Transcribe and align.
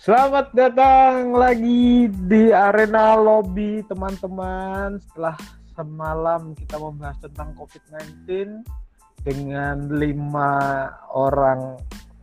Selamat 0.00 0.48
datang 0.56 1.36
lagi 1.36 2.08
di 2.08 2.48
arena 2.48 3.20
lobby 3.20 3.84
teman-teman. 3.84 4.96
Setelah 4.96 5.36
semalam 5.76 6.56
kita 6.56 6.80
membahas 6.80 7.20
tentang 7.20 7.52
COVID-19 7.52 8.64
dengan 9.20 9.92
lima 9.92 10.88
orang 11.12 11.76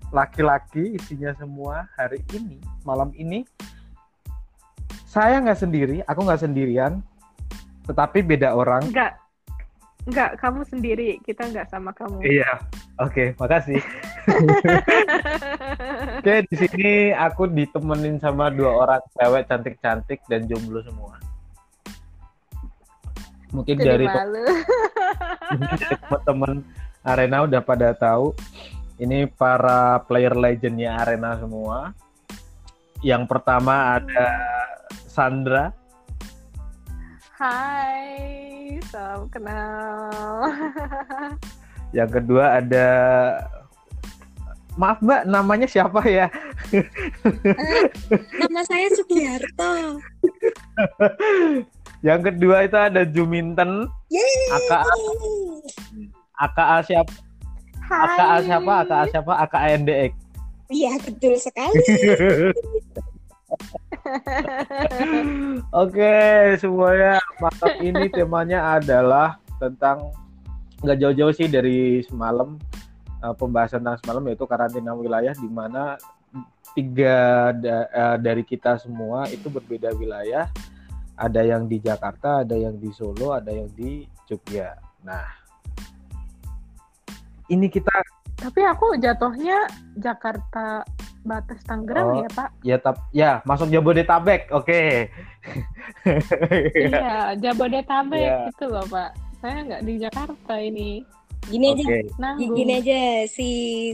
laki-laki 0.10 0.98
isinya 0.98 1.30
semua 1.38 1.86
hari 1.94 2.18
ini, 2.34 2.58
malam 2.82 3.14
ini 3.14 3.46
saya 5.06 5.38
nggak 5.38 5.62
sendiri, 5.62 6.02
aku 6.10 6.26
nggak 6.26 6.50
sendirian, 6.50 7.06
tetapi 7.86 8.26
beda 8.26 8.58
orang. 8.58 8.90
Enggak, 8.90 9.22
enggak, 10.10 10.34
kamu 10.42 10.66
sendiri. 10.66 11.22
Kita 11.22 11.46
enggak 11.46 11.70
sama 11.70 11.94
kamu. 11.94 12.26
Iya, 12.26 12.58
oke, 13.02 13.24
makasih. 13.40 13.82
Oke, 16.18 16.44
di 16.52 16.56
sini 16.60 17.16
aku 17.16 17.48
ditemenin 17.48 18.20
sama 18.20 18.52
dua 18.52 18.84
orang 18.84 19.02
cewek 19.16 19.48
cantik-cantik 19.48 20.20
dan 20.28 20.44
jomblo 20.50 20.84
semua. 20.84 21.16
Mungkin 23.56 23.80
Jadi 23.80 23.88
dari 23.88 24.06
teman-teman 26.04 26.68
Arena 27.08 27.48
udah 27.48 27.62
pada 27.64 27.96
tahu 27.96 28.36
ini 29.00 29.24
para 29.32 30.04
player 30.04 30.36
legendnya 30.36 31.00
Arena 31.00 31.40
semua. 31.40 31.96
Yang 33.00 33.24
pertama 33.32 33.96
ada 33.96 34.28
Sandra, 35.08 35.72
Hai, 37.38 38.82
salam 38.90 39.30
kenal. 39.30 40.50
yang 41.96 42.10
kedua 42.12 42.60
ada 42.60 42.88
Maaf 44.78 45.02
Mbak, 45.02 45.26
namanya 45.26 45.66
siapa 45.66 46.06
ya? 46.06 46.30
Nama 48.38 48.62
saya 48.62 48.86
Sugiharto. 48.94 49.98
Yang 52.06 52.22
kedua 52.30 52.70
itu 52.70 52.78
ada 52.78 53.02
Juminten, 53.02 53.90
Yeay. 54.14 54.54
AKA 54.54 54.86
AKA 56.46 56.78
siapa? 56.86 57.14
AKA 57.90 58.38
siapa? 58.46 58.72
AKA 58.86 59.04
siapa? 59.10 59.34
AKA 59.50 59.68
NDX. 59.82 60.14
Iya, 60.70 60.94
betul 61.02 61.34
sekali. 61.42 61.82
Oke, 65.82 66.14
semuanya 66.62 67.18
malam 67.42 67.74
ini 67.82 68.06
temanya 68.14 68.78
adalah 68.78 69.42
tentang 69.58 70.14
nggak 70.84 70.98
jauh-jauh 71.02 71.34
sih 71.34 71.50
dari 71.50 72.06
semalam 72.06 72.58
eh, 73.24 73.36
pembahasan 73.36 73.82
tentang 73.82 74.00
semalam 74.04 74.24
yaitu 74.30 74.46
karantina 74.46 74.94
wilayah 74.94 75.34
di 75.34 75.50
mana 75.50 75.98
tiga 76.78 77.50
da- 77.58 77.90
eh, 77.90 78.18
dari 78.22 78.46
kita 78.46 78.78
semua 78.78 79.26
itu 79.30 79.50
berbeda 79.50 79.90
wilayah. 79.98 80.46
Ada 81.18 81.42
yang 81.42 81.66
di 81.66 81.82
Jakarta, 81.82 82.46
ada 82.46 82.54
yang 82.54 82.78
di 82.78 82.94
Solo, 82.94 83.34
ada 83.34 83.50
yang 83.50 83.66
di 83.74 84.06
Jogja. 84.30 84.78
Nah, 85.02 85.26
ini 87.50 87.66
kita 87.72 87.90
Tapi 88.38 88.62
aku 88.62 88.94
jatuhnya 89.02 89.66
Jakarta 89.98 90.86
batas 91.26 91.58
Oh. 91.58 91.74
Tangerang 91.74 92.22
ya 92.22 92.30
Pak. 92.30 92.50
ya 92.62 92.78
tap 92.78 92.98
ya 93.10 93.32
masuk 93.50 93.74
Jabodetabek. 93.74 94.54
Oke. 94.54 95.10
Iya, 96.78 97.34
Jabodetabek 97.42 98.22
Iya. 98.22 98.46
itu 98.54 98.66
loh 98.70 98.86
Pak. 98.86 99.27
Saya 99.38 99.58
nggak 99.64 99.84
di 99.86 99.94
Jakarta 100.02 100.54
ini. 100.58 100.92
Gini 101.48 101.66
aja. 101.72 101.86
Nanggung. 102.18 102.58
gini 102.58 102.74
aja 102.82 103.02
si 103.30 103.50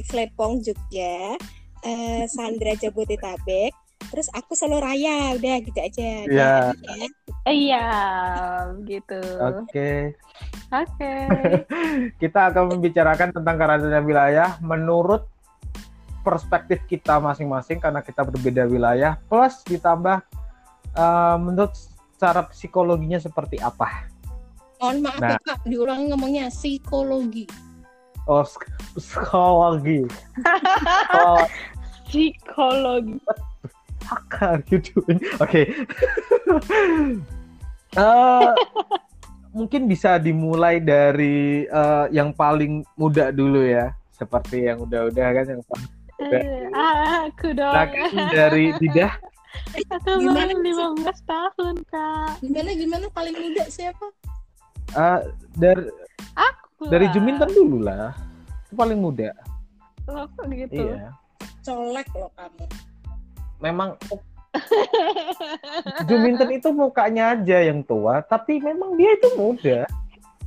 Slepong 0.07 0.63
Jogja, 0.63 1.35
eh, 1.83 2.23
Sandra 2.31 2.73
Jabodetabek, 2.79 3.75
terus 4.09 4.31
aku 4.33 4.55
Solo 4.55 4.79
Raya, 4.79 5.35
udah 5.37 5.55
gitu 5.61 5.79
aja. 5.79 6.11
Iya. 6.25 6.53
Udah, 6.71 6.95
ya. 6.95 7.07
Iya, 7.43 7.87
gitu. 8.87 9.21
Oke. 9.43 10.15
Oke. 10.71 11.13
kita 12.23 12.49
akan 12.49 12.79
membicarakan 12.79 13.29
tentang 13.35 13.55
karantina 13.59 13.99
wilayah 13.99 14.57
menurut 14.63 15.27
perspektif 16.23 16.87
kita 16.87 17.19
masing-masing 17.19 17.83
karena 17.83 17.99
kita 17.99 18.23
berbeda 18.23 18.63
wilayah 18.63 19.19
plus 19.27 19.59
ditambah 19.67 20.23
eh, 20.95 21.37
menurut 21.37 21.75
cara 22.15 22.47
psikologinya 22.47 23.19
seperti 23.19 23.59
apa 23.59 24.12
Mohon 24.83 24.97
maaf 24.99 25.15
Nah. 25.17 25.29
ya 25.29 25.39
Kak, 25.41 25.59
diulangi 25.63 26.11
ngomongnya 26.11 26.45
psikologi. 26.51 27.47
oh 28.23 28.43
sk- 28.43 28.67
psikologi 28.93 30.03
oh 31.13 31.43
Psikologi. 32.07 33.15
are 34.39 34.59
you 34.67 34.79
doing 34.79 35.19
oke 35.39 35.63
Eh, 37.93 38.49
mungkin 39.51 39.85
bisa 39.85 40.17
dimulai 40.17 40.81
dari 40.81 41.61
eh, 41.63 42.05
yang 42.09 42.33
paling 42.33 42.81
muda 42.95 43.29
dulu 43.29 43.61
ya 43.61 43.93
seperti 44.09 44.65
yang 44.65 44.81
udah-udah 44.81 45.27
kan 45.31 45.45
yang 45.47 45.61
paling 45.63 45.89
Eh, 46.17 46.65
aku 47.23 47.53
dong. 47.53 47.69
Silakan 47.73 48.27
dari 48.29 48.73
Didah 48.79 49.13
Aku 49.91 50.17
Gimana 50.17 50.49
baru 50.49 50.65
sih? 50.65 50.73
15 51.05 51.29
tahun, 51.29 51.75
Kak. 51.85 52.33
Gimana 52.41 52.71
gimana 52.73 53.05
paling 53.11 53.35
muda 53.35 53.63
siapa? 53.67 54.09
Eh, 54.93 55.19
dari 55.57 55.89
Aku 56.37 56.85
dari. 56.85 57.09
Juminten 57.09 57.49
dulu 57.49 57.81
lah 57.81 58.13
itu 58.69 58.73
paling 58.77 58.99
muda 59.01 59.33
Loh, 60.05 60.27
kok 60.37 60.45
gitu? 60.53 60.73
iya 60.85 61.09
Colek 61.63 62.07
loh 62.13 62.29
kamu. 62.37 62.65
memang 63.63 63.89
Juminten 66.09 66.49
itu 66.53 66.69
mukanya 66.69 67.33
aja 67.33 67.57
yang 67.65 67.81
tua 67.81 68.21
tapi 68.21 68.61
memang 68.61 68.93
dia 68.93 69.17
itu 69.17 69.29
muda 69.33 69.77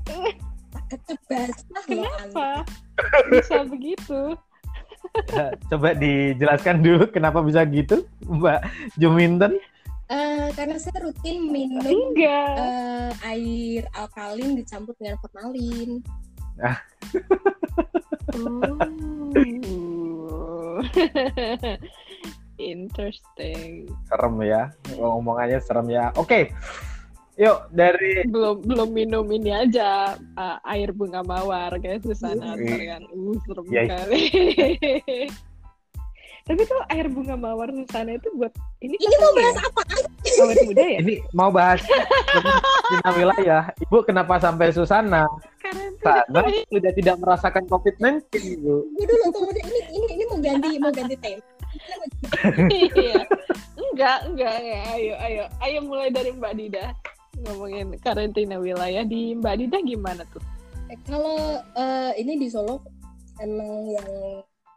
Anda. 0.06 1.50
Kenapa? 1.82 2.62
Bisa 3.34 3.66
begitu? 3.66 4.38
Ya, 5.34 5.50
coba 5.66 5.98
dijelaskan 5.98 6.78
dulu 6.78 7.10
kenapa 7.10 7.42
bisa 7.42 7.66
gitu 7.66 8.06
Mbak 8.22 8.60
Juminten 8.94 9.58
Eh, 10.06 10.48
karena 10.54 10.78
saya 10.78 11.02
rutin 11.02 11.50
minum 11.50 11.82
Enggak. 11.82 12.54
eh, 12.54 13.10
air 13.26 13.82
alkalin 13.90 14.54
dicampur 14.54 14.94
dengan 14.96 15.18
formalin. 15.18 15.98
Oh. 18.32 18.78
Interesting. 22.56 23.84
serem 24.08 24.34
ya 24.40 24.72
ngomongannya 24.96 25.60
serem 25.60 25.92
ya 25.92 26.08
oke 26.16 26.48
yuk 27.36 27.68
dari 27.68 28.24
Belum 28.24 28.64
belum 28.64 28.88
minum 28.88 29.24
ini 29.28 29.52
aja 29.52 30.16
uh, 30.40 30.56
air 30.64 30.88
bunga 30.90 31.20
mawar 31.20 31.76
kayak 31.76 32.00
Iya. 32.00 32.04
Susana 32.08 32.56
ntar 32.56 32.80
kan. 32.80 33.02
Uh, 33.12 33.36
serem 33.44 33.66
Iya. 33.68 33.82
sekali. 33.84 34.22
Tapi 36.46 36.62
tuh 36.62 36.78
air 36.94 37.10
bunga 37.10 37.34
mawar 37.34 37.74
Susana 37.74 38.14
itu 38.14 38.30
buat 38.38 38.54
ini 38.78 38.94
Ini 38.94 39.16
mau 39.18 39.34
apa 39.34 39.38
bahas 39.42 39.56
ya? 39.58 39.66
apa? 39.66 39.82
awet 40.36 40.58
muda 40.62 40.84
ya? 40.86 40.98
ini 41.02 41.14
mau 41.34 41.50
bahas 41.50 41.80
karantina 41.82 43.10
wilayah 43.18 43.62
ibu 43.82 43.98
kenapa 44.06 44.34
sampai 44.38 44.70
Susana 44.70 45.26
Karena 45.58 46.46
sudah 46.70 46.92
tidak 46.94 47.16
merasakan 47.18 47.66
COVID-19 47.66 48.30
ibu 48.62 48.86
Gue 48.94 49.04
dulu 49.10 49.24
tunggu 49.34 49.50
ini 49.58 49.80
ini 49.90 50.06
ini 50.14 50.24
mau 50.30 50.38
ganti 50.38 50.68
mau 50.78 50.92
ganti 50.94 51.16
tema. 51.18 51.42
iya. 52.72 53.26
Enggak, 53.76 54.18
enggak, 54.28 54.54
enggak. 54.60 54.84
Ayo, 54.96 55.14
ayo. 55.24 55.44
Ayo 55.60 55.78
mulai 55.84 56.08
dari 56.12 56.30
Mbak 56.32 56.54
Dida. 56.56 56.92
Ngomongin 57.44 57.96
karantina 58.00 58.56
wilayah 58.56 59.04
di 59.04 59.36
Mbak 59.36 59.54
Dida 59.60 59.78
gimana 59.84 60.22
tuh? 60.32 60.40
Eh, 60.88 60.98
kalau 61.04 61.60
eh, 61.76 62.12
ini 62.20 62.40
di 62.40 62.48
Solo 62.48 62.80
emang 63.40 63.88
yang 63.92 64.10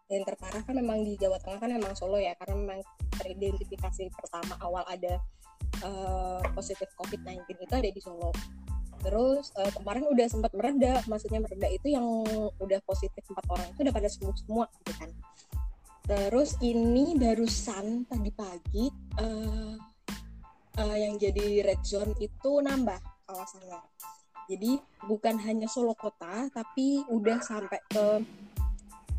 yang 0.10 0.26
terparah 0.26 0.66
kan 0.66 0.74
memang 0.74 1.06
di 1.06 1.14
Jawa 1.22 1.38
Tengah 1.38 1.62
kan 1.62 1.70
emang 1.70 1.94
Solo 1.94 2.18
ya 2.18 2.34
karena 2.42 2.58
memang 2.58 2.80
teridentifikasi 3.22 4.10
pertama 4.18 4.58
awal 4.66 4.82
ada 4.90 5.22
eh, 5.86 6.42
positif 6.58 6.90
COVID-19 6.98 7.46
itu 7.46 7.74
ada 7.74 7.90
di 7.90 8.02
Solo. 8.02 8.34
Terus 9.06 9.54
eh, 9.56 9.72
kemarin 9.72 10.10
udah 10.10 10.28
sempat 10.28 10.52
mereda, 10.58 11.06
maksudnya 11.06 11.40
mereda 11.46 11.70
itu 11.70 11.94
yang 11.94 12.26
udah 12.58 12.80
positif 12.90 13.22
empat 13.30 13.46
orang 13.54 13.68
itu 13.70 13.80
udah 13.86 13.94
pada 13.94 14.10
sembuh 14.10 14.36
semua 14.36 14.66
gitu 14.82 14.94
kan. 14.98 15.10
Terus 16.10 16.58
ini 16.66 17.14
barusan 17.14 18.10
tadi 18.10 18.32
pagi 18.34 18.86
eh, 19.22 19.76
eh, 20.74 20.98
yang 21.06 21.22
jadi 21.22 21.70
red 21.70 21.86
zone 21.86 22.18
itu 22.18 22.52
nambah 22.66 22.98
kawasannya. 23.30 23.78
Jadi 24.50 24.82
bukan 25.06 25.38
hanya 25.46 25.70
Solo 25.70 25.94
kota, 25.94 26.50
tapi 26.50 27.06
udah 27.14 27.38
sampai 27.46 27.78
ke 27.86 28.06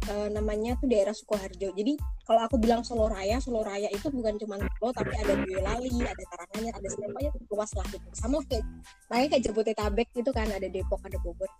eh, 0.08 0.28
namanya 0.32 0.78
tuh 0.80 0.88
daerah 0.88 1.12
Sukoharjo. 1.12 1.76
Jadi 1.76 1.98
kalau 2.24 2.40
aku 2.46 2.56
bilang 2.56 2.80
Solo 2.80 3.10
Raya, 3.10 3.36
Solo 3.42 3.60
Raya 3.60 3.92
itu 3.92 4.08
bukan 4.08 4.40
cuma 4.40 4.56
Solo, 4.56 4.90
tapi 4.96 5.12
ada 5.18 5.36
Boyolali, 5.36 5.92
ada 6.00 6.24
Karanganyar, 6.30 6.74
ada 6.80 6.88
semuanya 6.88 7.30
luas 7.50 7.70
lah 7.76 7.86
gitu. 7.92 8.08
Sama 8.16 8.40
kayak, 8.48 8.64
makanya 9.12 9.28
kayak 9.36 9.42
Jabodetabek 9.44 10.08
gitu 10.16 10.30
kan, 10.32 10.48
ada 10.48 10.68
Depok, 10.70 11.00
ada 11.04 11.18
Bogor, 11.20 11.50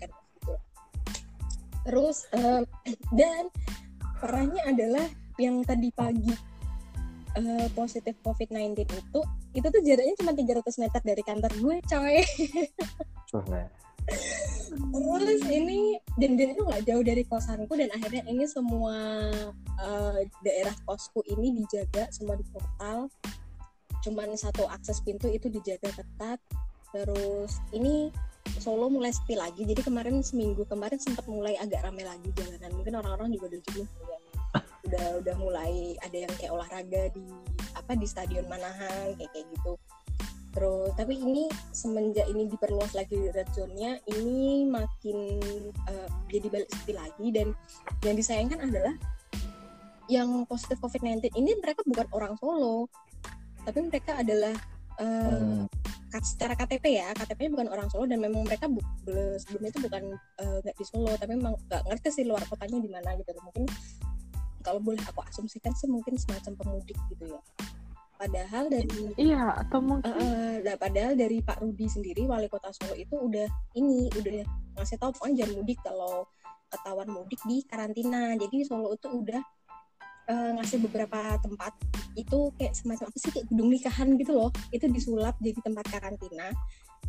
kan 0.00 0.08
gitu. 0.08 0.52
Terus 1.84 2.16
eh, 2.32 2.62
dan 3.18 3.52
parahnya 4.20 4.62
adalah 4.68 5.06
yang 5.40 5.64
tadi 5.64 5.88
pagi 5.92 6.49
eh, 7.36 7.68
positif 7.74 8.14
COVID-19 8.24 8.86
itu 8.86 9.20
itu 9.54 9.66
tuh 9.66 9.82
jaraknya 9.82 10.14
cuma 10.18 10.32
300 10.34 10.82
meter 10.82 11.00
dari 11.02 11.22
kantor 11.22 11.52
gue 11.58 11.76
coy. 11.86 12.16
Terus 14.70 15.42
ini 15.50 15.98
dan 16.18 16.34
dan 16.38 16.48
itu 16.54 16.62
nggak 16.62 16.82
jauh 16.86 17.04
dari 17.04 17.22
kosanku 17.26 17.72
dan 17.74 17.90
akhirnya 17.94 18.22
ini 18.26 18.46
semua 18.46 18.96
eh, 19.78 20.20
daerah 20.42 20.74
kosku 20.86 21.22
ini 21.26 21.62
dijaga 21.62 22.10
semua 22.10 22.34
di 22.38 22.46
portal. 22.50 23.10
Cuman 24.00 24.32
satu 24.34 24.64
akses 24.66 25.02
pintu 25.04 25.28
itu 25.30 25.50
dijaga 25.50 25.90
ketat. 25.92 26.40
Terus 26.90 27.62
ini 27.70 28.10
Solo 28.60 28.88
mulai 28.90 29.12
sepi 29.12 29.36
lagi 29.38 29.62
jadi 29.62 29.84
kemarin 29.84 30.24
seminggu 30.24 30.64
kemarin 30.66 30.98
sempat 31.00 31.24
mulai 31.28 31.54
agak 31.60 31.84
ramai 31.84 32.04
lagi 32.04 32.28
jalanan. 32.34 32.72
Mungkin 32.76 32.94
orang-orang 32.98 33.28
juga 33.36 33.52
udah 33.52 33.60
jenuh 33.68 33.88
ya. 33.88 34.19
Udah 34.90 35.22
udah 35.22 35.34
mulai 35.38 35.72
ada 36.02 36.16
yang 36.20 36.32
kayak 36.34 36.50
olahraga 36.50 37.14
di 37.14 37.22
apa 37.72 37.94
di 37.94 38.04
stadion 38.04 38.44
Manahan 38.44 39.14
kayak 39.14 39.30
kayak 39.30 39.46
gitu. 39.54 39.72
Terus 40.50 40.90
tapi 40.98 41.14
ini 41.14 41.46
semenjak 41.70 42.26
ini 42.26 42.50
diperluas 42.50 42.90
lagi 42.90 43.30
red 43.30 43.46
zone-nya 43.54 44.02
ini 44.10 44.66
makin 44.66 45.38
eh, 45.86 46.08
jadi 46.28 46.46
balik 46.50 46.68
sepi 46.68 46.92
lagi. 46.92 47.26
Dan 47.30 47.54
yang 48.02 48.18
disayangkan 48.18 48.58
adalah 48.60 48.94
yang 50.10 50.26
positif 50.44 50.82
COVID-19 50.82 51.30
ini 51.38 51.54
mereka 51.56 51.86
bukan 51.86 52.10
orang 52.10 52.34
Solo 52.34 52.90
tapi 53.62 53.78
mereka 53.80 54.18
adalah 54.18 54.54
eh, 54.98 55.64
Hmm. 56.10 56.18
secara 56.18 56.58
KTP 56.58 56.98
ya. 56.98 57.14
KTP-nya 57.14 57.54
bukan 57.54 57.68
orang 57.70 57.86
Solo 57.86 58.02
dan 58.04 58.18
memang 58.18 58.42
mereka 58.42 58.66
bu- 58.66 58.82
bel- 59.00 59.38
sebelumnya 59.38 59.70
itu 59.70 59.80
bukan 59.80 60.02
eh, 60.42 60.58
nggak 60.60 60.74
di 60.74 60.84
Solo 60.84 61.14
tapi 61.14 61.38
memang 61.38 61.54
nggak 61.62 61.82
ngerti 61.86 62.08
sih 62.10 62.24
luar 62.26 62.42
kotanya 62.44 62.82
di 62.82 62.90
mana 62.90 63.14
gitu. 63.14 63.30
Mungkin 63.38 63.70
kalau 64.60 64.80
boleh 64.80 65.00
aku 65.08 65.20
asumsikan 65.24 65.72
sih 65.72 65.88
mungkin 65.88 66.16
semacam 66.20 66.52
pemudik 66.56 66.96
gitu 67.08 67.24
ya. 67.32 67.40
Padahal 68.20 68.68
dari 68.68 69.16
Iya, 69.16 69.64
atau 69.64 69.80
mungkin 69.80 70.12
Eh, 70.12 70.60
nah, 70.60 70.76
padahal 70.76 71.16
dari 71.16 71.40
Pak 71.40 71.64
Rudi 71.64 71.88
sendiri 71.88 72.28
wali 72.28 72.52
kota 72.52 72.68
Solo 72.68 72.92
itu 72.92 73.16
udah 73.16 73.48
ini 73.80 74.12
udah 74.12 74.44
ngasih 74.76 75.00
tahu 75.00 75.16
pokoknya 75.16 75.44
jangan 75.44 75.54
mudik 75.56 75.78
kalau 75.80 76.28
ketahuan 76.68 77.08
mudik 77.08 77.40
di 77.48 77.64
karantina. 77.64 78.36
Jadi 78.36 78.60
Solo 78.68 78.92
itu 78.92 79.08
udah 79.08 79.40
eh, 80.28 80.50
ngasih 80.60 80.84
beberapa 80.84 81.40
tempat 81.40 81.72
itu 82.12 82.52
kayak 82.60 82.76
semacam 82.76 83.08
apa 83.08 83.16
sih 83.16 83.32
kayak 83.32 83.46
gedung 83.48 83.72
nikahan 83.72 84.08
gitu 84.20 84.32
loh. 84.36 84.52
Itu 84.68 84.84
disulap 84.92 85.40
jadi 85.40 85.56
tempat 85.64 85.88
karantina. 85.88 86.52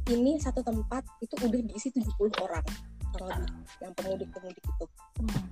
Ini 0.08 0.40
satu 0.40 0.64
tempat 0.64 1.04
itu 1.20 1.36
udah 1.36 1.60
diisi 1.60 1.92
70 1.92 2.40
orang 2.40 2.64
kurang 3.14 3.30
lebih 3.44 3.54
yang 3.82 3.94
pemudik-pemudik 3.98 4.64
itu 4.64 4.86
Hmm. 5.22 5.44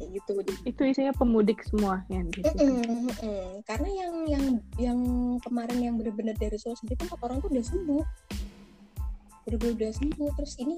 kayak 0.00 0.10
gitu 0.16 0.32
itu 0.64 0.82
isinya 0.86 1.12
pemudik 1.12 1.60
semua 1.66 2.04
yang 2.08 2.26
di 2.32 2.40
situ. 2.40 2.56
Mm-mm, 2.56 3.10
mm-mm. 3.10 3.44
Karena 3.68 3.88
yang 3.92 4.14
yang 4.26 4.44
yang 4.80 4.98
kemarin 5.44 5.78
yang 5.80 5.94
benar-benar 6.00 6.36
dari 6.40 6.56
Solo 6.56 6.76
sendiri 6.80 7.04
empat 7.04 7.20
orang 7.20 7.38
tuh 7.44 7.52
udah 7.52 7.64
sembuh, 7.64 8.04
benar-benar 9.44 9.74
udah 9.76 9.92
sembuh. 9.92 10.30
Terus 10.40 10.54
ini 10.60 10.76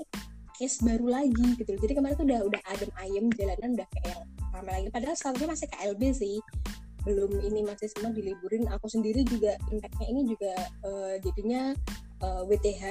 case 0.58 0.78
baru 0.84 1.06
lagi 1.06 1.48
gitu. 1.58 1.72
Jadi 1.74 1.92
kemarin 1.94 2.14
tuh 2.18 2.26
udah 2.28 2.40
udah 2.50 2.62
adem 2.70 2.90
ayem 2.98 3.26
jalanan 3.34 3.70
udah 3.78 3.86
kayak 3.94 4.06
yang 4.10 4.22
ramai 4.52 4.72
lagi. 4.82 4.88
Padahal 4.90 5.16
statusnya 5.16 5.48
masih 5.54 5.68
KLB 5.70 6.02
sih, 6.12 6.36
belum 7.06 7.30
ini 7.42 7.60
masih 7.66 7.88
semua 7.90 8.10
diliburin. 8.14 8.68
Aku 8.74 8.86
sendiri 8.86 9.22
juga 9.26 9.54
impactnya 9.70 10.06
ini 10.06 10.22
juga 10.28 10.52
eh, 10.86 11.14
jadinya 11.22 11.62
eh, 12.22 12.42
WTH, 12.46 12.82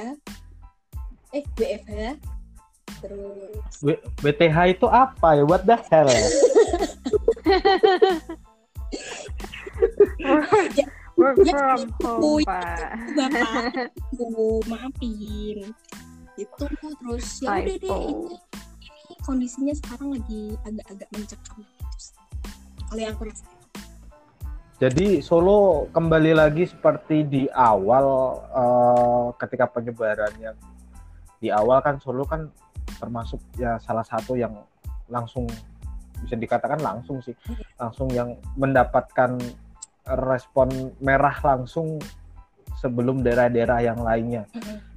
eh 1.38 1.46
WFH, 1.56 2.20
terus 3.00 3.74
W- 3.80 4.02
BTH 4.20 4.58
itu 4.76 4.88
apa 4.92 5.40
ya? 5.40 5.44
What 5.48 5.64
the 5.64 5.78
hell? 5.88 6.10
Work 11.20 11.38
Ya, 11.46 11.54
from 11.78 11.82
home, 12.02 12.42
itu. 12.42 12.48
Pak. 12.50 12.92
bapak 13.14 13.92
maafin 14.66 15.70
itu 16.40 16.66
terus 16.98 17.26
ya 17.44 17.60
udah 17.62 17.78
deh 17.78 17.78
ini, 17.78 18.36
ini 18.82 19.16
kondisinya 19.22 19.74
sekarang 19.78 20.18
lagi 20.18 20.56
agak-agak 20.66 21.08
mencekam 21.14 21.58
gitu 21.62 21.86
kalau 22.90 23.02
yang 23.02 23.14
aku 23.14 23.24
rasa 23.30 23.46
Jadi 24.82 25.22
Solo 25.22 25.86
kembali 25.94 26.34
lagi 26.34 26.66
seperti 26.66 27.22
di 27.30 27.46
awal 27.54 28.34
eh, 28.50 29.28
ketika 29.38 29.70
penyebarannya. 29.70 30.58
Di 31.38 31.54
awal 31.54 31.86
kan 31.86 32.02
Solo 32.02 32.26
kan 32.26 32.50
termasuk 33.02 33.42
ya 33.58 33.82
salah 33.82 34.06
satu 34.06 34.38
yang 34.38 34.54
langsung 35.10 35.50
bisa 36.22 36.38
dikatakan 36.38 36.78
langsung 36.80 37.18
sih, 37.26 37.34
langsung 37.82 38.14
yang 38.14 38.38
mendapatkan 38.54 39.42
respon 40.06 40.94
merah 41.02 41.34
langsung 41.42 41.98
sebelum 42.78 43.26
daerah-daerah 43.26 43.80
yang 43.82 44.00
lainnya. 44.06 44.46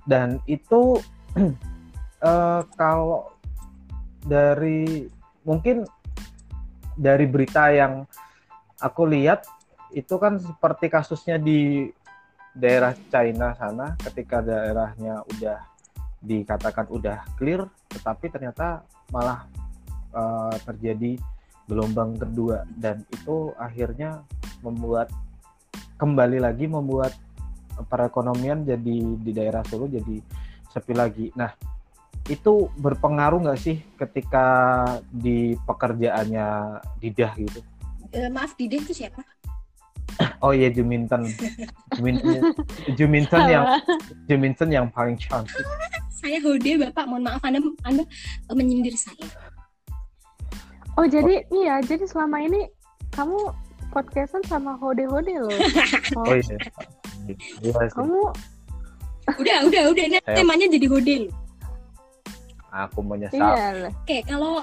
Dan 0.04 0.40
itu 0.44 1.00
eh, 2.28 2.60
kalau 2.76 3.32
dari 4.24 5.08
mungkin 5.44 5.88
dari 6.94 7.26
berita 7.26 7.72
yang 7.72 8.04
aku 8.80 9.08
lihat 9.08 9.44
itu 9.92 10.14
kan 10.16 10.40
seperti 10.40 10.86
kasusnya 10.88 11.36
di 11.38 11.90
daerah 12.54 12.94
China 13.10 13.52
sana 13.58 13.98
ketika 13.98 14.38
daerahnya 14.38 15.26
udah 15.26 15.73
dikatakan 16.24 16.88
udah 16.88 17.20
clear 17.36 17.68
tetapi 17.92 18.32
ternyata 18.32 18.82
malah 19.12 19.44
eh, 20.16 20.56
terjadi 20.64 21.20
gelombang 21.68 22.16
kedua 22.16 22.64
dan 22.76 23.04
itu 23.12 23.52
akhirnya 23.60 24.24
membuat 24.64 25.12
kembali 26.00 26.40
lagi 26.40 26.64
membuat 26.68 27.12
perekonomian 27.88 28.64
jadi 28.64 28.96
di 29.18 29.32
daerah 29.34 29.64
Solo 29.66 29.90
jadi 29.90 30.20
sepi 30.70 30.94
lagi. 30.94 31.26
Nah, 31.34 31.50
itu 32.30 32.70
berpengaruh 32.78 33.42
nggak 33.44 33.60
sih 33.60 33.82
ketika 33.98 34.46
di 35.10 35.58
pekerjaannya 35.66 36.80
Didah 37.02 37.32
gitu? 37.38 37.60
Eh, 38.14 38.30
maaf 38.30 38.54
Dide 38.54 38.78
itu 38.78 38.94
siapa 38.94 39.22
Oh 40.44 40.54
iya 40.54 40.70
Juminten. 40.70 41.26
Juminten, 41.96 42.54
Juminten 42.94 43.42
yang 43.50 43.64
Juminten 44.30 44.68
yang 44.70 44.86
paling 44.92 45.18
cantik. 45.18 45.64
Saya 46.14 46.38
Hode 46.38 46.78
bapak 46.80 47.04
mohon 47.04 47.26
maaf 47.26 47.42
anda 47.42 47.58
anda 47.82 48.02
eh, 48.46 48.54
menyindir 48.54 48.94
saya 48.94 49.26
Oh 50.94 51.02
jadi 51.04 51.42
iya 51.50 51.82
jadi 51.82 52.06
selama 52.06 52.38
ini 52.40 52.70
kamu 53.10 53.50
podcastan 53.90 54.42
sama 54.42 54.74
hode-hode 54.74 55.34
loh. 55.34 55.50
Oh, 56.14 56.22
Oh 56.22 56.34
iya. 56.34 56.54
Iya 57.60 57.82
sih. 57.82 57.94
Kamu 57.94 58.20
udah 59.34 59.58
udah 59.66 59.82
udah 59.90 60.04
ini 60.04 60.18
Saya- 60.20 60.36
temanya 60.36 60.66
jadi 60.68 60.86
Hode 60.86 61.14
loh 61.26 61.34
Aku 62.70 63.02
menyesal. 63.02 63.38
iya. 63.38 63.86
Oke, 63.86 64.22
kalau 64.22 64.58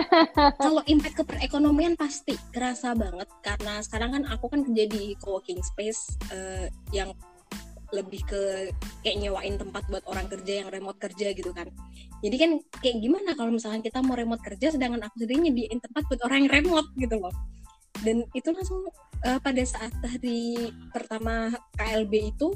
kalau 0.64 0.80
impact 0.84 1.16
ke 1.16 1.24
perekonomian 1.24 1.96
pasti 1.96 2.36
kerasa 2.52 2.92
banget 2.92 3.28
karena 3.40 3.80
sekarang 3.80 4.10
kan 4.12 4.22
aku 4.28 4.48
kan 4.48 4.60
kerja 4.60 4.84
di 4.86 5.16
co-working 5.16 5.60
space 5.60 6.16
eh, 6.30 6.68
yang 6.90 7.12
lebih 7.94 8.22
ke 8.26 8.72
kayak 9.06 9.16
nyewain 9.22 9.54
tempat 9.54 9.86
buat 9.86 10.04
orang 10.10 10.26
kerja 10.26 10.64
yang 10.64 10.68
remote 10.70 10.98
kerja 10.98 11.30
gitu 11.34 11.50
kan. 11.54 11.70
Jadi 12.24 12.36
kan 12.36 12.50
kayak 12.82 12.96
gimana 12.98 13.38
kalau 13.38 13.54
misalkan 13.54 13.82
kita 13.84 14.02
mau 14.02 14.18
remote 14.18 14.42
kerja 14.42 14.74
sedangkan 14.74 15.06
aku 15.06 15.22
sendiri 15.22 15.50
nyediain 15.50 15.78
tempat 15.78 16.02
buat 16.10 16.20
orang 16.26 16.46
yang 16.46 16.52
remote 16.62 16.88
gitu 16.98 17.16
loh. 17.20 17.34
Dan 18.02 18.26
itu 18.34 18.48
langsung 18.50 18.90
eh, 19.24 19.38
pada 19.38 19.62
saat 19.62 19.94
hari 20.02 20.72
pertama 20.90 21.54
KLB 21.78 22.34
itu 22.34 22.50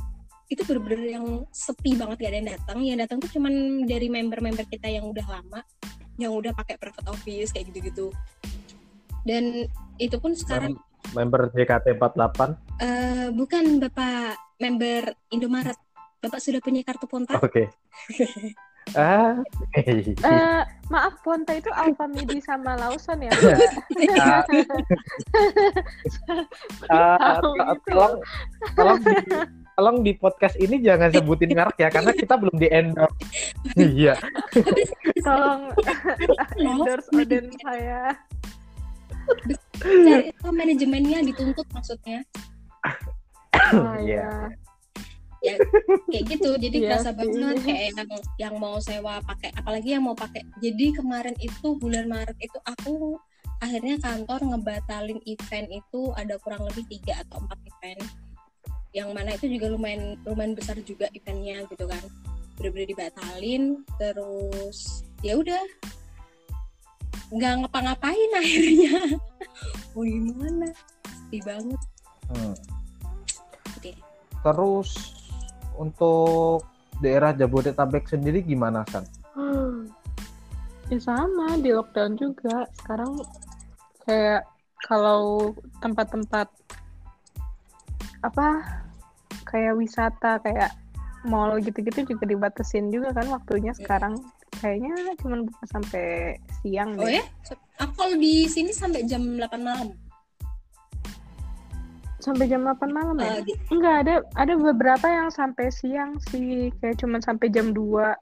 itu 0.51 0.67
bener-bener 0.67 1.15
yang 1.15 1.27
sepi 1.55 1.95
banget 1.95 2.27
gak 2.27 2.31
ada 2.35 2.39
yang 2.43 2.51
datang. 2.51 2.79
Yang 2.83 2.99
datang 3.07 3.19
tuh 3.23 3.31
cuman 3.39 3.55
dari 3.87 4.11
member-member 4.11 4.67
kita 4.67 4.91
yang 4.91 5.07
udah 5.07 5.27
lama 5.31 5.63
yang 6.21 6.37
udah 6.37 6.53
pakai 6.53 6.77
private 6.77 7.09
office 7.09 7.55
kayak 7.55 7.73
gitu-gitu. 7.73 8.13
Dan 9.25 9.69
itu 9.97 10.17
pun 10.21 10.37
sekarang 10.37 10.77
Member 11.17 11.51
JKT48. 11.53 12.41
eh, 12.81 13.29
bukan 13.35 13.81
Bapak 13.83 14.37
member 14.61 15.15
Indomaret. 15.33 15.79
Bapak 16.21 16.41
sudah 16.41 16.61
punya 16.61 16.85
kartu 16.85 17.09
Ponta? 17.09 17.41
Oke. 17.41 17.73
ah. 18.99 19.41
Eh, 19.73 20.63
maaf 20.93 21.17
Ponta 21.25 21.57
itu 21.57 21.73
Alfamidi 21.73 22.45
sama 22.45 22.77
Lawson 22.77 23.25
ya. 23.25 23.33
To- 26.91 27.57
gitu. 27.57 27.89
tolong 27.89 28.15
tolong 28.77 28.99
di, 29.01 29.15
tolong 29.77 29.97
di 30.05 30.13
podcast 30.19 30.57
ini 30.61 30.83
jangan 30.83 31.09
sebutin 31.15 31.57
merek 31.57 31.79
ya 31.81 31.89
karena 31.89 32.13
kita 32.13 32.35
belum 32.37 32.57
di 32.61 32.69
endorse. 32.69 33.17
Iya. 33.81 34.15
Tolong 35.25 35.73
endorse 36.59 37.09
Oden 37.17 37.49
saya. 37.65 38.13
Itu 40.31 40.49
manajemennya 40.53 41.19
dituntut 41.25 41.67
maksudnya. 41.73 42.21
Iya. 44.01 44.51
ya. 45.41 45.55
kayak 46.11 46.25
gitu. 46.37 46.51
Jadi 46.61 46.77
Iya 46.85 46.87
kerasa 46.91 47.11
banget 47.17 47.57
kayak 47.65 47.83
yang 47.97 48.11
yang 48.37 48.55
mau 48.61 48.77
sewa 48.83 49.25
pakai 49.25 49.51
apalagi 49.57 49.97
yang 49.97 50.05
mau 50.05 50.17
pakai. 50.17 50.45
Jadi 50.61 50.93
kemarin 50.97 51.37
itu 51.41 51.79
bulan 51.81 52.07
Maret 52.11 52.37
itu 52.41 52.59
aku 52.67 53.17
akhirnya 53.61 54.01
kantor 54.01 54.41
ngebatalin 54.57 55.21
event 55.29 55.69
itu 55.69 56.13
ada 56.17 56.41
kurang 56.41 56.65
lebih 56.69 56.85
tiga 56.89 57.25
atau 57.25 57.41
empat 57.41 57.59
event. 57.65 58.03
Yang 58.91 59.09
mana 59.15 59.31
itu 59.39 59.47
juga 59.49 59.67
lumayan 59.71 60.19
lumayan 60.27 60.53
besar 60.53 60.77
juga 60.83 61.07
eventnya 61.17 61.65
gitu 61.71 61.89
kan. 61.89 62.03
Bener-bener 62.61 62.89
dibatalin 62.93 63.81
terus 63.97 65.07
ya 65.25 65.37
udah 65.41 65.63
nggak 67.31 67.53
ngapa-ngapain 67.65 68.31
akhirnya 68.41 69.17
mau 69.95 70.03
gimana 70.03 70.69
sedih 71.07 71.43
banget 71.47 71.81
Hmm. 72.31 72.55
Oke. 73.75 73.91
Terus 74.39 74.91
untuk 75.75 76.63
daerah 77.03 77.35
Jabodetabek 77.35 78.07
sendiri 78.07 78.39
gimana 78.47 78.87
San? 78.87 79.03
ya 80.91 80.99
sama 80.99 81.55
di 81.63 81.71
lockdown 81.71 82.19
juga 82.19 82.67
sekarang 82.83 83.15
kayak 84.03 84.43
kalau 84.83 85.55
tempat-tempat 85.79 86.51
apa 88.27 88.49
kayak 89.47 89.79
wisata 89.79 90.43
kayak 90.43 90.75
mall 91.23 91.63
gitu-gitu 91.63 92.03
juga 92.11 92.27
dibatasin 92.27 92.91
juga 92.91 93.15
kan 93.15 93.31
waktunya 93.31 93.71
sekarang 93.71 94.19
kayaknya 94.59 95.15
cuma 95.23 95.47
buka 95.47 95.65
sampai 95.71 96.35
siang 96.61 96.97
oh 96.97 97.09
deh. 97.09 97.21
ya? 97.21 97.25
Aku 97.81 97.93
kalau 97.97 98.17
di 98.21 98.45
sini 98.45 98.71
sampai 98.73 99.09
jam 99.09 99.25
8 99.25 99.61
malam. 99.61 99.97
Sampai 102.21 102.53
jam 102.53 102.69
8 102.69 102.93
malam 102.93 103.17
ya? 103.17 103.41
Eh, 103.41 103.43
di- 103.49 103.59
enggak 103.73 103.97
ada 104.05 104.15
ada 104.37 104.55
beberapa 104.61 105.07
yang 105.09 105.33
sampai 105.33 105.73
siang 105.73 106.21
sih. 106.29 106.69
Kayak 106.81 107.01
cuma 107.01 107.17
sampai 107.25 107.49
jam 107.49 107.73
2 107.73 108.13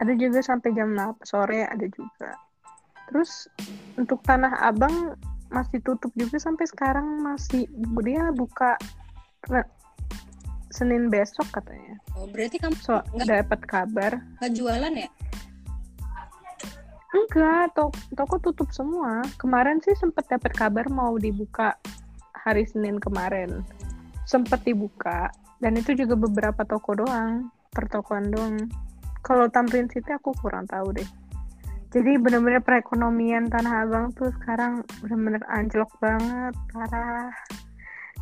ada 0.00 0.12
juga 0.16 0.40
sampai 0.44 0.76
jam 0.76 0.92
8 0.92 1.24
sore 1.24 1.64
ada 1.64 1.86
juga. 1.88 2.36
Terus 3.08 3.48
untuk 3.96 4.20
tanah 4.28 4.60
abang 4.60 5.16
masih 5.50 5.82
tutup 5.82 6.12
juga 6.14 6.38
sampai 6.38 6.68
sekarang 6.68 7.24
masih 7.24 7.66
dia 8.04 8.30
buka 8.36 8.76
Senin 10.70 11.10
besok 11.10 11.50
katanya. 11.50 11.98
Oh, 12.14 12.30
berarti 12.30 12.62
kamu 12.62 12.78
so 12.78 13.02
dapat 13.26 13.58
kabar. 13.66 14.22
nggak 14.38 14.52
jualan 14.54 14.94
ya 14.94 15.10
enggak 17.10 17.74
to- 17.74 17.94
toko 18.14 18.38
tutup 18.38 18.70
semua. 18.70 19.22
Kemarin 19.36 19.82
sih 19.82 19.94
sempat 19.98 20.30
dapat 20.30 20.54
kabar 20.54 20.86
mau 20.90 21.18
dibuka 21.18 21.74
hari 22.34 22.64
Senin 22.66 23.02
kemarin. 23.02 23.66
Sempat 24.24 24.62
dibuka 24.62 25.30
dan 25.58 25.76
itu 25.76 25.92
juga 25.92 26.14
beberapa 26.16 26.62
toko 26.64 26.94
doang 26.96 27.50
pertokoan 27.70 28.30
doang. 28.30 28.56
Kalau 29.20 29.46
Tamrin 29.52 29.86
City 29.86 30.10
aku 30.10 30.32
kurang 30.40 30.66
tahu 30.66 30.96
deh. 30.96 31.06
Jadi 31.90 32.22
bener-bener 32.22 32.62
perekonomian 32.62 33.50
Tanah 33.50 33.82
Abang 33.82 34.14
tuh 34.14 34.30
sekarang 34.38 34.86
bener-bener 35.02 35.42
anjlok 35.50 35.90
banget 35.98 36.54
parah. 36.70 37.34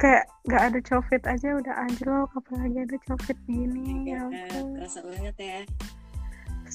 Kayak 0.00 0.25
nggak 0.49 0.62
ada 0.73 0.78
covid 0.88 1.23
aja 1.28 1.49
udah 1.59 1.75
anjlok 1.85 2.28
apalagi 2.33 2.78
ada 2.87 2.97
covid 3.04 3.38
gini 3.45 4.14
ya 4.14 4.25
ya, 4.25 4.47
ampun. 4.49 4.78
kerasa 4.78 5.00
banget 5.04 5.37
ya 5.37 5.61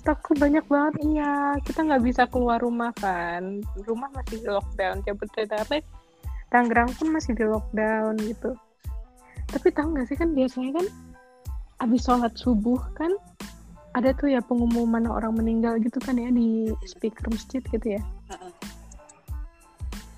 stokku 0.03 0.35
banyak 0.35 0.67
banget. 0.67 0.99
Iya 0.99 1.55
kita 1.63 1.79
nggak 1.87 2.03
bisa 2.03 2.23
keluar 2.27 2.59
rumah 2.59 2.91
kan. 2.99 3.63
Rumah 3.87 4.11
masih 4.11 4.43
di 4.43 4.47
lockdown. 4.51 4.99
Jabodetabek 5.07 5.87
Tangerang 6.51 6.91
pun 6.99 7.07
masih 7.15 7.31
di 7.33 7.47
lockdown 7.47 8.19
gitu. 8.19 8.51
Tapi 9.47 9.67
tahu 9.71 9.95
nggak 9.95 10.07
sih 10.11 10.17
kan 10.19 10.35
biasanya 10.35 10.83
kan 10.83 10.87
abis 11.81 12.05
sholat 12.05 12.35
subuh 12.37 12.79
kan 12.93 13.11
ada 13.97 14.13
tuh 14.13 14.31
ya 14.31 14.41
pengumuman 14.43 15.07
orang 15.09 15.37
meninggal 15.37 15.77
gitu 15.81 15.97
kan 16.03 16.19
ya 16.19 16.29
di 16.29 16.69
speaker 16.83 17.31
masjid 17.31 17.63
gitu 17.63 17.95
ya. 17.97 18.01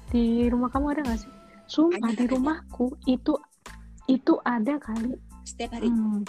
Di 0.10 0.50
rumah 0.50 0.74
kamu 0.74 0.98
ada 0.98 1.02
nggak 1.06 1.20
sih? 1.22 1.32
Sumpah 1.66 2.10
Ada, 2.10 2.18
di 2.20 2.26
ada. 2.26 2.34
rumahku 2.34 2.86
itu 3.06 3.34
itu 4.10 4.34
ada 4.42 4.82
kali. 4.82 5.14
Setiap 5.46 5.78
hari. 5.78 5.90
Hmm. 5.94 6.26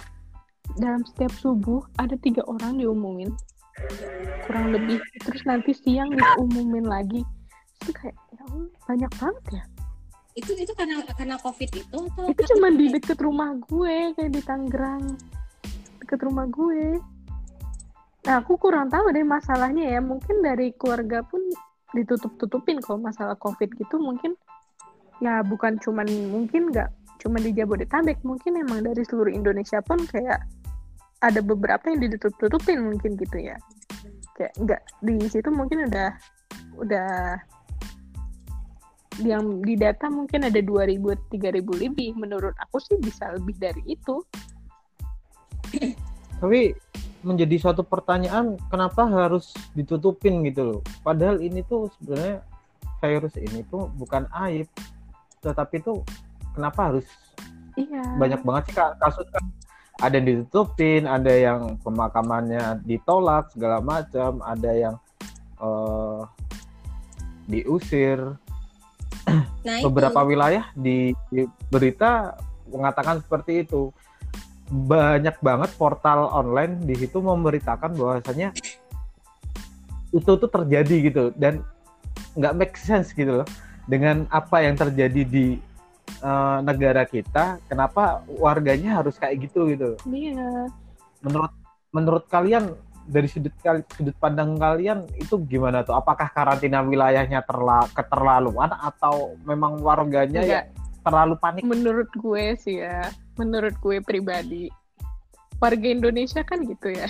Dalam 0.75 1.07
setiap 1.07 1.31
subuh 1.39 1.79
ada 1.95 2.19
tiga 2.19 2.43
orang 2.45 2.77
diumumin. 2.77 3.31
Kurang 4.43 4.75
lebih. 4.75 4.99
Terus 5.23 5.43
nanti 5.47 5.71
siang 5.71 6.11
diumumin 6.11 6.83
lagi. 6.83 7.23
Itu 7.83 7.93
kayak 7.93 8.17
ya 8.33 8.41
Allah, 8.43 8.69
banyak 8.89 9.11
banget 9.21 9.45
ya. 9.53 9.63
Itu 10.37 10.51
itu 10.53 10.73
karena 10.77 11.01
karena 11.17 11.35
covid 11.41 11.69
itu 11.73 11.97
atau 12.13 12.29
itu 12.29 12.41
cuma 12.53 12.69
di 12.69 12.93
deket 12.93 13.17
rumah 13.21 13.57
gue 13.57 14.13
kayak 14.13 14.31
di 14.33 14.41
Tangerang. 14.45 15.17
Deket 16.03 16.19
rumah 16.21 16.45
gue. 16.49 17.01
Nah 18.29 18.43
aku 18.43 18.59
kurang 18.61 18.93
tahu 18.93 19.09
deh 19.13 19.25
masalahnya 19.25 19.97
ya. 19.97 19.99
Mungkin 20.01 20.45
dari 20.45 20.73
keluarga 20.77 21.25
pun 21.25 21.41
ditutup 21.95 22.37
tutupin 22.37 22.77
kalau 22.81 23.01
masalah 23.01 23.33
covid 23.37 23.73
gitu. 23.77 23.97
Mungkin 23.97 24.37
ya 25.17 25.41
bukan 25.41 25.81
cuman 25.81 26.05
mungkin 26.29 26.69
nggak 26.69 26.89
cuma 27.17 27.41
di 27.41 27.53
Jabodetabek. 27.53 28.21
Mungkin 28.21 28.61
emang 28.61 28.85
dari 28.85 29.01
seluruh 29.05 29.33
Indonesia 29.33 29.81
pun 29.81 30.05
kayak 30.05 30.45
ada 31.21 31.41
beberapa 31.41 31.89
yang 31.89 31.99
ditutup 32.05 32.33
tutupin 32.37 32.93
mungkin 32.93 33.17
gitu 33.17 33.37
ya. 33.41 33.57
Kayak 34.37 34.53
nggak 34.61 34.81
di 35.01 35.15
situ 35.29 35.49
mungkin 35.49 35.89
udah 35.89 36.09
udah 36.77 37.09
yang 39.25 39.65
di 39.65 39.73
data 39.73 40.13
mungkin 40.13 40.45
ada 40.45 40.61
2000 40.61 41.33
3000 41.33 41.83
lebih. 41.83 42.13
Menurut 42.13 42.53
aku 42.61 42.77
sih 42.77 42.97
bisa 43.01 43.33
lebih 43.33 43.57
dari 43.57 43.81
itu. 43.89 44.21
Tapi 46.37 46.69
menjadi 47.25 47.57
suatu 47.57 47.81
pertanyaan 47.81 48.61
kenapa 48.69 49.09
harus 49.09 49.57
ditutupin 49.73 50.45
gitu 50.45 50.61
loh. 50.63 50.81
Padahal 51.01 51.41
ini 51.41 51.65
tuh 51.65 51.89
sebenarnya 51.97 52.45
virus 53.01 53.33
ini 53.41 53.65
tuh 53.67 53.89
bukan 53.97 54.29
aib, 54.45 54.69
tetapi 55.41 55.81
tuh 55.81 56.05
kenapa 56.53 56.93
harus 56.93 57.09
iya. 57.73 58.05
banyak 58.21 58.41
banget 58.45 58.63
sih 58.69 58.75
kasus 58.77 59.27
kan 59.33 59.43
ada 59.97 60.13
yang 60.17 60.27
ditutupin, 60.29 61.09
ada 61.09 61.33
yang 61.33 61.75
pemakamannya 61.81 62.81
ditolak 62.85 63.49
segala 63.53 63.81
macam, 63.81 64.41
ada 64.45 64.71
yang 64.73 64.95
eh, 65.57 66.21
diusir. 67.49 68.37
nah 69.65 69.77
Beberapa 69.81 70.21
itu 70.21 70.29
wilayah 70.29 70.65
di, 70.77 71.17
di 71.33 71.49
berita 71.73 72.37
mengatakan 72.69 73.23
seperti 73.23 73.65
itu. 73.65 73.89
Banyak 74.67 75.39
banget 75.39 75.71
portal 75.79 76.27
online 76.27 76.83
di 76.83 76.93
situ 76.99 77.23
memberitakan 77.23 77.95
bahwasanya 77.95 78.51
itu 80.11 80.31
tuh 80.35 80.49
terjadi 80.51 80.95
gitu 81.07 81.23
dan 81.39 81.63
nggak 82.35 82.55
make 82.55 82.75
sense 82.75 83.11
gitu 83.15 83.43
loh 83.43 83.47
dengan 83.87 84.27
apa 84.29 84.59
yang 84.63 84.75
terjadi 84.75 85.23
di 85.23 85.59
eh, 86.07 86.59
negara 86.63 87.03
kita. 87.03 87.61
Kenapa 87.67 88.23
warganya 88.27 88.99
harus 89.03 89.15
kayak 89.19 89.49
gitu 89.49 89.69
gitu? 89.71 89.89
iya 90.11 90.67
menurut 91.25 91.53
menurut 91.91 92.25
kalian 92.29 92.77
dari 93.07 93.25
sudut 93.31 93.55
sudut 93.95 94.13
pandang 94.19 94.59
kalian 94.59 95.07
itu 95.15 95.39
gimana 95.47 95.81
tuh? 95.81 95.95
Apakah 95.95 96.27
karantina 96.29 96.83
wilayahnya 96.83 97.41
terla 97.47 97.87
keterlaluan 97.95 98.69
atau 98.75 99.35
memang 99.47 99.79
warganya 99.79 100.43
Enggak. 100.43 100.63
ya 100.67 100.85
terlalu 101.07 101.35
panik? 101.39 101.63
menurut 101.63 102.11
gue 102.19 102.45
sih 102.59 102.83
ya 102.83 103.07
menurut 103.39 103.71
gue 103.79 104.03
pribadi 104.03 104.67
warga 105.63 105.87
Indonesia 105.87 106.43
kan 106.43 106.67
gitu 106.67 106.91
ya 106.91 107.07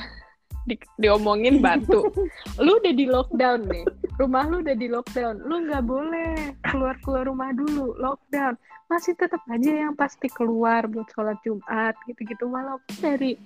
di, 0.67 0.75
diomongin 0.99 1.63
batu. 1.63 2.11
Lu 2.63 2.77
udah 2.77 2.93
di 2.93 3.05
lockdown 3.07 3.71
nih. 3.71 3.85
Rumah 4.17 4.43
lu 4.49 4.65
udah 4.65 4.75
di 4.75 4.87
lockdown. 4.89 5.45
Lu 5.45 5.69
nggak 5.69 5.83
boleh 5.85 6.57
keluar 6.65 6.97
keluar 7.05 7.23
rumah 7.29 7.53
dulu. 7.53 7.95
Lockdown. 8.01 8.57
Masih 8.89 9.13
tetap 9.13 9.39
aja 9.51 9.87
yang 9.87 9.93
pasti 9.93 10.25
keluar 10.31 10.89
buat 10.89 11.05
sholat 11.13 11.37
Jumat 11.45 11.93
gitu-gitu. 12.09 12.49
Walaupun 12.49 12.93
dari 12.97 13.37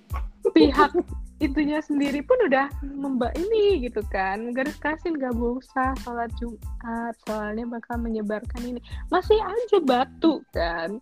pihak 0.48 0.96
itunya 1.44 1.82
sendiri 1.84 2.24
pun 2.24 2.40
udah 2.48 2.72
memba 2.82 3.36
ini 3.36 3.84
gitu 3.84 4.00
kan. 4.08 4.56
Garis 4.56 4.80
kasih 4.80 5.12
nggak 5.12 5.36
usah 5.36 5.92
sholat 6.00 6.32
Jumat. 6.40 7.14
Soalnya 7.28 7.68
bakal 7.68 8.00
menyebarkan 8.00 8.64
ini. 8.64 8.80
Masih 9.12 9.36
aja 9.44 9.78
batu 9.84 10.40
kan 10.56 10.98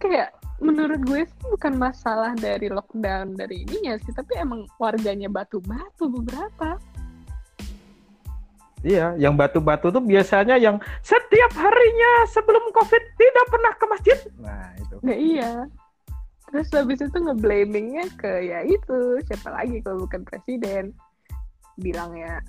kayak 0.00 0.34
menurut 0.60 1.00
gue 1.08 1.24
sih 1.24 1.46
bukan 1.48 1.74
masalah 1.80 2.36
dari 2.36 2.68
lockdown 2.68 3.32
dari 3.32 3.64
ininya 3.64 3.96
sih 4.04 4.12
tapi 4.12 4.36
emang 4.36 4.68
warganya 4.76 5.32
batu-batu 5.32 6.12
beberapa. 6.12 6.76
Iya, 8.80 9.12
yang 9.20 9.36
batu-batu 9.36 9.92
tuh 9.92 10.00
biasanya 10.00 10.56
yang 10.56 10.80
setiap 11.04 11.52
harinya 11.52 12.12
sebelum 12.32 12.64
COVID 12.72 13.02
tidak 13.20 13.46
pernah 13.52 13.72
ke 13.76 13.84
masjid. 13.92 14.18
Nah, 14.40 14.72
itu. 14.80 14.94
nggak 15.04 15.20
iya. 15.20 15.52
Terus 16.48 16.68
habis 16.72 16.98
itu 17.04 17.12
ngeblamingnya 17.12 18.08
ke 18.16 18.32
ya 18.48 18.64
itu 18.64 19.20
siapa 19.28 19.52
lagi 19.52 19.84
kalau 19.84 20.08
bukan 20.08 20.24
presiden. 20.24 20.96
Bilangnya 21.76 22.40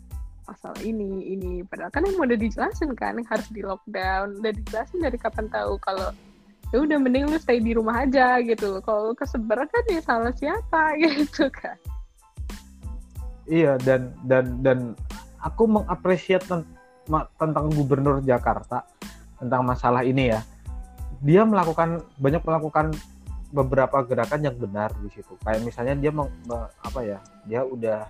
masalah 0.48 0.80
ini 0.80 1.36
ini. 1.36 1.68
Padahal 1.68 1.92
kan 1.92 2.08
yang 2.08 2.16
udah 2.16 2.40
dijelasin 2.40 2.96
kan 2.96 3.20
yang 3.20 3.28
harus 3.28 3.48
di 3.52 3.62
lockdown. 3.62 4.40
Udah 4.40 4.52
dijelasin 4.56 5.04
dari 5.04 5.20
kapan 5.20 5.52
tahu 5.52 5.76
kalau 5.84 6.16
ya 6.72 6.78
udah 6.84 6.98
mending 6.98 7.28
lu 7.28 7.38
stay 7.38 7.60
di 7.60 7.76
rumah 7.76 8.08
aja 8.08 8.40
gitu. 8.40 8.80
Kalau 8.84 9.12
lu 9.12 9.16
kesebar 9.16 9.68
kan 9.68 9.84
ya 9.92 10.02
salah 10.04 10.34
siapa 10.36 10.96
gitu 11.04 11.52
kan. 11.52 11.76
Iya, 13.48 13.76
dan 13.84 14.16
dan 14.26 14.64
dan 14.64 14.80
aku 15.44 15.68
mengapresiasi 15.68 16.64
ma- 17.12 17.28
tentang 17.36 17.68
gubernur 17.76 18.24
Jakarta 18.24 18.88
tentang 19.36 19.68
masalah 19.68 20.08
ini 20.08 20.32
ya. 20.32 20.40
Dia 21.22 21.44
melakukan 21.44 22.02
banyak 22.18 22.42
melakukan 22.42 22.96
beberapa 23.52 24.00
gerakan 24.08 24.48
yang 24.48 24.56
benar 24.56 24.96
di 25.04 25.12
situ. 25.12 25.36
Kayak 25.44 25.68
misalnya 25.68 25.96
dia 26.00 26.12
meng- 26.16 26.34
me- 26.48 26.72
apa 26.88 27.00
ya 27.04 27.20
dia 27.44 27.68
udah 27.68 28.08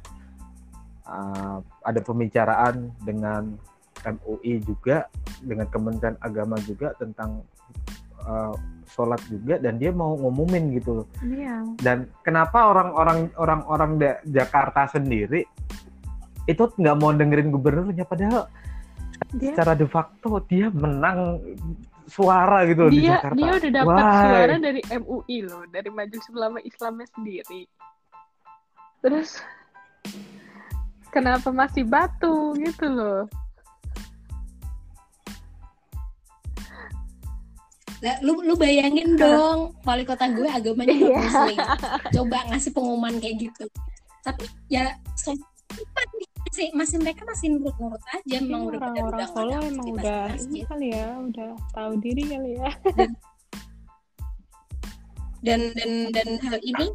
uh, 1.09 1.57
ada 1.81 1.99
pembicaraan 2.05 2.93
dengan 3.01 3.57
MUI 4.05 4.61
juga 4.65 5.09
dengan 5.41 5.65
Kementerian 5.69 6.17
Agama 6.21 6.57
juga 6.61 6.93
tentang 6.97 7.41
uh, 8.25 8.53
sholat 8.91 9.21
juga 9.31 9.55
dan 9.57 9.79
dia 9.79 9.89
mau 9.95 10.19
ngumumin 10.19 10.75
gitu 10.75 11.03
loh 11.03 11.07
Iya. 11.23 11.63
dan 11.79 12.11
kenapa 12.27 12.71
orang-orang 12.71 13.31
orang-orang 13.39 13.91
Jakarta 14.27 14.91
sendiri 14.91 15.47
itu 16.45 16.63
nggak 16.75 16.97
mau 16.99 17.15
dengerin 17.15 17.53
gubernurnya 17.53 18.03
padahal 18.03 18.51
Dia 19.37 19.53
secara 19.53 19.77
de 19.77 19.87
facto 19.87 20.43
dia 20.49 20.67
menang 20.73 21.39
suara 22.11 22.67
gitu 22.67 22.89
loh 22.89 22.91
di 22.91 22.99
dia 23.05 23.15
Jakarta. 23.21 23.37
dia 23.39 23.51
udah 23.55 23.71
dapat 23.71 24.03
Why? 24.03 24.19
suara 24.27 24.55
dari 24.59 24.81
MUI 24.83 25.37
loh, 25.47 25.63
dari 25.71 25.89
Majelis 25.93 26.27
Ulama 26.33 26.59
Islamnya 26.59 27.07
sendiri. 27.15 27.61
Terus 28.99 29.29
kenapa 31.13 31.49
masih 31.55 31.87
batu 31.87 32.51
gitu 32.59 32.85
loh? 32.91 33.31
Lah, 38.01 38.17
lu 38.25 38.41
lu 38.41 38.57
bayangin 38.57 39.13
dong 39.13 39.77
wali 39.85 40.01
kota 40.01 40.25
gue 40.33 40.49
agamanya 40.49 40.89
Iya. 40.89 41.05
nggak 41.05 41.21
muslim 41.21 41.57
coba 42.17 42.37
ngasih 42.49 42.71
pengumuman 42.73 43.13
kayak 43.21 43.35
gitu 43.45 43.65
tapi 44.25 44.45
ya 44.73 44.97
so- 45.13 45.37
masih 46.51 46.67
masih 46.75 46.97
mereka 46.99 47.21
masih 47.29 47.47
nurut-nurut 47.55 48.01
aja 48.11 48.37
memang 48.41 48.67
udah 48.73 48.79
pada 48.81 48.99
orang-orang 48.99 49.13
udah 49.15 49.27
Solo 49.31 49.55
emang 49.63 49.87
udah 49.95 50.25
ini 50.35 50.59
kali 50.67 50.87
ya, 50.91 51.07
udah 51.15 51.49
tahu 51.71 51.91
diri 52.01 52.23
kali 52.27 52.51
ya. 52.59 52.69
dan 55.45 55.61
dan 55.73 55.91
dan 56.13 56.29
hal 56.43 56.57
ini 56.61 56.87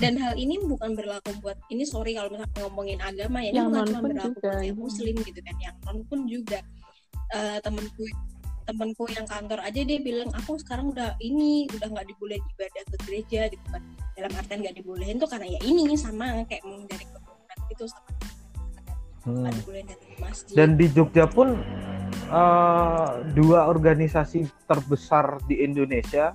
dan 0.00 0.14
hal 0.16 0.32
ini 0.38 0.54
bukan 0.64 0.94
berlaku 0.94 1.34
buat 1.42 1.58
ini 1.68 1.82
sorry 1.84 2.14
kalau 2.14 2.30
misalnya 2.32 2.60
ngomongin 2.62 3.00
agama 3.02 3.42
ya 3.42 3.50
ini 3.50 3.58
Yang 3.58 3.66
bukan 3.68 3.76
non 3.76 3.88
cuma 3.90 4.00
berlaku 4.06 4.28
juga, 4.28 4.40
buat 4.40 4.62
yang 4.62 4.76
iya. 4.76 4.82
muslim 4.84 5.14
gitu 5.26 5.40
kan 5.42 5.56
yang 5.64 5.76
non 5.88 5.98
pun 6.06 6.20
juga 6.28 6.60
Eh, 7.32 7.58
temenku 7.64 8.04
temenku 8.64 9.04
yang 9.10 9.26
kantor 9.26 9.60
aja 9.62 9.80
dia 9.82 9.98
bilang 9.98 10.30
aku 10.34 10.58
sekarang 10.58 10.94
udah 10.94 11.18
ini 11.18 11.66
udah 11.74 11.88
nggak 11.90 12.06
dibolehin 12.08 12.44
ibadah 12.56 12.82
ke 12.88 12.96
gereja 13.06 13.40
gitu 13.50 13.66
kan. 13.70 13.82
Dalam 14.14 14.32
artian 14.36 14.58
nggak 14.62 14.76
dibolehin 14.78 15.16
tuh 15.18 15.28
karena 15.30 15.46
ya 15.50 15.60
ini 15.66 15.94
sama 15.98 16.46
kayak 16.46 16.62
menghindari 16.62 17.06
kerumunan 17.10 17.58
gitu 17.70 17.84
sama 17.90 18.10
Hmm. 19.22 19.46
dibolehin 19.54 19.86
ke 19.86 19.96
masjid. 20.18 20.54
Dan 20.58 20.74
di 20.74 20.86
Jogja 20.90 21.30
pun 21.30 21.54
eh, 22.32 23.08
dua 23.38 23.70
organisasi 23.70 24.50
terbesar 24.66 25.38
di 25.46 25.62
Indonesia 25.62 26.34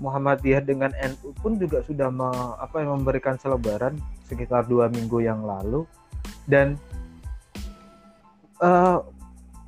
Muhammadiyah 0.00 0.64
dengan 0.64 0.88
NU 0.96 1.36
pun 1.36 1.60
juga 1.60 1.84
sudah 1.84 2.08
me- 2.08 2.56
apa 2.56 2.80
ya, 2.80 2.88
memberikan 2.88 3.36
selebaran 3.36 4.00
sekitar 4.24 4.64
dua 4.64 4.88
minggu 4.88 5.20
yang 5.20 5.44
lalu. 5.44 5.84
Dan 6.48 6.80
eh, 8.64 8.98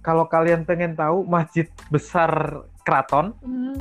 kalau 0.03 0.27
kalian 0.27 0.67
pengen 0.67 0.99
tahu 0.99 1.23
masjid 1.25 1.71
besar 1.89 2.63
keraton 2.83 3.31
Hmm, 3.41 3.79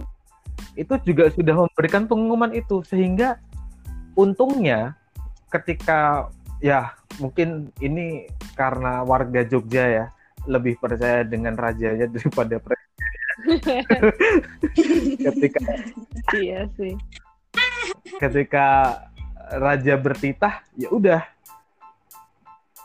itu 0.78 0.94
juga 1.04 1.34
sudah 1.34 1.66
memberikan 1.66 2.06
pengumuman 2.06 2.54
itu. 2.54 2.86
Sehingga 2.86 3.42
untungnya 4.13 4.96
ketika 5.51 6.30
ya 6.62 6.94
mungkin 7.20 7.74
ini 7.82 8.30
karena 8.56 9.01
warga 9.04 9.44
Jogja 9.44 9.86
ya 9.90 10.06
lebih 10.46 10.78
percaya 10.78 11.25
dengan 11.25 11.58
rajanya 11.58 12.07
daripada 12.07 12.62
presiden. 12.62 12.90
Ketika 15.25 15.60
iya 16.38 16.70
sih. 16.77 16.94
ketika 18.22 18.98
raja 19.57 19.98
bertitah 19.98 20.62
ya 20.77 20.90
udah. 20.94 21.22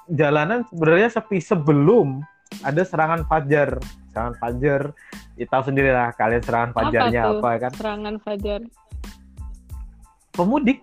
Jalanan 0.07 0.63
sebenarnya 0.71 1.11
sepi 1.11 1.43
sebelum 1.43 2.23
ada 2.63 2.83
serangan 2.83 3.25
fajar 3.25 3.77
serangan 4.09 4.35
fajar 4.37 4.81
ya 5.35 5.45
tahu 5.47 5.63
sendiri 5.67 5.91
lah 5.91 6.13
kalian 6.13 6.41
serangan 6.41 6.73
fajarnya 6.73 7.21
tuh? 7.23 7.39
apa 7.39 7.51
kan 7.59 7.71
Serangan 7.75 8.17
fajar. 8.19 8.61
pemudik 10.33 10.81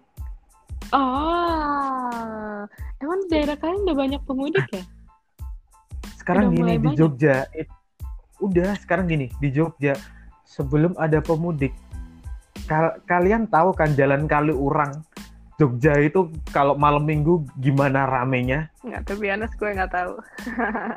Oh, 0.94 2.62
emang 3.00 3.26
daerah 3.26 3.58
kalian 3.58 3.82
udah 3.84 3.98
banyak 3.98 4.22
pemudik 4.24 4.66
ya? 4.70 4.84
sekarang 6.16 6.54
Udah 6.54 6.56
gini 6.56 6.74
di. 6.78 6.90
Jogja 6.94 7.36
it- 7.52 7.74
udah 8.38 8.78
sekarang 8.78 9.06
gini 9.08 9.28
di 9.38 9.50
Jogja 9.50 9.98
sebelum 10.46 10.94
ada 10.96 11.18
pemudik 11.18 11.74
kal- 12.64 13.02
kalian 13.04 13.46
tahu 13.46 13.74
kan 13.74 13.92
jalan 13.94 14.24
kali 14.24 14.52
orang 14.52 15.02
Jogja 15.62 15.94
itu 16.02 16.34
kalau 16.50 16.74
malam 16.74 17.06
minggu 17.06 17.46
gimana 17.62 18.10
ramenya? 18.10 18.74
Nggak, 18.82 19.02
tuh 19.06 19.18
biasa 19.22 19.54
gue 19.54 19.70
nggak 19.78 19.92
tahu. 19.94 20.14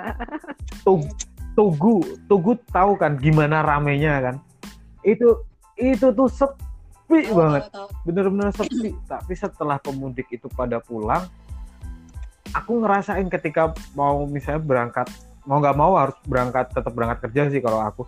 Tug- 0.86 1.16
Tugu 1.56 2.04
Tugu 2.28 2.52
tahu 2.68 3.00
kan 3.00 3.16
gimana 3.16 3.64
ramenya 3.64 4.20
kan? 4.20 4.36
Itu 5.00 5.44
itu 5.76 6.12
tuh 6.12 6.28
sepi 6.28 7.28
Tahu, 7.28 7.36
banget. 7.36 7.62
bener-bener 8.04 8.48
sepi. 8.52 8.92
Tapi 9.12 9.32
setelah 9.36 9.80
pemudik 9.80 10.28
itu 10.32 10.48
pada 10.52 10.80
pulang 10.80 11.24
aku 12.54 12.80
ngerasain 12.80 13.26
ketika 13.28 13.76
mau 13.92 14.24
misalnya 14.24 14.62
berangkat 14.62 15.08
mau 15.44 15.60
nggak 15.60 15.76
mau 15.76 15.92
harus 16.00 16.16
berangkat 16.24 16.72
tetap 16.72 16.92
berangkat 16.96 17.28
kerja 17.28 17.48
sih 17.52 17.60
kalau 17.60 17.80
aku. 17.84 18.04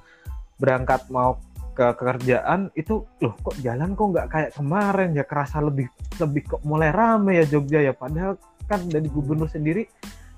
Berangkat 0.58 1.06
mau 1.08 1.38
ke 1.78 1.94
kerjaan 1.94 2.74
itu 2.74 3.06
loh 3.22 3.38
kok 3.38 3.54
jalan 3.62 3.94
kok 3.94 4.06
nggak 4.10 4.28
kayak 4.28 4.50
kemarin? 4.52 5.14
Ya 5.14 5.22
kerasa 5.22 5.62
lebih 5.62 5.86
lebih 6.18 6.42
kok 6.48 6.62
mulai 6.66 6.90
rame 6.90 7.38
ya 7.38 7.46
Jogja 7.46 7.78
ya. 7.78 7.94
Padahal 7.94 8.34
kan 8.66 8.82
dari 8.84 9.06
gubernur 9.06 9.46
sendiri 9.46 9.86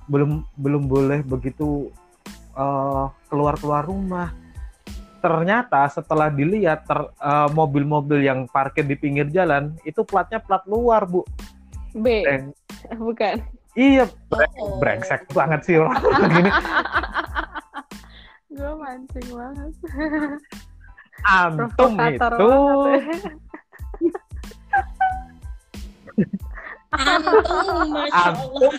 belum 0.04 0.44
belum 0.54 0.84
boleh 0.84 1.24
begitu 1.24 1.88
eh, 2.52 3.04
keluar 3.26 3.56
keluar 3.56 3.82
rumah. 3.82 4.36
Ternyata 5.20 5.84
setelah 5.86 6.28
dilihat 6.28 6.84
ter- 6.84 7.12
eh, 7.16 7.48
mobil-mobil 7.50 8.20
yang 8.20 8.44
parkir 8.44 8.84
di 8.84 8.94
pinggir 8.94 9.28
jalan 9.28 9.72
itu 9.82 10.04
platnya 10.04 10.38
plat 10.38 10.60
luar 10.64 11.08
bu. 11.08 11.24
B, 11.90 12.06
Eh, 12.22 12.40
bukan. 13.00 13.40
iya 13.72 14.04
Oh. 14.60 14.76
brengsek 14.78 15.24
banget 15.30 15.60
sih 15.62 15.78
orang 15.78 15.94
gini 16.34 16.50
Gue 18.50 18.72
mancing 18.76 19.28
banget. 19.30 19.72
Antum 21.26 21.92
itu 22.10 22.18
banget. 22.38 23.22
Antum, 28.10 28.74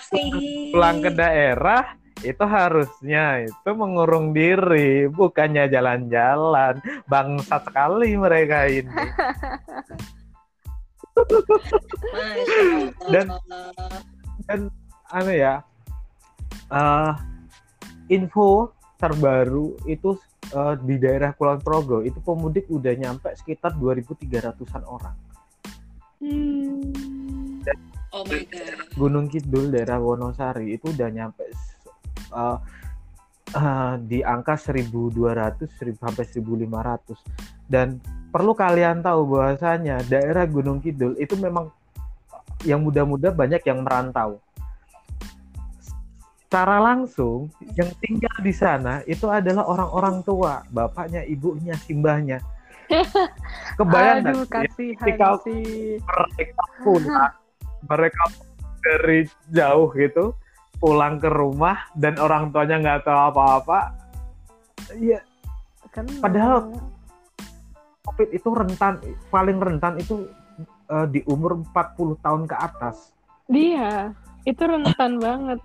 pulang 0.75 0.97
ke 0.99 1.10
daerah 1.15 1.95
itu 2.21 2.43
harusnya 2.45 3.49
itu 3.49 3.69
mengurung 3.73 4.30
diri 4.30 5.10
bukannya 5.10 5.65
jalan-jalan 5.73 6.77
bangsat 7.10 7.65
sekali 7.65 8.13
mereka 8.13 8.69
ini 8.69 8.93
Allah. 13.10 13.41
Dan- 14.47 14.71
anu 15.12 15.32
ya 15.36 15.60
eh, 16.71 17.12
info 18.08 18.71
terbaru 18.95 19.75
itu 19.89 20.15
eh, 20.49 20.75
di 20.82 20.95
daerah 20.97 21.32
Kulon 21.38 21.62
Progo 21.62 22.01
itu 22.01 22.17
pemudik 22.21 22.65
udah 22.73 22.93
nyampe 22.97 23.30
sekitar 23.38 23.77
2.300an 23.77 24.84
orang 24.89 25.15
Hmm. 26.21 27.65
oh 28.13 28.21
my 28.30 28.45
god. 28.45 28.93
Gunung 28.93 29.25
Kidul 29.25 29.73
daerah 29.73 29.97
Wonosari 29.97 30.77
itu 30.77 30.93
udah 30.93 31.10
nyampe 31.10 31.49
uh, 32.30 32.62
uh, 33.58 33.93
di 33.97 34.21
angka 34.21 34.54
1200 34.54 35.65
1000 35.65 35.97
sampai 35.97 36.25
1500 36.30 37.17
dan 37.65 37.97
perlu 38.30 38.54
kalian 38.54 39.01
tahu 39.01 39.34
bahwasanya 39.34 40.06
daerah 40.06 40.45
Gunung 40.45 40.77
Kidul 40.77 41.17
itu 41.17 41.34
memang 41.41 41.73
yang 42.69 42.86
muda-muda 42.86 43.34
banyak 43.34 43.65
yang 43.65 43.82
merantau 43.82 44.38
secara 46.52 46.84
langsung 46.84 47.48
yang 47.80 47.88
tinggal 48.04 48.36
di 48.44 48.52
sana 48.52 49.00
itu 49.08 49.24
adalah 49.32 49.64
orang-orang 49.72 50.20
tua 50.20 50.60
bapaknya 50.68 51.24
ibunya 51.24 51.72
simbahnya. 51.80 52.44
Kebayang 53.80 54.36
Aduh, 54.36 54.44
ketika- 54.52 55.40
sih. 55.48 55.96
mereka 56.04 56.64
pulang 56.84 57.32
mereka 57.88 58.24
dari 58.84 59.32
jauh 59.48 59.96
gitu 59.96 60.36
pulang 60.76 61.24
ke 61.24 61.32
rumah 61.32 61.88
dan 61.96 62.20
orang 62.20 62.52
tuanya 62.52 62.84
nggak 62.84 63.08
tahu 63.08 63.32
apa-apa. 63.32 63.96
Iya. 65.00 65.24
Kan 65.96 66.04
Padahal- 66.20 66.68
covid 68.04 68.28
itu 68.28 68.50
rentan 68.52 69.00
paling 69.32 69.56
rentan 69.56 69.96
itu 70.04 70.28
eh, 70.92 71.08
di 71.08 71.24
umur 71.32 71.64
40 71.64 72.20
tahun 72.20 72.44
ke 72.44 72.56
atas. 72.60 73.16
Dia 73.48 74.12
itu 74.44 74.60
rentan 74.68 75.16
banget 75.16 75.64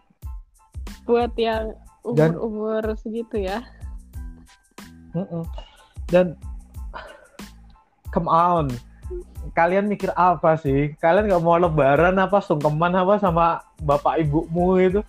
buat 1.07 1.33
yang 1.39 1.73
Dan- 2.03 2.35
umur-umur 2.37 2.99
segitu 2.99 3.47
ya. 3.47 3.63
Dan 6.13 6.37
come 8.13 8.29
on, 8.29 8.69
kalian 9.57 9.89
mikir 9.89 10.13
apa 10.15 10.61
sih? 10.61 10.93
Kalian 11.01 11.31
nggak 11.31 11.43
mau 11.43 11.57
lebaran 11.57 12.21
apa 12.21 12.39
sungkeman 12.45 12.95
apa 12.95 13.17
sama 13.19 13.65
bapak 13.83 14.23
ibumu 14.27 14.77
itu? 14.77 15.01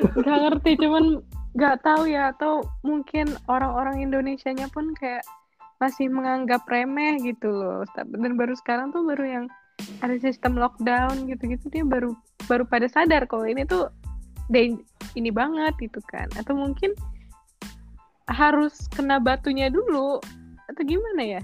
Gak 0.00 0.38
ngerti, 0.50 0.80
cuman 0.80 1.20
gak 1.58 1.82
tahu 1.82 2.06
ya 2.06 2.30
atau 2.30 2.62
mungkin 2.86 3.34
orang-orang 3.50 4.06
Indonesianya 4.06 4.70
pun 4.70 4.94
kayak 4.94 5.22
masih 5.80 6.12
menganggap 6.12 6.66
remeh 6.68 7.18
gitu 7.22 7.48
loh. 7.50 7.86
Dan 7.96 8.36
baru 8.36 8.54
sekarang 8.58 8.92
tuh 8.92 9.02
baru 9.06 9.24
yang 9.24 9.44
ada 10.04 10.16
sistem 10.20 10.60
lockdown 10.60 11.24
gitu-gitu 11.28 11.72
dia 11.72 11.84
baru 11.88 12.12
baru 12.44 12.68
pada 12.68 12.84
sadar 12.84 13.24
kalau 13.24 13.48
ini 13.48 13.64
tuh 13.64 13.88
dan 14.50 14.82
ini 15.14 15.30
banget 15.30 15.72
gitu 15.78 16.02
kan. 16.10 16.26
Atau 16.36 16.58
mungkin 16.58 16.92
harus 18.30 18.86
kena 18.90 19.18
batunya 19.18 19.70
dulu 19.70 20.18
atau 20.70 20.82
gimana 20.86 21.38
ya? 21.38 21.42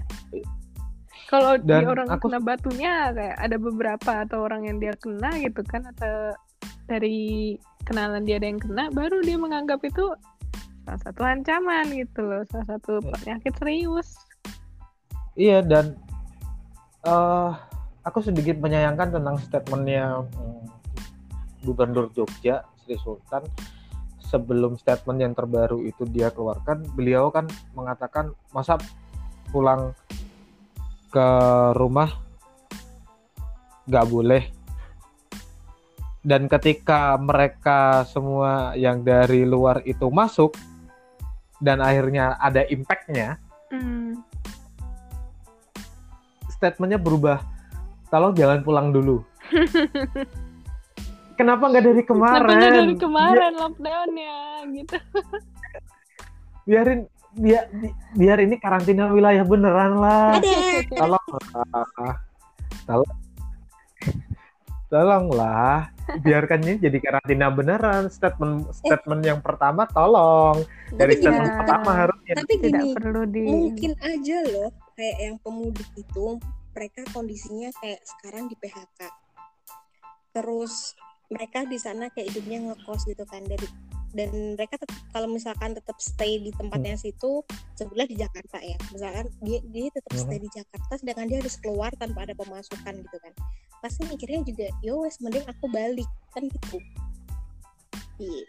Kalau 1.27 1.59
di 1.59 1.83
orang 1.83 2.07
aku- 2.07 2.31
kena 2.31 2.39
batunya 2.39 3.11
kayak 3.11 3.35
ada 3.35 3.57
beberapa 3.59 4.11
atau 4.23 4.47
orang 4.47 4.63
yang 4.67 4.77
dia 4.79 4.95
kena 4.95 5.35
gitu 5.43 5.59
kan 5.67 5.83
atau 5.95 6.31
dari 6.87 7.55
kenalan 7.83 8.23
dia 8.23 8.39
ada 8.39 8.47
yang 8.47 8.59
kena 8.63 8.87
baru 8.95 9.19
dia 9.23 9.35
menganggap 9.35 9.83
itu 9.83 10.15
salah 10.87 11.01
satu 11.03 11.21
ancaman 11.27 11.91
gitu 11.91 12.23
loh 12.23 12.43
salah 12.47 12.79
satu 12.79 13.03
penyakit 13.03 13.51
serius 13.59 14.15
Iya 15.37 15.61
dan 15.61 15.99
eh 17.03 17.51
aku 18.07 18.23
sedikit 18.23 18.57
menyayangkan 18.63 19.19
tentang 19.19 19.35
statementnya 19.43 20.23
mm, 20.23 20.63
Gubernur 21.67 22.07
Jogja 22.15 22.63
Sri 22.87 22.95
Sultan 23.03 23.43
sebelum 24.23 24.79
statement 24.79 25.19
yang 25.19 25.35
terbaru 25.35 25.83
itu 25.83 26.07
dia 26.07 26.31
keluarkan 26.31 26.87
beliau 26.95 27.27
kan 27.27 27.51
mengatakan 27.75 28.31
masa 28.55 28.79
pulang 29.51 29.91
ke 31.11 31.29
rumah 31.75 32.11
nggak 33.87 34.07
boleh 34.07 34.43
dan 36.23 36.47
ketika 36.47 37.15
mereka 37.19 38.03
semua 38.07 38.75
yang 38.75 39.03
dari 39.03 39.43
luar 39.43 39.83
itu 39.83 40.07
masuk 40.11 40.55
dan 41.59 41.79
akhirnya 41.79 42.35
ada 42.39 42.67
impactnya 42.67 43.39
Hmm. 43.67 44.23
statementnya 46.47 46.95
berubah. 46.95 47.43
Tolong 48.07 48.31
jangan 48.31 48.63
pulang 48.63 48.95
dulu. 48.95 49.19
Kenapa 51.37 51.63
nggak 51.69 51.85
dari 51.85 52.03
kemarin? 52.03 52.41
Kenapa 52.41 52.57
nggak 52.57 52.73
dari 52.81 52.95
kemarin 52.97 53.51
lockdownnya 53.55 54.35
gitu 54.73 54.97
Biarin 56.67 56.99
biar 57.37 57.69
biar 58.17 58.37
ini 58.41 58.57
karantina 58.57 59.13
wilayah 59.13 59.45
beneran 59.45 60.01
lah. 60.01 60.41
Tolong 60.89 61.25
lah. 61.29 62.15
Tolong. 62.83 63.13
Tolonglah, 64.87 65.91
biarkan 66.23 66.63
ini 66.63 66.79
jadi 66.79 66.97
karantina 67.03 67.51
beneran. 67.51 68.07
Statement 68.07 68.71
statement 68.71 69.19
yang 69.21 69.39
pertama 69.43 69.83
tolong. 69.85 70.63
Dari 70.95 71.13
Tapi 71.13 71.21
statement 71.21 71.43
gini- 71.45 71.59
pertama 71.59 71.89
harusnya. 71.91 72.33
Tapi 72.39 72.53
tidak 72.55 72.81
gini, 72.87 72.95
perlu 72.95 73.21
di 73.27 73.43
mungkin 73.43 73.91
aja 73.99 74.37
loh 74.47 74.69
kayak 74.95 75.17
yang 75.19 75.35
pemudik 75.43 75.89
itu 75.93 76.39
mereka 76.71 77.01
kondisinya 77.11 77.69
kayak 77.83 77.99
sekarang 78.07 78.47
di 78.47 78.55
PHK. 78.55 78.99
Terus 80.31 80.95
mereka 81.27 81.67
di 81.67 81.77
sana 81.79 82.07
kayak 82.11 82.31
hidupnya 82.31 82.71
ngekos 82.71 83.07
gitu 83.07 83.23
kan. 83.27 83.43
Dari 83.43 83.67
dan 84.15 84.31
mereka 84.55 84.79
tetap 84.79 84.97
kalau 85.11 85.27
misalkan 85.27 85.75
tetap 85.75 85.99
stay 85.99 86.39
di 86.39 86.49
tempatnya 86.55 86.95
situ 86.95 87.43
sebelah 87.75 88.07
di 88.07 88.15
Jakarta 88.15 88.57
ya. 88.63 88.79
Misalkan 88.95 89.27
dia 89.43 89.59
dia 89.67 89.91
tetap 89.91 90.15
Hmm. 90.15 90.23
stay 90.23 90.39
di 90.39 90.49
Jakarta 90.49 90.93
sedangkan 90.95 91.27
dia 91.27 91.37
harus 91.43 91.55
keluar 91.59 91.91
tanpa 91.99 92.23
ada 92.23 92.33
pemasukan 92.33 92.93
gitu 93.03 93.17
kan. 93.19 93.33
Pasti 93.83 94.07
mikirnya 94.07 94.41
juga 94.47 94.67
yo 94.81 95.03
wes 95.03 95.19
mending 95.19 95.43
aku 95.45 95.67
balik. 95.69 96.07
Kan 96.31 96.47
gitu. 96.47 96.79
Iya. 98.17 98.43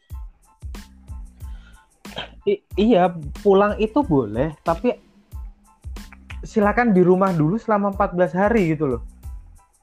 I- 2.48 2.64
iya, 2.80 3.12
pulang 3.44 3.76
itu 3.76 4.00
boleh, 4.00 4.56
tapi 4.64 4.96
silakan 6.42 6.96
di 6.96 7.04
rumah 7.04 7.30
dulu 7.36 7.60
selama 7.60 7.92
14 7.92 8.32
hari 8.32 8.72
gitu 8.72 8.88
loh. 8.88 9.02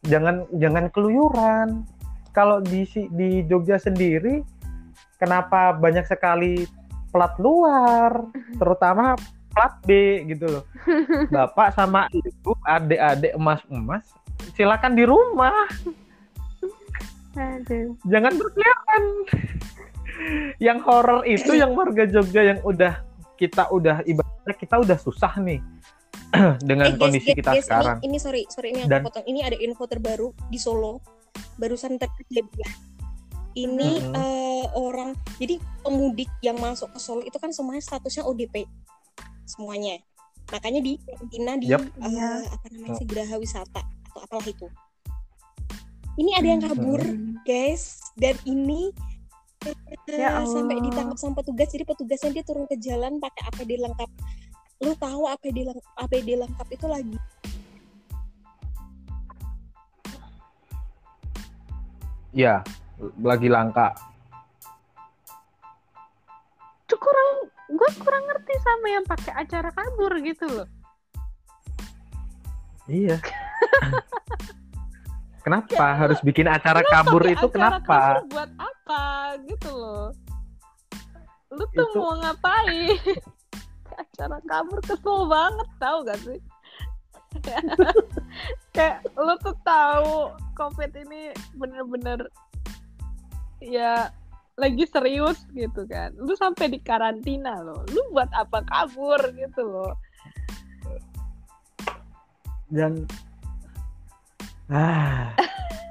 Jangan 0.01 0.49
jangan 0.57 0.89
keluyuran. 0.89 1.85
Kalau 2.35 2.59
di 2.59 2.83
di 3.15 3.47
Jogja 3.47 3.79
sendiri 3.79 4.43
kenapa 5.15 5.71
banyak 5.71 6.03
sekali 6.03 6.67
plat 7.15 7.31
luar, 7.39 8.27
terutama 8.59 9.15
plat 9.55 9.73
B 9.87 10.21
gitu 10.27 10.51
loh. 10.51 10.63
Bapak 11.33 11.71
sama 11.71 12.11
ibu, 12.11 12.51
adik-adik 12.67 13.31
emas-emas, 13.39 14.03
silakan 14.53 14.93
di 14.99 15.07
rumah. 15.07 15.55
Aduh. 17.35 17.99
jangan 18.07 18.31
berkeliaran. 18.39 19.03
yang 20.63 20.79
horor 20.79 21.27
itu 21.27 21.51
yang 21.51 21.75
warga 21.75 22.07
Jogja 22.07 22.55
yang 22.55 22.59
udah 22.63 23.03
kita 23.35 23.67
udah 23.67 23.99
ibaratnya 24.07 24.55
kita 24.55 24.79
udah 24.79 24.95
susah 24.95 25.35
nih 25.43 25.59
dengan 26.69 26.87
Eh, 26.87 26.95
guys, 26.95 27.01
kondisi 27.03 27.31
guys, 27.31 27.37
kita 27.43 27.51
guys, 27.51 27.65
sekarang. 27.67 27.97
Ini, 27.99 28.07
ini 28.07 28.17
sorry, 28.19 28.41
sorry 28.47 28.67
ini 28.71 28.79
aku 28.87 28.91
Dan- 28.91 29.03
potong. 29.03 29.25
Ini 29.27 29.39
ada 29.43 29.57
info 29.59 29.83
terbaru 29.87 30.27
di 30.47 30.59
Solo. 30.59 31.03
Barusan 31.55 31.95
terjadi. 31.95 32.63
Ini 33.55 33.89
Mhm. 34.03 34.13
eh, 34.13 34.65
orang, 34.75 35.15
jadi 35.39 35.55
pemudik 35.79 36.27
yang 36.43 36.59
masuk 36.59 36.91
ke 36.91 36.99
Solo 36.99 37.23
itu 37.23 37.39
kan 37.39 37.55
semuanya 37.55 37.79
statusnya 37.79 38.27
ODP, 38.27 38.67
semuanya. 39.47 39.95
Makanya 40.51 40.83
di 40.83 40.99
karantina 40.99 41.55
di 41.55 41.67
Yap. 41.71 41.81
eh, 41.81 42.11
Iya. 42.11 42.51
apa 42.51 42.65
namanya 42.69 42.99
sih 42.99 43.07
Geraha 43.07 43.35
Wisata 43.39 43.81
atau 43.81 44.19
apalah 44.21 44.43
itu. 44.43 44.67
Ini 46.15 46.31
ada 46.35 46.47
yang 46.47 46.61
kabur, 46.63 46.99
Hmm. 46.99 47.39
guys, 47.43 47.99
dan 48.15 48.35
ini 48.43 48.91
eh, 49.65 49.73
Ya 50.13 50.45
sampai 50.45 50.77
Allah. 50.77 50.85
ditangkap 50.85 51.17
sama 51.17 51.33
petugas. 51.41 51.73
Jadi 51.73 51.83
petugasnya 51.89 52.29
dia 52.37 52.43
turun 52.45 52.69
ke 52.69 52.77
jalan 52.77 53.17
pakai 53.17 53.49
APD 53.49 53.81
lengkap. 53.81 54.09
Lu 54.85 54.93
tahu 54.93 55.25
APD 55.25 55.65
lengkap, 55.65 55.93
APD 55.97 56.29
lengkap 56.37 56.67
itu 56.69 56.85
lagi 56.85 57.17
Iya, 62.35 62.59
lagi 63.17 63.47
langka. 63.47 63.95
Itu 66.83 66.99
kurang 66.99 67.29
gue 67.65 67.89
kurang 67.97 68.23
ngerti 68.27 68.53
sama 68.61 68.87
yang 68.87 69.01
pakai 69.03 69.33
acara 69.35 69.69
kabur 69.73 70.13
gitu 70.21 70.45
loh 70.45 70.69
Iya. 72.85 73.17
kenapa 75.43 75.97
harus 75.97 76.21
bikin 76.21 76.45
acara 76.45 76.85
kabur 76.85 77.25
Pakai 77.25 77.33
itu 77.33 77.47
acara 77.49 77.53
kenapa? 77.81 77.97
kabur 77.97 78.29
buat 78.29 78.51
apa 78.61 79.03
gitu 79.49 79.71
loh 79.73 80.07
lu 81.49 81.65
tuh 81.73 81.89
Itu- 81.89 81.97
mau 81.97 82.13
ngapain 82.21 82.93
acara 84.05 84.37
kabur 84.45 84.79
kesel 84.85 85.19
banget 85.25 85.67
tau 85.81 85.97
gak 86.05 86.19
sih 86.21 86.37
kayak 88.75 89.03
lu 89.15 89.33
tuh 89.43 89.55
tahu 89.63 90.31
covid 90.55 90.91
ini 90.95 91.31
bener-bener 91.55 92.27
ya 93.63 94.11
lagi 94.55 94.87
serius 94.87 95.43
gitu 95.51 95.83
kan. 95.87 96.15
Lu 96.15 96.31
sampai 96.35 96.71
di 96.71 96.79
karantina 96.79 97.59
loh. 97.59 97.83
Lu 97.91 98.01
buat 98.15 98.31
apa 98.31 98.63
kabur 98.63 99.19
gitu 99.35 99.61
loh. 99.67 99.93
Dan 102.71 103.05
ah, 104.71 105.29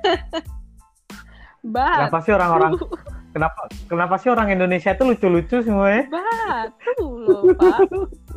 bat 1.74 2.10
kenapa 2.10 2.18
sih 2.26 2.32
orang-orang 2.34 2.72
kenapa 3.34 3.60
kenapa 3.86 4.14
sih 4.18 4.28
orang 4.34 4.50
Indonesia 4.50 4.90
itu 4.90 5.06
lucu-lucu 5.06 5.62
semuanya? 5.62 6.10
batu 6.10 7.06
loh 7.06 7.46
pak. 7.54 7.78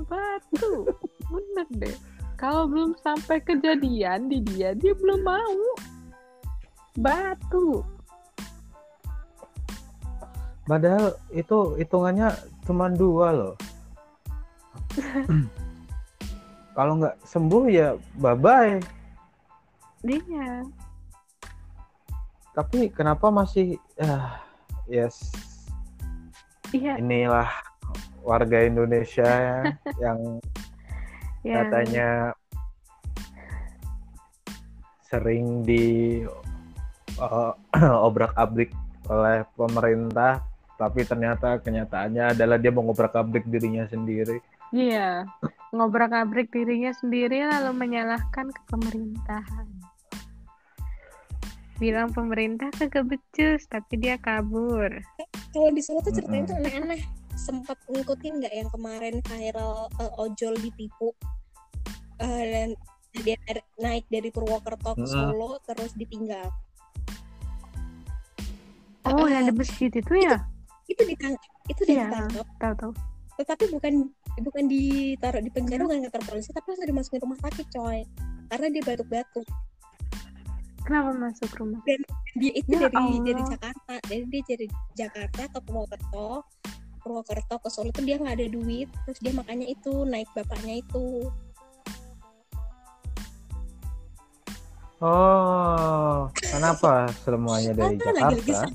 Batu. 0.06 0.86
Bener 1.28 1.68
deh 1.74 1.98
kalau 2.38 2.70
belum 2.70 2.94
sampai 3.02 3.42
kejadian 3.42 4.30
di 4.30 4.46
dia 4.46 4.78
dia 4.78 4.94
belum 4.94 5.26
mau. 5.26 5.58
Batu. 7.02 7.82
Padahal 10.70 11.18
itu 11.34 11.74
hitungannya 11.82 12.30
cuma 12.70 12.94
dua 12.94 13.28
loh. 13.34 13.56
Kalau 16.78 16.94
nggak 17.02 17.18
sembuh 17.26 17.64
ya 17.74 17.98
bye 18.22 18.38
bye. 18.38 18.78
dia 20.06 20.62
Tapi 22.54 22.94
kenapa 22.94 23.34
masih 23.34 23.82
ah, 23.98 24.38
yes. 24.86 25.34
Iya. 26.70 27.02
Inilah 27.02 27.50
warga 28.22 28.62
Indonesia 28.62 29.26
ya, 30.04 30.12
yang 31.48 31.56
ya 31.56 31.60
katanya 31.64 32.10
sering 35.08 35.64
di 35.64 36.20
obrak 38.08 38.36
abrik 38.36 38.76
oleh 39.08 39.48
pemerintah 39.56 40.44
tapi 40.78 41.02
ternyata 41.08 41.58
kenyataannya 41.58 42.38
adalah 42.38 42.62
dia 42.62 42.70
mau 42.70 42.86
ngobrak-abrik 42.86 43.50
dirinya 43.50 43.90
sendiri. 43.90 44.38
Iya, 44.70 45.26
ngobrak-abrik 45.74 46.54
dirinya 46.54 46.94
sendiri 46.94 47.42
lalu 47.50 47.74
menyalahkan 47.74 48.54
ke 48.54 48.62
pemerintahan. 48.70 49.68
Bilang 51.82 52.14
pemerintah 52.14 52.70
kagak 52.78 53.10
becus, 53.10 53.66
tapi 53.66 53.98
dia 53.98 54.22
kabur. 54.22 55.02
kalau 55.50 55.74
di 55.74 55.82
Solo 55.82 56.06
tuh 56.06 56.14
ceritanya 56.14 56.46
Mm-mm. 56.46 56.52
tuh 56.54 56.58
aneh-aneh 56.62 57.02
sempat 57.38 57.78
ngikutin 57.88 58.34
nggak 58.40 58.52
yang 58.52 58.68
kemarin 58.68 59.16
viral 59.24 59.88
eh, 59.96 60.12
ojol 60.18 60.54
ditipu 60.58 61.14
Eh, 62.18 62.44
dan 62.44 62.70
dia 63.16 63.38
naik 63.78 64.06
dari 64.08 64.28
Purwokerto 64.28 64.94
ke. 64.96 65.06
Solo 65.06 65.62
terus 65.64 65.94
ditinggal 65.94 66.50
Oh, 69.06 69.24
Ah, 69.24 69.30
yang 69.32 69.48
di 69.48 69.54
masjid 69.54 69.88
itu 69.88 70.14
ya? 70.18 70.44
itu 70.84 70.98
ditangkap 71.00 71.52
itu 71.68 71.82
Iya. 71.86 72.08
ditangkap 72.08 72.48
Tahu-tahu. 72.58 72.92
tetapi 73.38 73.64
bukan 73.70 73.94
bukan 74.40 74.64
ditaruh 74.66 75.40
di 75.40 75.52
penjara 75.52 75.84
bukan 75.84 76.00
kantor 76.02 76.24
polisi 76.26 76.50
tapi 76.50 76.74
langsung 76.74 76.88
dimasukin 76.88 77.22
rumah 77.22 77.38
sakit 77.38 77.68
coy 77.70 78.00
karena 78.48 78.68
dia 78.72 78.84
batuk-batuk 78.84 79.46
Kenapa 80.82 81.12
masuk 81.14 81.52
rumah? 81.54 81.84
dia 82.34 82.52
itu 82.56 82.72
Ya 82.72 82.88
dari 82.88 83.20
dari. 83.22 83.42
Jakarta 83.46 83.94
jadi 84.08 84.26
dia 84.26 84.44
dari 84.48 84.68
Jakarta 84.96 85.42
ke 85.46 85.60
Purwokerto 85.62 86.30
Purwokerto 87.08 87.56
ke 87.64 87.72
Solo 87.72 87.96
tuh 87.96 88.04
dia 88.04 88.20
nggak 88.20 88.36
ada 88.36 88.48
duit 88.52 88.92
terus 89.08 89.24
dia 89.24 89.32
makanya 89.32 89.64
itu 89.72 90.04
naik 90.04 90.28
bapaknya 90.36 90.84
itu 90.84 91.32
Oh, 94.98 96.26
kenapa 96.42 97.06
semuanya 97.22 97.70
dari 97.78 98.02
Jakarta? 98.02 98.66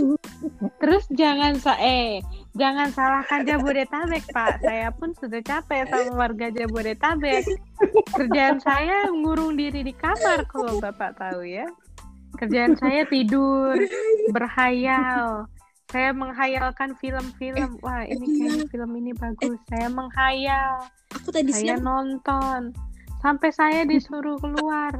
Terus 0.80 1.04
jangan 1.12 1.60
sa 1.60 1.76
eh 1.76 2.24
jangan 2.56 2.88
salahkan 2.88 3.44
Jabodetabek, 3.44 4.24
Pak. 4.32 4.64
Saya 4.64 4.88
pun 4.96 5.12
sudah 5.12 5.44
capek 5.44 5.92
sama 5.92 6.24
warga 6.24 6.48
Jabodetabek. 6.48 7.44
Kerjaan 8.16 8.64
saya 8.64 9.12
ngurung 9.12 9.60
diri 9.60 9.84
di 9.84 9.92
kamar 9.92 10.48
kalau 10.48 10.80
Bapak 10.80 11.20
tahu 11.20 11.44
ya. 11.44 11.68
Kerjaan 12.40 12.72
saya 12.80 13.04
tidur, 13.12 13.76
berhayal. 14.32 15.52
Saya 15.90 16.10
menghayalkan 16.14 16.94
film-film. 17.02 17.80
Wah, 17.82 18.06
ini 18.06 18.24
kayaknya 18.24 18.66
film 18.70 18.90
ini 18.96 19.12
bagus. 19.16 19.58
Saya 19.68 19.88
menghayal. 19.90 20.86
aku 21.12 21.28
tadi 21.34 21.50
Saya 21.52 21.76
siang 21.76 21.84
nonton. 21.84 22.72
Sampai 23.20 23.50
saya 23.54 23.82
disuruh 23.84 24.38
keluar. 24.40 24.96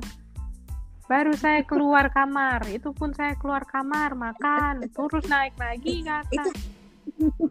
Baru 1.06 1.32
saya 1.36 1.62
keluar 1.64 2.08
kamar. 2.12 2.66
Itu 2.68 2.90
pun 2.96 3.12
saya 3.12 3.36
keluar 3.36 3.64
kamar, 3.68 4.14
makan, 4.16 4.84
terus 4.90 5.24
naik 5.28 5.54
lagi. 5.60 6.02
Itu- 6.32 6.80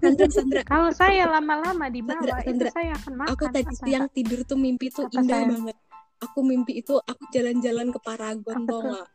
Sandra 0.02 0.28
Sandra 0.32 0.62
Kalau 0.64 0.90
saya 0.96 1.28
lama-lama 1.28 1.92
di 1.92 2.00
bawah, 2.00 2.24
Sandra, 2.24 2.40
itu 2.40 2.50
Sandra, 2.50 2.70
saya 2.72 2.92
akan 2.98 3.14
makan. 3.20 3.32
aku 3.36 3.44
tadi 3.52 3.72
Apa, 3.72 3.84
siang 3.84 4.08
tidur 4.10 4.40
tuh 4.48 4.58
mimpi 4.58 4.88
tuh 4.90 5.06
Apa 5.12 5.16
indah 5.22 5.38
sayang? 5.44 5.52
banget 5.52 5.78
aku 6.22 6.40
mimpi 6.46 6.72
itu 6.80 6.94
aku 7.02 7.24
jalan-jalan 7.34 7.88
ke 7.90 8.00
Paragon 8.00 8.58
tau 8.70 8.80
tuh? 8.80 9.06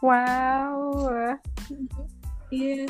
Nggak 0.00 0.80
Wow, 0.80 1.12
iya 2.48 2.88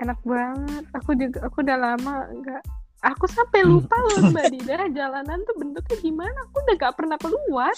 enak 0.00 0.20
banget. 0.24 0.84
Aku 0.96 1.10
juga, 1.14 1.38
aku 1.46 1.62
udah 1.62 1.78
lama 1.78 2.26
enggak. 2.32 2.62
Aku 3.00 3.24
sampai 3.24 3.64
lupa 3.64 3.96
loh 3.96 4.28
Mbak 4.28 4.46
Dida, 4.52 4.76
jalanan 4.98 5.40
tuh 5.48 5.56
bentuknya 5.56 5.96
gimana. 6.04 6.36
Aku 6.48 6.60
udah 6.60 6.74
gak 6.76 6.96
pernah 7.00 7.16
keluar. 7.16 7.72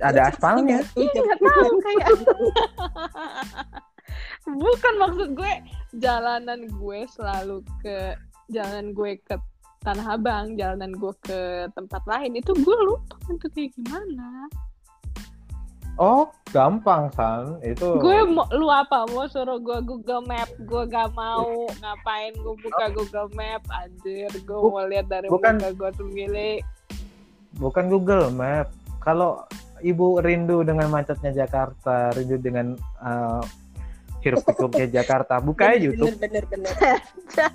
Ada 0.00 0.32
aspalnya. 0.32 0.80
Iya 0.96 1.20
nggak 1.20 1.40
tahu 1.44 1.72
kayak. 1.84 2.08
Bukan 4.64 4.94
maksud 4.96 5.28
gue 5.36 5.52
jalanan 6.00 6.64
gue 6.64 7.00
selalu 7.12 7.60
ke 7.84 8.16
jalan 8.48 8.96
gue 8.96 9.20
ke 9.20 9.36
Tanah 9.80 10.16
Abang, 10.16 10.60
jalanan 10.60 10.92
gue 10.92 11.12
ke 11.24 11.68
tempat 11.72 12.04
lain 12.04 12.36
itu 12.36 12.52
gue 12.52 12.78
lupa 12.84 13.16
bentuknya 13.28 13.68
gimana. 13.72 14.48
Oh, 16.00 16.32
gampang 16.48 17.12
san. 17.12 17.60
Itu 17.60 18.00
Gue 18.00 18.24
mau 18.24 18.48
lu 18.56 18.72
apa 18.72 19.04
mau 19.12 19.28
suruh 19.28 19.60
gue 19.60 19.84
Google 19.84 20.24
Map, 20.24 20.48
gue 20.56 20.82
gak 20.88 21.12
mau 21.12 21.44
ngapain 21.76 22.32
gue 22.32 22.56
buka 22.56 22.88
Google 22.88 23.28
Map 23.36 23.60
anjir, 23.68 24.32
gue 24.32 24.48
Bu- 24.56 24.72
mau 24.72 24.88
lihat 24.88 25.12
dari 25.12 25.28
bukan- 25.28 25.60
muka 25.60 25.76
gue 25.76 25.90
sendiri. 26.00 26.52
bukan 27.60 27.92
Google 27.92 28.32
Map. 28.32 28.72
Kalau 29.04 29.44
ibu 29.84 30.16
rindu 30.20 30.64
dengan 30.64 30.88
macetnya 30.88 31.44
Jakarta, 31.44 32.16
rindu 32.16 32.40
dengan 32.40 32.80
uh, 32.96 33.44
hiruk 34.24 34.40
pikuknya 34.40 34.88
Jakarta, 35.04 35.36
buka 35.36 35.76
aja 35.76 35.84
YouTube. 35.84 36.16
bener 36.16 36.48
bener 36.48 36.72
bener 36.72 37.00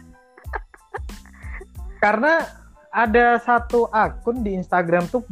Karena 1.97 2.45
ada 2.93 3.41
satu 3.41 3.89
akun 3.89 4.45
di 4.45 4.53
Instagram 4.53 5.09
tuh 5.09 5.25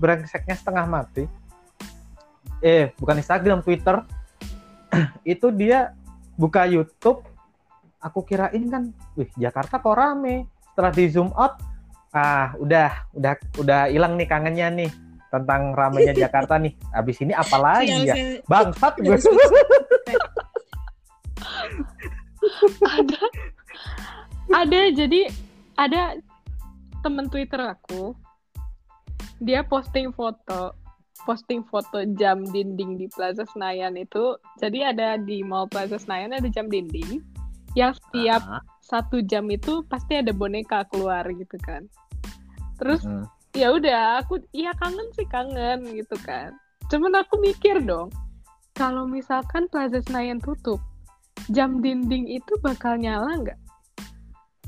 brengseknya 0.00 0.56
setengah 0.56 0.88
mati. 0.88 1.43
Eh, 2.64 2.96
bukan 2.96 3.20
Instagram, 3.20 3.60
Twitter. 3.60 4.00
itu 5.36 5.52
dia 5.52 5.92
buka 6.40 6.64
YouTube. 6.64 7.20
Aku 8.00 8.24
kirain 8.24 8.64
kan, 8.72 8.88
wih 9.20 9.28
Jakarta 9.36 9.76
kok 9.76 9.92
rame. 9.92 10.48
Setelah 10.72 10.92
di 10.96 11.04
zoom 11.12 11.28
out, 11.36 11.60
ah 12.16 12.56
udah, 12.56 13.12
udah, 13.12 13.32
udah 13.60 13.80
hilang 13.92 14.16
nih 14.16 14.28
kangennya 14.28 14.68
nih 14.72 14.90
tentang 15.28 15.76
ramenya 15.76 16.16
Jakarta 16.24 16.56
nih. 16.56 16.72
Abis 16.88 17.20
ini 17.20 17.36
apa 17.36 17.56
lagi 17.60 18.08
ya? 18.08 18.40
Bangsat 18.48 18.96
gue. 18.96 19.16
ada 22.84 23.20
ada 24.52 24.80
jadi 24.92 25.32
ada 25.80 26.20
temen 27.00 27.28
Twitter 27.32 27.60
aku 27.60 28.12
dia 29.40 29.64
posting 29.64 30.12
foto 30.12 30.83
posting 31.24 31.64
foto 31.66 32.04
jam 32.20 32.44
dinding 32.44 33.00
di 33.00 33.06
Plaza 33.10 33.48
Senayan 33.48 33.96
itu. 33.96 34.36
Jadi 34.60 34.84
ada 34.84 35.16
di 35.18 35.40
Mall 35.40 35.66
Plaza 35.68 35.96
Senayan 35.96 36.36
ada 36.36 36.48
jam 36.48 36.68
dinding 36.68 37.24
yang 37.74 37.90
setiap 37.92 38.40
Ah, 38.46 38.62
satu 38.84 39.18
jam 39.26 39.50
itu 39.50 39.82
pasti 39.90 40.20
ada 40.20 40.30
boneka 40.30 40.86
keluar 40.92 41.26
gitu 41.26 41.58
kan. 41.64 41.88
Terus 42.78 43.02
hmm. 43.02 43.26
ya 43.56 43.74
udah 43.74 44.22
aku 44.22 44.38
iya 44.54 44.70
kangen 44.78 45.08
sih 45.18 45.26
kangen 45.26 45.82
gitu 45.96 46.14
kan. 46.22 46.54
Cuman 46.92 47.18
aku 47.18 47.40
mikir 47.42 47.82
dong 47.82 48.14
kalau 48.78 49.08
misalkan 49.08 49.66
Plaza 49.72 50.04
Senayan 50.04 50.38
tutup 50.38 50.78
jam 51.50 51.82
dinding 51.82 52.30
itu 52.30 52.52
bakal 52.62 52.94
nyala 52.94 53.42
nggak? 53.42 53.60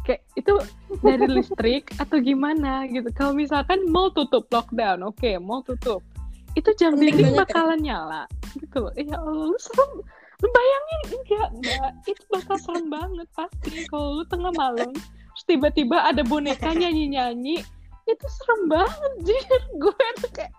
Kayak 0.03 0.23
itu 0.35 0.55
dari 1.05 1.27
listrik 1.39 1.95
atau 2.01 2.19
gimana 2.19 2.91
gitu. 2.91 3.07
Kalau 3.15 3.37
misalkan 3.37 3.87
mau 3.87 4.11
tutup 4.11 4.51
lockdown 4.51 5.07
oke 5.07 5.31
mau 5.39 5.63
tutup 5.63 6.03
itu 6.57 6.71
jam 6.81 6.97
dinding 6.97 7.37
ya. 7.37 7.45
bakalan 7.45 7.81
nyala 7.85 8.23
gitu. 8.57 8.89
Loh 8.89 8.93
ya 8.97 9.17
Allah 9.21 9.45
lu 9.53 9.59
serem. 9.61 9.91
Lu 10.41 10.47
bayangin 10.53 11.01
enggak 11.13 11.49
enggak. 11.53 11.91
Itu 12.09 12.23
bakal 12.33 12.57
serem 12.59 12.87
banget 12.89 13.29
pasti 13.37 13.85
kalau 13.93 14.21
lu 14.21 14.25
tengah 14.27 14.53
malam 14.57 14.91
terus 14.93 15.45
tiba-tiba 15.45 16.01
ada 16.01 16.25
boneka 16.25 16.73
nyanyi-nyanyi. 16.73 17.61
Itu 18.09 18.27
serem 18.27 18.73
banget 18.73 19.13
jir 19.23 19.63
gue 19.83 20.07
tuh 20.25 20.31
kayak 20.33 20.53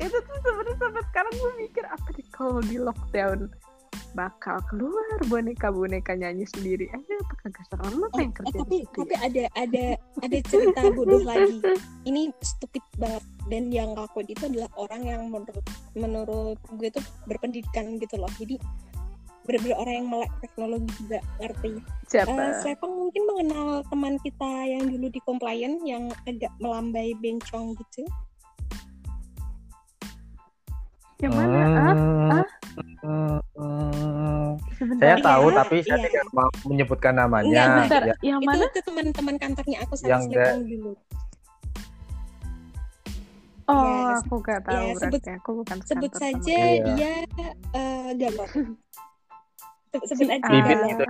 itu 0.00 0.16
tuh 0.16 0.36
sebenarnya 0.40 0.76
sampai 0.80 1.02
sekarang 1.12 1.34
gue 1.36 1.52
mikir 1.60 1.84
apa 1.84 2.08
nih 2.16 2.26
kalau 2.32 2.58
di 2.64 2.76
lockdown 2.80 3.52
bakal 4.14 4.58
keluar 4.66 5.18
boneka-boneka 5.30 6.18
nyanyi 6.18 6.42
sendiri. 6.50 6.90
Aja 6.90 7.14
apa 7.22 7.34
kagak 7.46 7.64
serem? 7.70 7.94
Apa 8.02 8.10
Oh, 8.10 8.20
yang 8.20 8.32
eh, 8.32 8.36
kerja 8.36 8.56
tapi 8.58 8.70
di 8.70 8.78
situ 8.82 8.98
tapi 8.98 9.14
ya? 9.14 9.18
ada 9.22 9.44
ada 9.54 9.84
ada 10.26 10.38
cerita 10.46 10.80
bodoh 10.90 11.22
lagi. 11.22 11.56
Ini 12.08 12.22
stupid 12.42 12.84
banget. 12.98 13.24
Dan 13.46 13.62
yang 13.70 13.94
ngelakuin 13.94 14.28
itu 14.30 14.42
adalah 14.46 14.70
orang 14.78 15.02
yang 15.06 15.22
menurut 15.30 15.66
menurut 15.94 16.58
gue 16.78 16.88
tuh 16.90 17.04
berpendidikan 17.26 17.98
gitu 18.02 18.18
loh. 18.18 18.30
Jadi 18.38 18.58
bener-bener 19.46 19.78
orang 19.82 19.94
yang 20.04 20.08
melek 20.10 20.32
teknologi 20.38 20.90
juga 21.02 21.18
ngerti? 21.42 21.72
Siapa? 22.06 22.30
Eh, 22.30 22.52
Slepeng 22.62 22.92
mungkin 22.92 23.22
mengenal 23.26 23.82
teman 23.88 24.14
kita 24.22 24.50
yang 24.68 24.84
dulu 24.86 25.06
di 25.10 25.20
compliant 25.26 25.82
yang 25.82 26.06
agak 26.28 26.52
melambai 26.62 27.14
bencong 27.18 27.74
gitu 27.74 28.06
yang 31.20 31.32
mana 31.32 31.58
ah 31.60 31.66
Hmm, 31.70 32.30
Ah? 32.30 32.44
hmm, 33.02 33.38
hmm. 33.54 34.48
Saya 34.96 35.14
Iya, 35.14 35.22
tahu 35.22 35.46
tapi 35.52 35.76
saya 35.80 35.96
iya. 35.96 36.04
tidak 36.06 36.24
mau 36.30 36.48
menyebutkan 36.64 37.14
namanya. 37.14 37.64
Enggak, 37.82 38.02
Ya, 38.02 38.14
yang 38.26 38.38
itu 38.38 38.46
mana 38.46 38.64
itu 38.66 38.80
teman-teman 38.82 39.34
kantornya 39.36 39.78
aku 39.80 39.94
sama 39.94 40.08
Yang 40.10 40.22
dulu 40.66 40.92
oh 43.66 43.84
Yes. 44.10 44.20
aku 44.20 44.34
gak 44.40 44.60
tahu 44.64 44.74
Ya, 44.74 44.92
sebut- 44.92 45.12
berarti 45.14 45.30
aku 45.32 45.50
bukan 45.56 45.78
sebut 45.80 46.12
saja 46.12 46.56
Iya. 46.58 46.84
dia 46.90 47.12
eh 47.72 48.08
Gatot 48.16 48.48
Se- 49.90 50.06
sebut 50.06 50.24
Si 50.24 50.32
aja. 50.32 50.48
Bibit 50.48 50.78
itu. 50.88 51.04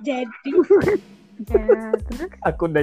jadi 0.00 0.50
ya 1.42 1.66
terus 2.00 2.30
Aku 2.44 2.62
udah 2.66 2.82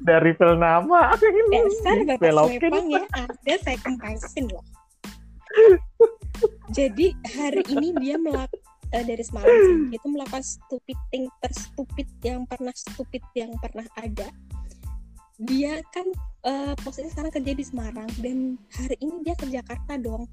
dari 0.00 0.30
film 0.32 0.58
nama. 0.60 1.14
dasar 1.14 1.96
bapak 2.04 2.18
Belokin. 2.20 2.58
Slepeng 2.60 2.86
ya 2.88 3.02
ada 3.12 3.54
saya 3.58 3.78
kempasin 3.80 4.46
loh 4.46 4.62
jadi 6.76 7.06
hari 7.36 7.62
ini 7.70 7.94
dia 8.00 8.16
melak 8.18 8.50
eh, 8.92 9.04
dari 9.04 9.22
Semarang 9.24 9.58
sih 9.66 9.76
dia 9.92 9.98
tuh 10.00 10.12
melakukan 10.12 10.44
stupid 10.44 10.98
thing 11.12 11.24
terstupid 11.40 12.08
yang 12.24 12.44
pernah 12.48 12.74
stupid 12.74 13.22
yang 13.36 13.52
pernah 13.60 13.86
ada 13.96 14.28
dia 15.42 15.80
kan 15.90 16.06
eh, 16.46 16.74
posisi 16.80 17.08
sekarang 17.10 17.32
kerja 17.32 17.52
di 17.52 17.64
Semarang 17.64 18.10
dan 18.20 18.56
hari 18.72 18.96
ini 19.00 19.24
dia 19.24 19.34
ke 19.36 19.46
Jakarta 19.48 19.96
dong 19.98 20.28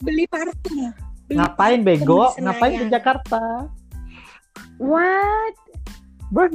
beli 0.00 0.28
parfum 0.28 0.92
beli 1.26 1.42
Ngapain 1.42 1.82
parfum 1.82 1.86
bego? 1.90 2.22
Ngapain 2.38 2.74
di 2.78 2.86
Jakarta? 2.86 3.66
What? 4.78 5.54
Bang. 6.30 6.54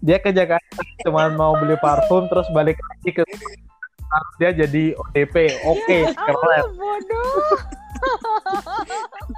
Dia 0.00 0.16
ke 0.20 0.32
Jakarta 0.32 0.80
cuma 1.04 1.28
mau 1.32 1.52
beli 1.60 1.76
parfum 1.80 2.24
terus 2.28 2.48
balik 2.56 2.76
lagi 2.80 3.10
ke 3.20 3.22
dia 4.42 4.50
jadi 4.50 4.98
ODP. 4.98 5.62
Oke, 5.70 5.98
keren. 6.10 6.64
Oh, 6.66 6.74
bodoh. 6.74 7.62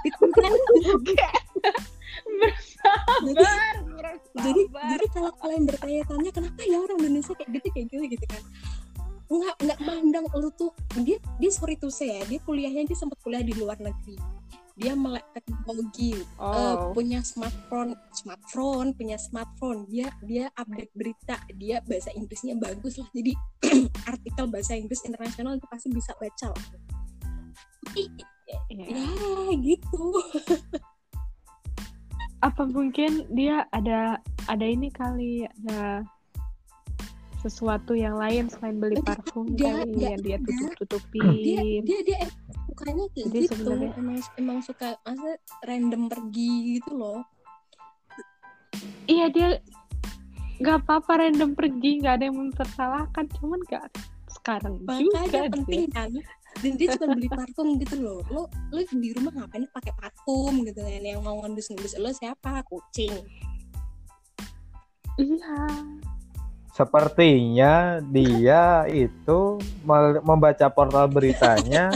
Itu 0.09 0.25
kan 0.33 0.53
Bersabar, 2.43 3.75
jadi 4.35 4.63
jadi 4.69 5.07
kalau 5.13 5.33
kalian 5.39 5.63
bertanya-tanya 5.69 6.31
kenapa 6.35 6.61
ya 6.65 6.77
orang 6.81 6.99
Indonesia 7.03 7.35
kayak 7.37 7.51
gitu 7.61 7.69
kayak 7.73 7.87
gitu 7.91 8.05
gitu 8.19 8.27
kan 8.27 8.43
nggak 9.33 9.57
nggak 9.65 9.79
mandang 9.81 10.25
lu 10.37 10.51
tuh 10.53 10.73
dia 11.07 11.17
dia 11.41 11.51
sorry 11.53 11.77
to 11.81 11.89
say 11.89 12.21
ya 12.21 12.23
dia 12.29 12.41
kuliahnya 12.45 12.85
dia 12.85 12.99
sempat 12.99 13.17
kuliah 13.25 13.41
di 13.41 13.57
luar 13.57 13.81
negeri 13.81 14.17
dia 14.79 14.93
melek 14.97 15.25
teknologi 15.37 16.17
eh, 16.17 16.27
Oh. 16.41 16.93
punya 16.97 17.21
smartphone 17.21 17.93
smartphone 18.17 18.93
punya 18.97 19.17
smartphone 19.21 19.85
dia 19.89 20.09
dia 20.25 20.49
update 20.57 20.93
berita 20.97 21.37
dia 21.57 21.81
bahasa 21.85 22.11
Inggrisnya 22.17 22.57
bagus 22.57 22.97
lah 23.01 23.09
jadi 23.13 23.33
artikel 24.13 24.45
bahasa 24.49 24.73
Inggris 24.77 25.05
internasional 25.05 25.57
itu 25.57 25.67
pasti 25.69 25.89
bisa 25.93 26.13
baca 26.17 26.49
lah 26.53 26.67
Iya. 27.93 28.25
ya 28.73 29.53
gitu 29.61 30.01
Apa 32.43 32.67
mungkin 32.67 33.31
dia 33.31 33.71
ada 33.71 34.19
ada 34.51 34.67
ini 34.67 34.91
kali 34.91 35.47
ada 35.47 36.03
sesuatu 37.43 37.93
yang 37.93 38.15
lain 38.15 38.47
selain 38.47 38.77
beli 38.77 38.97
Enggak, 38.97 39.19
parfum 39.21 39.47
enggak, 39.49 39.67
kali 39.69 39.91
enggak, 39.91 40.09
yang 40.09 40.23
dia 40.23 40.37
enggak. 40.37 40.73
tutup 40.79 41.03
dia 41.05 41.23
tutupin. 41.27 41.81
dia 41.83 41.99
dia 42.03 42.19
sukanya 42.65 43.05
kayak 43.09 43.27
Jadi 43.27 43.39
gitu 43.39 43.53
sebenarnya- 43.53 43.93
emang 43.95 44.19
emang 44.37 44.59
suka 44.61 44.89
masa 45.03 45.31
random 45.63 46.03
pergi 46.07 46.51
gitu 46.73 46.93
loh 46.93 47.21
Iya 49.05 49.27
dia 49.29 49.49
nggak 50.57 50.79
apa-apa 50.81 51.13
random 51.21 51.53
pergi 51.53 51.91
nggak 51.99 52.15
ada 52.17 52.25
yang 52.25 52.39
mempersalahkan 52.41 53.25
cuman 53.33 53.59
nggak 53.61 53.85
sekarang 54.33 54.75
juga 54.81 54.95
makanya 54.95 55.29
deh. 55.29 55.51
penting 55.53 55.85
kan 55.91 56.11
dan 56.55 56.73
dia 56.73 56.89
cuma 56.95 57.07
beli 57.13 57.29
parfum 57.29 57.69
gitu 57.77 57.97
loh 57.99 58.21
lo 58.27 58.43
lo 58.71 58.79
di 58.81 59.11
rumah 59.11 59.33
ngapain 59.35 59.67
pakai 59.69 59.93
parfum 59.93 60.63
gitu 60.63 60.79
kan 60.79 61.03
yang 61.03 61.21
mau 61.21 61.35
ngendus-ngendus 61.41 61.95
lo 61.97 62.11
siapa 62.11 62.63
kucing 62.65 63.13
Iya. 65.13 65.69
Sepertinya 66.73 68.01
dia 68.01 68.89
itu 68.89 69.61
membaca 70.25 70.73
portal 70.73 71.05
beritanya 71.13 71.93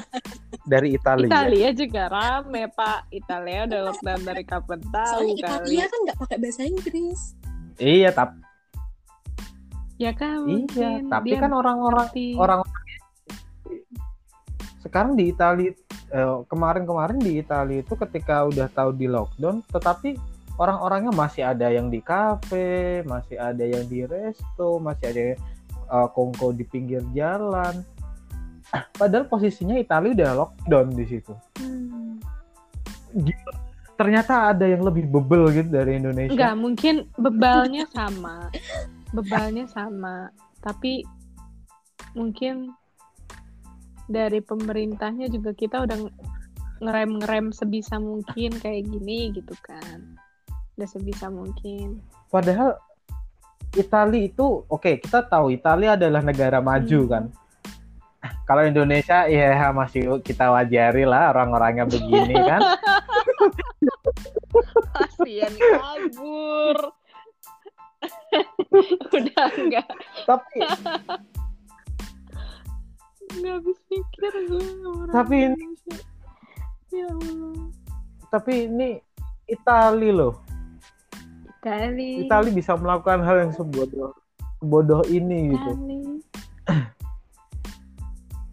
dari 0.69 0.93
Italia. 0.93 1.33
Italia 1.33 1.69
juga 1.73 2.03
rame 2.12 2.69
pak. 2.69 3.09
Italia 3.09 3.65
udah 3.65 3.81
lockdown 3.89 4.23
dari 4.29 4.45
kapan 4.45 4.81
tahu 4.93 5.12
soalnya 5.17 5.35
kali. 5.41 5.41
Italia 5.41 5.85
kan 5.89 5.99
nggak 6.05 6.19
pakai 6.21 6.37
bahasa 6.37 6.62
Inggris 6.69 7.21
Iya, 7.77 8.11
tapi 8.12 8.37
Ya 9.97 10.12
kan 10.12 10.45
iya, 10.45 11.01
tapi 11.09 11.33
dia 11.33 11.41
kan 11.41 11.57
orang-orang 11.57 12.12
orang 12.37 12.61
sekarang 14.85 15.17
di 15.17 15.33
Italia 15.33 15.73
eh, 16.12 16.39
kemarin-kemarin 16.53 17.17
di 17.17 17.41
Italia 17.41 17.81
itu 17.81 17.97
ketika 17.97 18.45
udah 18.45 18.69
tahu 18.69 18.93
di 18.93 19.09
lockdown, 19.09 19.65
tetapi 19.73 20.21
orang-orangnya 20.57 21.12
masih 21.12 21.42
ada 21.45 21.69
yang 21.69 21.92
di 21.92 22.01
kafe, 22.01 23.05
masih 23.05 23.37
ada 23.37 23.64
yang 23.64 23.85
di 23.88 24.05
resto, 24.09 24.81
masih 24.81 25.05
ada 25.12 25.21
yang 25.33 25.40
eh, 25.92 26.09
kongko 26.12 26.57
di 26.57 26.64
pinggir 26.64 27.05
jalan. 27.12 27.85
Padahal 29.01 29.29
posisinya 29.29 29.77
Italia 29.77 30.12
udah 30.16 30.31
lockdown 30.45 30.97
di 30.97 31.05
situ. 31.07 31.33
Hmm. 31.61 32.19
Gila. 33.14 33.53
Ternyata 33.97 34.53
ada 34.53 34.69
yang 34.69 34.85
lebih 34.85 35.09
bebel 35.09 35.49
gitu 35.57 35.73
dari 35.73 35.97
Indonesia. 35.97 36.37
Enggak, 36.37 36.55
mungkin 36.61 36.95
bebalnya 37.16 37.88
sama. 37.88 38.53
Bebalnya 39.16 39.64
sama. 39.73 40.29
Tapi 40.61 41.01
mungkin 42.12 42.77
dari 44.05 44.45
pemerintahnya 44.45 45.33
juga 45.33 45.57
kita 45.57 45.88
udah 45.88 45.97
ngerem-ngerem 46.85 47.57
sebisa 47.57 47.97
mungkin 47.97 48.53
kayak 48.61 48.85
gini 48.85 49.33
gitu 49.33 49.57
kan. 49.64 50.15
Udah 50.77 50.87
sebisa 50.87 51.27
mungkin. 51.27 52.05
Padahal 52.29 52.77
Italia 53.73 54.23
itu 54.23 54.65
oke 54.67 55.01
kita 55.01 55.21
tahu 55.23 55.49
Italia 55.51 55.97
adalah 55.97 56.21
negara 56.21 56.61
maju 56.61 57.01
Hmm. 57.01 57.11
kan. 57.11 57.25
Kalau 58.43 58.62
Indonesia 58.62 59.27
ya 59.27 59.71
masih 59.71 60.19
kita 60.21 60.49
wajari 60.49 61.03
lah 61.03 61.31
orang-orangnya 61.31 61.85
begini 61.85 62.35
kan. 62.37 62.61
Kasian 64.93 65.53
kabur. 65.53 66.77
udah 69.09 69.47
enggak 69.57 69.89
tapi 70.29 70.61
enggak 73.33 73.55
habis 73.57 73.79
pikir 73.89 74.33
gue 74.47 74.67
orang 74.85 75.11
Tapi 75.11 75.35
ini- 75.35 75.57
Indonesia. 75.57 75.97
ya 76.93 77.07
Allah. 77.09 77.57
tapi 78.29 78.53
ini 78.69 78.91
Italia 79.47 80.12
loh. 80.12 80.35
Kali. 81.66 82.22
Italia 82.22 82.52
bisa 82.55 82.79
melakukan 82.79 83.26
hal 83.26 83.37
yang 83.42 83.50
sebodoh 83.50 84.14
bodoh 84.62 85.02
ini 85.11 85.50
gitu. 85.52 85.70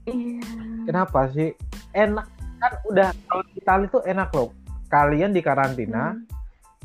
Iya. 0.04 0.44
Kenapa 0.84 1.32
sih? 1.32 1.56
Enak 1.96 2.28
kan 2.60 2.74
udah 2.92 3.16
kalau 3.24 3.44
di 3.48 3.56
Italia 3.56 3.88
tuh 3.88 4.04
enak 4.04 4.30
loh. 4.36 4.52
Kalian 4.92 5.32
di 5.32 5.40
karantina, 5.40 6.12
Hmm. 6.12 6.28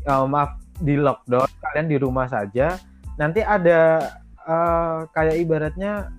eh, 0.06 0.26
maaf 0.30 0.54
di 0.78 0.94
lockdown, 0.94 1.50
kalian 1.58 1.88
di 1.90 1.96
rumah 1.98 2.30
saja. 2.30 2.78
Nanti 3.18 3.42
ada 3.42 3.98
eh, 4.46 4.98
kayak 5.10 5.34
ibaratnya 5.34 6.14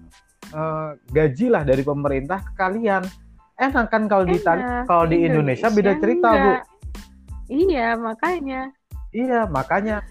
eh, 0.51 0.89
gaji 1.07 1.47
lah 1.47 1.63
dari 1.63 1.81
pemerintah 1.81 2.43
ke 2.43 2.51
kalian. 2.59 3.07
Enak 3.55 3.87
kan 3.87 4.11
kalau 4.11 4.27
di 4.27 4.35
Italia, 4.35 4.83
Enak. 4.83 4.85
kalau 4.85 5.07
di 5.07 5.23
Indonesia, 5.23 5.71
beda 5.71 5.95
cerita 5.97 6.29
bu. 6.29 6.35
enggak. 6.35 6.61
Iya, 7.49 7.87
makanya. 7.95 8.61
Iya 9.09 9.49
makanya 9.49 10.05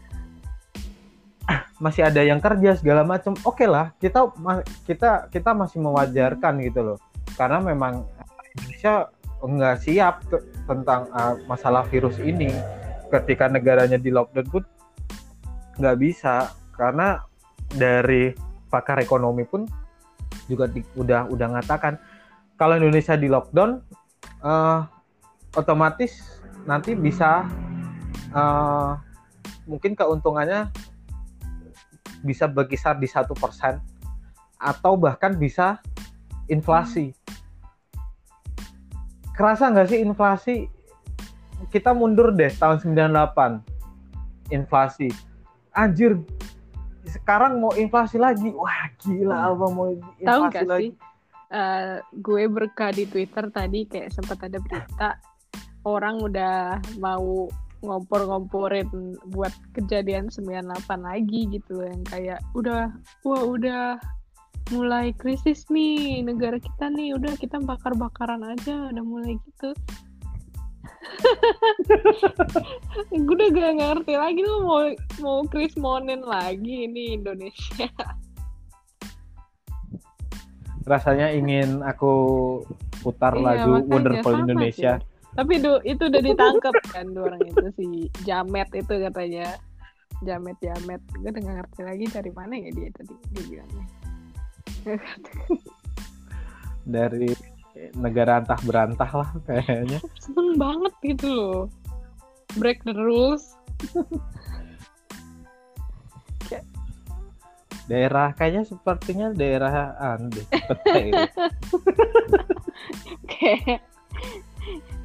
masih 1.78 2.10
ada 2.10 2.20
yang 2.26 2.42
kerja 2.42 2.74
segala 2.74 3.06
macam. 3.06 3.38
Oke 3.46 3.64
lah, 3.64 3.94
kita 4.02 4.34
kita 4.84 5.30
kita 5.30 5.50
masih 5.54 5.78
mewajarkan 5.78 6.58
gitu 6.66 6.94
loh. 6.94 6.98
Karena 7.38 7.62
memang 7.62 8.02
Indonesia 8.58 9.06
nggak 9.38 9.76
siap 9.86 10.26
te- 10.26 10.42
tentang 10.66 11.06
uh, 11.14 11.38
masalah 11.46 11.86
virus 11.86 12.18
ini. 12.18 12.50
Ketika 13.08 13.46
negaranya 13.48 13.96
di 13.96 14.10
lockdown 14.12 14.48
pun 14.50 14.64
nggak 15.78 15.96
bisa 16.02 16.50
karena 16.74 17.22
dari 17.70 18.34
pakar 18.68 19.00
ekonomi 19.00 19.46
pun 19.46 19.64
juga 20.50 20.66
di- 20.66 20.84
udah 20.98 21.30
udah 21.30 21.46
ngatakan 21.56 21.96
kalau 22.58 22.76
Indonesia 22.76 23.14
di 23.14 23.30
lockdown 23.30 23.80
eh, 24.44 24.80
otomatis 25.56 26.42
nanti 26.68 26.92
bisa 26.92 27.46
eh, 28.32 28.92
mungkin 29.68 29.92
keuntungannya 29.92 30.68
bisa 32.24 32.50
berkisar 32.50 32.98
di 32.98 33.06
satu 33.06 33.36
persen 33.36 33.78
atau 34.58 34.98
bahkan 34.98 35.38
bisa 35.38 35.78
inflasi. 36.50 37.14
Kerasa 39.36 39.70
nggak 39.70 39.88
sih 39.94 40.02
inflasi? 40.02 40.56
Kita 41.70 41.94
mundur 41.94 42.34
deh 42.34 42.50
tahun 42.50 42.82
98 42.82 43.62
inflasi. 44.50 45.12
Anjir, 45.76 46.18
sekarang 47.06 47.62
mau 47.62 47.70
inflasi 47.78 48.18
lagi. 48.18 48.50
Wah 48.50 48.90
gila 48.98 49.54
apa 49.54 49.66
mau 49.70 49.94
inflasi 49.94 50.26
Tahu 50.26 50.40
nggak 50.50 50.66
lagi? 50.66 50.90
sih? 50.90 50.92
eh, 51.48 51.96
gue 52.12 52.44
berka 52.50 52.92
di 52.92 53.08
Twitter 53.08 53.48
tadi 53.48 53.88
kayak 53.88 54.12
sempat 54.12 54.38
ada 54.44 54.58
berita 54.60 55.16
orang 55.88 56.20
udah 56.20 56.76
mau 57.00 57.48
ngompor-ngomporin 57.82 58.90
buat 59.30 59.54
kejadian 59.74 60.30
98 60.30 61.02
lagi 61.02 61.46
gitu 61.54 61.86
yang 61.86 62.02
kayak 62.10 62.42
udah 62.58 62.90
wah 63.22 63.42
udah 63.46 63.98
mulai 64.74 65.14
krisis 65.16 65.64
nih 65.72 66.20
negara 66.20 66.60
kita 66.60 66.92
nih 66.92 67.16
udah 67.16 67.32
kita 67.38 67.56
bakar-bakaran 67.62 68.44
aja 68.44 68.92
udah 68.92 69.04
mulai 69.04 69.38
gitu 69.40 69.72
gue 73.24 73.34
udah 73.34 73.48
gak 73.48 73.74
ngerti 73.80 74.14
lagi 74.18 74.40
lu 74.44 74.66
mau 74.66 74.82
mau 75.22 75.40
krismonin 75.48 76.20
lagi 76.20 76.84
ini 76.84 77.16
Indonesia 77.16 77.88
rasanya 80.88 81.28
ingin 81.36 81.84
aku 81.84 82.12
putar 83.04 83.36
Iya, 83.36 83.44
lagu 83.44 83.72
Wonderful 83.86 84.34
Indonesia. 84.42 84.98
sih. 84.98 85.06
Tapi 85.38 85.62
itu, 85.62 85.72
itu 85.86 86.02
udah 86.02 86.18
ditangkap 86.18 86.74
kan 86.90 87.06
dua 87.14 87.30
orang 87.30 87.46
itu 87.46 87.66
si 87.78 87.86
Jamet 88.26 88.66
itu 88.74 88.90
katanya. 88.90 89.54
Jamet 90.26 90.58
Jamet. 90.58 90.98
Gue 91.14 91.30
udah 91.30 91.42
gak 91.46 91.56
ngerti 91.62 91.80
lagi 91.86 92.04
dari 92.10 92.30
mana 92.34 92.58
ya 92.58 92.70
dia 92.74 92.90
tadi 92.90 93.14
dia 93.30 93.44
bilangnya. 93.46 93.86
dari 96.98 97.30
negara 97.94 98.42
antah 98.42 98.58
berantah 98.66 99.10
lah 99.14 99.30
kayaknya. 99.46 100.02
Seneng 100.18 100.58
banget 100.58 100.94
gitu 101.06 101.28
loh. 101.30 101.62
Break 102.58 102.82
the 102.82 102.98
rules. 102.98 103.54
Daerah 107.86 108.34
kayaknya 108.34 108.66
sepertinya 108.66 109.30
daerah 109.32 109.94
ande 110.02 110.42
pete 110.50 111.14
itu. 111.14 111.44
Kayak 113.32 113.87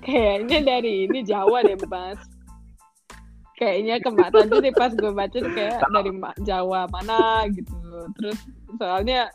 kayaknya 0.03 0.59
dari 0.63 1.07
ini 1.07 1.19
Jawa 1.23 1.63
deh 1.63 1.79
mas. 1.87 2.19
Kayaknya 3.53 3.95
kemarin 4.01 4.49
deh 4.49 4.73
pas 4.75 4.91
gue 4.91 5.11
baca 5.13 5.37
tuh 5.37 5.53
kayak 5.53 5.79
dari 5.93 6.11
Jawa 6.43 6.89
mana 6.91 7.47
gitu. 7.53 7.75
Terus 8.19 8.39
soalnya 8.75 9.29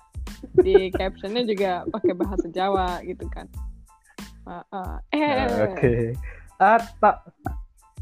di 0.58 0.90
captionnya 0.94 1.42
juga 1.48 1.70
pakai 1.88 2.12
bahasa 2.14 2.46
Jawa 2.50 3.00
gitu 3.06 3.24
kan. 3.32 3.46
Ah, 4.44 4.64
ah. 4.72 4.94
Eh, 5.12 5.20
Nah, 5.20 5.72
Oke. 5.72 5.94
Ah, 6.58 6.80
ta- 6.98 7.22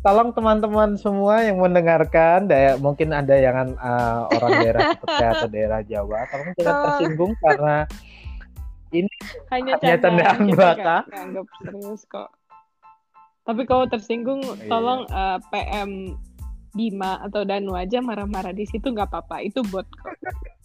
tolong 0.00 0.30
teman-teman 0.32 0.94
semua 0.96 1.42
yang 1.44 1.58
mendengarkan, 1.60 2.46
daya, 2.48 2.78
mungkin 2.80 3.10
ada 3.12 3.34
yang 3.36 3.74
ah, 3.76 4.30
orang 4.30 4.50
daerah 4.62 4.80
seperti 4.96 5.24
atau 5.36 5.48
daerah 5.50 5.80
Jawa, 5.84 6.18
tolong 6.30 6.48
jangan 6.54 6.64
Tolong. 6.64 6.84
tersinggung 6.86 7.32
karena 7.42 7.76
hanya 9.50 9.74
hanya 9.82 9.94
candaan 10.00 10.38
belaka. 10.48 10.80
nggak 10.80 11.02
nganggap 11.10 11.46
serius 11.60 12.02
kok. 12.08 12.30
Tapi 13.46 13.62
kalau 13.64 13.86
tersinggung, 13.86 14.42
Iya. 14.42 14.68
tolong 14.68 15.06
eh, 15.06 15.38
PM 15.54 16.18
Bima 16.76 17.16
atau 17.24 17.40
Danu 17.48 17.72
aja 17.72 18.04
marah-marah 18.04 18.52
di 18.52 18.68
situ 18.68 18.92
nggak 18.92 19.08
apa-apa. 19.08 19.40
Itu 19.40 19.64
kok. 19.64 19.88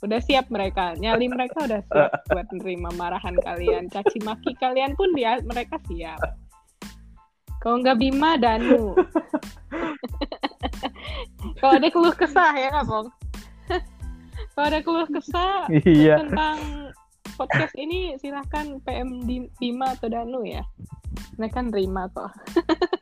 Udah 0.04 0.20
siap 0.20 0.52
mereka, 0.52 0.92
nyali 1.00 1.32
mereka 1.32 1.64
udah 1.64 1.80
siap 1.88 2.12
buat 2.28 2.48
nerima 2.52 2.92
marahan 2.98 3.38
kalian, 3.40 3.88
caci 3.88 4.20
maki 4.26 4.52
kalian 4.60 4.98
pun 4.98 5.14
dia 5.16 5.40
mereka 5.46 5.80
siap. 5.88 6.20
Kalau 7.62 7.80
nggak 7.80 8.02
Bima, 8.02 8.36
Danu. 8.36 8.92
Kalau 11.62 11.78
ada 11.78 11.90
keluh 11.94 12.16
kesah 12.18 12.54
ya 12.58 12.82
Bong? 12.82 13.08
Kalau 14.58 14.66
ada 14.66 14.82
keluh 14.82 15.10
kesah 15.10 15.70
iya. 15.86 16.26
tentang 16.26 16.58
podcast 17.42 17.74
ini 17.74 18.14
silahkan 18.22 18.78
PM 18.86 19.26
di 19.26 19.50
Bima 19.58 19.98
atau 19.98 20.06
Danu 20.14 20.46
ya. 20.46 20.62
Mereka 21.42 21.74
nerima 21.74 22.06
kok. 22.14 22.30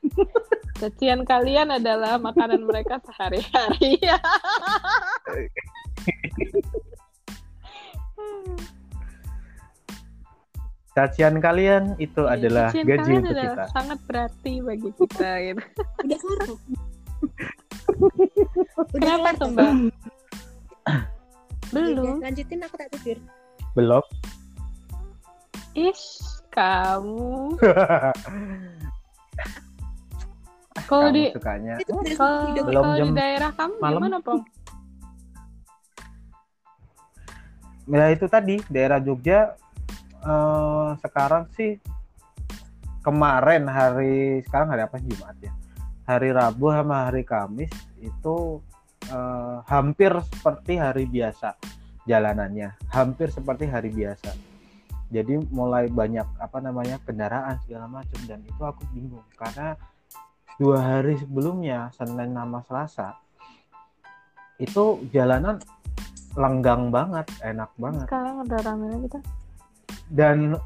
Cacian 0.80 1.28
kalian 1.28 1.76
adalah 1.76 2.16
makanan 2.16 2.64
mereka 2.64 3.04
sehari-hari. 3.04 4.00
Cacian 10.96 11.44
kalian 11.44 12.00
itu 12.00 12.24
adalah 12.24 12.72
Cacian 12.72 12.88
gaji 12.88 13.04
kalian 13.04 13.20
untuk 13.20 13.36
adalah 13.36 13.52
kita. 13.52 13.66
sangat 13.76 14.00
berarti 14.08 14.54
bagi 14.64 14.90
kita 14.96 15.30
gitu. 15.44 15.64
Udah 16.00 16.16
kelar. 16.16 16.48
Udah 18.80 18.96
Kenapa 19.04 19.36
tuh. 19.36 19.52
Mbak? 19.52 19.72
Udah, 19.76 19.84
Belum. 21.76 22.24
Lanjutin 22.24 22.64
aku 22.64 22.76
tak 22.80 22.88
pikir. 22.96 23.20
Belum. 23.78 24.02
Ish, 25.78 26.42
kamu. 26.50 27.56
Kalau 30.90 31.14
di 31.14 31.30
sukanya. 31.30 31.78
Kalau 31.86 32.02
Belum 32.66 32.82
kalau 32.82 32.98
di 32.98 33.00
jam 33.04 33.14
daerah 33.14 33.52
kamu 33.54 33.74
malam. 33.78 34.02
gimana, 34.02 34.18
Pong? 34.26 34.42
Ya 37.90 38.10
itu 38.10 38.26
tadi 38.26 38.58
daerah 38.70 38.98
Jogja 38.98 39.54
eh, 40.22 40.90
sekarang 41.02 41.46
sih 41.54 41.78
kemarin 43.06 43.70
hari 43.70 44.42
sekarang 44.46 44.74
hari 44.74 44.82
apa 44.86 44.98
sih, 44.98 45.10
Jumat 45.14 45.38
ya 45.42 45.54
hari 46.10 46.34
Rabu 46.34 46.74
sama 46.74 47.10
hari 47.10 47.22
Kamis 47.22 47.70
itu 48.02 48.62
eh, 49.10 49.58
hampir 49.70 50.14
seperti 50.26 50.78
hari 50.82 51.06
biasa 51.06 51.54
jalanannya. 52.10 52.74
Hampir 52.90 53.30
seperti 53.30 53.70
hari 53.70 53.94
biasa. 53.94 54.34
Jadi 55.14 55.38
mulai 55.54 55.86
banyak 55.90 56.26
apa 56.42 56.58
namanya 56.58 56.98
kendaraan 57.06 57.62
segala 57.62 57.86
macam. 57.86 58.18
Dan 58.26 58.42
itu 58.42 58.62
aku 58.66 58.82
bingung. 58.90 59.26
Karena 59.38 59.78
dua 60.58 60.82
hari 60.82 61.22
sebelumnya 61.22 61.94
Senin 61.94 62.34
sama 62.34 62.66
Selasa 62.66 63.14
itu 64.60 65.06
jalanan 65.14 65.62
lenggang 66.34 66.90
banget 66.90 67.30
enak 67.46 67.70
banget. 67.78 68.06
Sekarang 68.10 68.44
udah 68.44 68.60
rame 68.66 68.86
lagi 68.90 69.08
tuh. 69.14 69.24
dan 70.10 70.58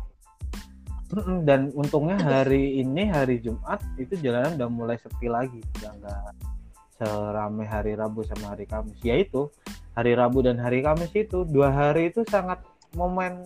dan 1.44 1.68
untungnya 1.76 2.16
hari 2.16 2.80
ini 2.80 3.12
hari 3.12 3.38
Jumat 3.44 3.84
itu 4.00 4.16
jalanan 4.18 4.56
udah 4.56 4.70
mulai 4.72 4.98
sepi 4.98 5.28
lagi. 5.30 5.62
Udah 5.78 5.92
nggak 6.00 6.53
serame 7.04 7.68
hari 7.68 8.00
Rabu 8.00 8.24
sama 8.24 8.56
hari 8.56 8.64
Kamis 8.64 8.96
yaitu 9.04 9.52
hari 9.92 10.16
Rabu 10.16 10.40
dan 10.40 10.56
hari 10.56 10.80
Kamis 10.80 11.12
itu 11.12 11.44
dua 11.44 11.70
hari 11.70 12.16
itu 12.16 12.24
sangat 12.32 12.64
momen 12.96 13.44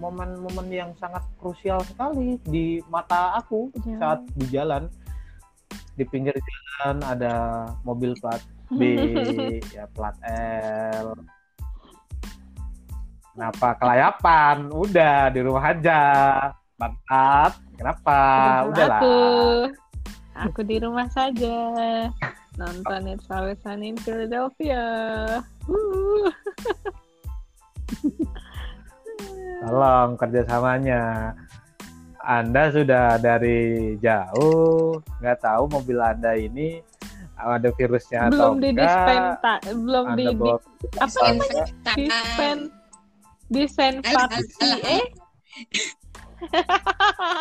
momen-momen 0.00 0.66
yang 0.72 0.90
sangat 0.98 1.22
krusial 1.38 1.78
sekali 1.84 2.40
di 2.48 2.80
mata 2.88 3.36
aku 3.38 3.68
Ya. 3.84 4.00
saat 4.00 4.20
di 4.34 4.46
jalan 4.48 4.88
di 5.94 6.02
pinggir 6.08 6.34
jalan 6.34 6.98
ada 7.04 7.34
mobil 7.86 8.16
plat 8.18 8.42
B 8.72 8.80
ya 9.76 9.84
plat 9.92 10.16
L 10.24 11.14
Kenapa 13.34 13.74
kelayapan? 13.82 14.70
Udah 14.70 15.26
di 15.34 15.42
rumah 15.42 15.74
aja. 15.74 16.00
Mantap. 16.78 17.58
Kenapa? 17.74 18.18
Udahlah. 18.70 19.02
Aku, 19.02 19.18
aku 20.38 20.60
di 20.62 20.78
rumah 20.78 21.10
saja 21.10 21.58
nonton 22.56 23.10
It's 23.10 23.26
Always 23.30 23.58
Sunny 23.62 23.94
in 23.94 23.98
Philadelphia. 23.98 24.82
Tolong 29.64 30.10
kerjasamanya. 30.20 31.34
Anda 32.24 32.72
sudah 32.72 33.20
dari 33.20 33.94
jauh, 34.00 34.96
nggak 35.20 35.44
tahu 35.44 35.68
mobil 35.68 36.00
Anda 36.00 36.32
ini 36.40 36.80
ada 37.36 37.68
virusnya 37.76 38.32
atau 38.32 38.56
belum 38.56 38.64
di 38.64 38.68
enggak. 38.72 38.88
dispenta, 38.88 39.54
belum 39.68 40.06
di, 40.16 40.24
Anda 40.24 40.32
di 40.32 40.50
apa 40.96 41.18
namanya? 41.20 41.64
Dispen, 43.52 44.00
eh? 44.80 45.04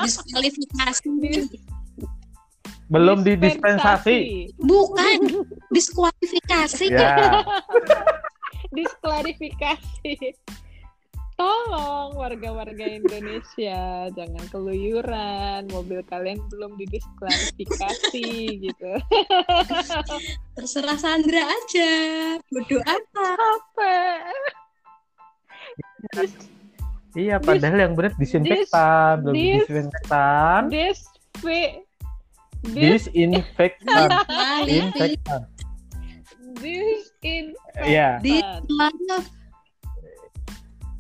Diskualifikasi. 0.04 1.72
Belum 2.92 3.24
didispensasi. 3.24 4.52
Bukan. 4.60 5.48
Diskualifikasi. 5.72 6.86
Ya, 6.92 7.44
Disklarifikasi. 8.78 10.36
Tolong 11.34 12.14
warga-warga 12.14 12.86
Indonesia 12.94 14.06
jangan 14.14 14.46
keluyuran, 14.54 15.66
mobil 15.74 16.06
kalian 16.06 16.38
belum 16.54 16.78
didisklarifikasi 16.78 18.30
gitu. 18.70 18.92
Terserah 20.54 21.00
Sandra 21.02 21.42
aja. 21.42 21.94
Bodoh. 22.54 22.82
Apa? 22.86 23.98
iya 27.18 27.42
padahal 27.42 27.78
yang 27.82 27.94
benar 27.98 28.14
disinfektan, 28.18 29.26
belum 29.26 29.34
dis- 29.34 29.66
disinfektan, 29.66 30.62
Dis 30.70 31.00
dis 31.42 31.82
disinfektan, 32.72 34.08
Nah, 34.08 34.64
infektan. 34.64 35.42
disin 36.64 37.52
Iya. 37.84 38.24
Di 38.24 38.40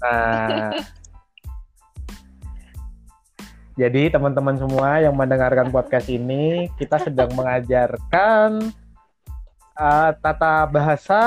Nah, 0.03 0.75
jadi 3.73 4.11
teman-teman 4.11 4.59
semua 4.59 4.99
yang 4.99 5.15
mendengarkan 5.15 5.71
podcast 5.71 6.11
ini, 6.11 6.67
kita 6.75 6.99
sedang 6.99 7.31
mengajarkan 7.33 8.69
uh, 9.79 10.11
tata 10.19 10.67
bahasa, 10.67 11.21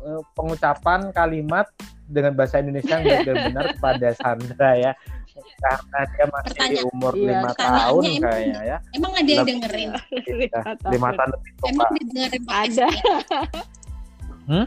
uh, 0.00 0.22
pengucapan 0.34 1.12
kalimat 1.12 1.68
dengan 2.10 2.34
bahasa 2.34 2.58
Indonesia 2.58 2.98
yang 2.98 3.04
baik 3.06 3.22
dan 3.22 3.36
benar 3.52 3.64
kepada 3.78 4.08
Sandra 4.18 4.70
ya. 4.80 4.92
Karena 5.32 5.98
dia 6.06 6.24
masih 6.26 6.44
di 6.44 6.50
Pertanyaan. 6.50 6.86
umur 6.90 7.12
Iya, 7.12 7.26
lima 7.30 7.50
tahun 7.52 8.02
emang- 8.02 8.22
kayaknya 8.22 8.60
ya. 8.62 8.76
Emang 8.90 9.12
ada 9.14 9.30
yang 9.30 9.46
dengerin? 9.46 9.90
Ya, 9.90 10.62
lima 10.88 11.08
tahun 11.12 11.30
lebih 11.30 11.50
tua. 11.52 11.66
Emang 11.68 11.88
podcast 11.88 12.44
Ada. 12.50 12.86
ini? 12.86 13.00
Hmm? 14.46 14.66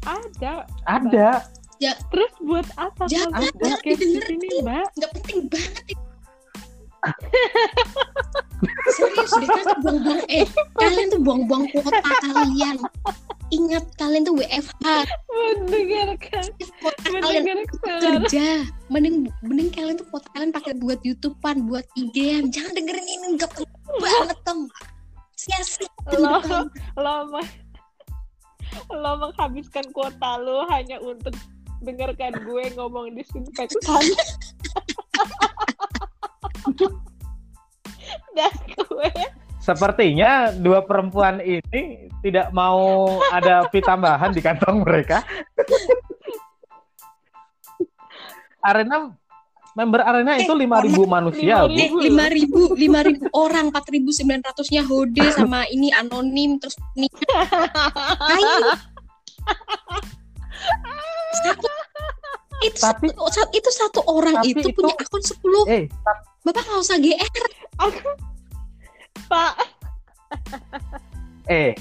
Ada. 0.00 0.52
Ada. 0.84 1.28
Ya. 1.78 1.92
Terus 2.08 2.32
buat 2.40 2.66
apa 2.74 3.02
Jangan, 3.06 3.42
jangan 3.54 3.80
di 3.80 3.90
didengerin. 3.92 4.38
sini, 4.38 4.56
Mbak? 4.60 4.86
nggak 4.94 5.10
penting 5.14 5.38
banget 5.46 5.84
itu. 5.86 6.04
serius 8.90 9.30
deh 9.32 9.46
kan 9.46 9.78
buang-buang 9.78 10.22
eh 10.28 10.42
kalian 10.74 11.06
tuh 11.08 11.20
buang-buang 11.22 11.64
kuota 11.70 11.94
kalian 12.26 12.76
ingat 13.48 13.84
kalian 13.96 14.22
tuh 14.24 14.34
WFH 14.36 14.86
Mendengarkan, 15.28 16.44
kalian 17.08 17.64
kerja. 17.64 18.68
Mending 18.92 19.32
mending 19.40 19.70
kalian 19.72 19.96
tuh 19.96 20.06
kuota 20.12 20.28
kalian 20.36 20.52
pakai 20.52 20.74
buat 20.76 21.00
YouTubean 21.04 21.68
buat 21.68 21.86
IG-an 21.96 22.52
jangan 22.52 22.72
dengerin 22.76 23.06
ini 23.08 23.26
nggak 23.36 23.50
penting 23.52 23.96
banget 24.00 24.38
dong 24.44 24.68
sia-sia 25.38 25.88
Lo, 26.18 26.40
lo, 26.98 27.40
lo 28.92 29.10
menghabiskan 29.16 29.86
kuota 29.92 30.40
lo 30.40 30.68
hanya 30.68 31.00
untuk 31.00 31.32
dengarkan 31.78 32.34
gue 32.42 32.64
ngomong 32.74 33.14
disinfektan. 33.14 34.02
Dan 38.36 38.54
gue 38.76 39.10
Sepertinya 39.68 40.32
dua 40.50 40.80
perempuan 40.80 41.38
ini 41.38 42.08
tidak 42.24 42.48
mau 42.50 43.04
ada 43.28 43.68
fee 43.68 43.84
tambahan 43.84 44.32
di 44.32 44.40
kantong 44.40 44.80
mereka. 44.80 45.20
Arena 48.58 49.12
member 49.76 50.00
arena 50.00 50.34
itu 50.34 50.50
5.000 50.50 50.64
manusia, 51.06 51.62
Bu. 51.62 51.70
5.000. 51.70 51.78
Eh, 51.78 51.90
lima 52.02 52.26
ribu 52.26 52.60
lima 52.74 53.00
ribu 53.04 53.28
orang 53.30 53.68
empat 53.68 53.84
ribu 53.88 54.08
sembilan 54.08 54.40
ratusnya 54.42 54.82
Hode 54.82 55.22
sama 55.30 55.68
ini 55.68 55.92
anonim 55.92 56.56
terus 56.56 56.74
ini 56.96 57.06
ayo 58.34 58.72
satu 61.38 61.68
itu 62.58 62.78
Tapi- 62.82 63.12
satu, 63.14 63.30
sa- 63.30 63.52
itu 63.52 63.70
satu 63.70 64.00
orang 64.08 64.42
tapi 64.42 64.50
itu, 64.50 64.66
itu- 64.66 64.74
punya 64.74 64.96
akun 64.96 65.22
10 65.22 65.62
Eh, 65.70 65.84
bapak 66.42 66.64
nggak 66.64 66.80
usah 66.82 66.98
GR 66.98 67.30
aku 67.78 68.00
Pak, 69.26 69.54
eh, 71.48 71.72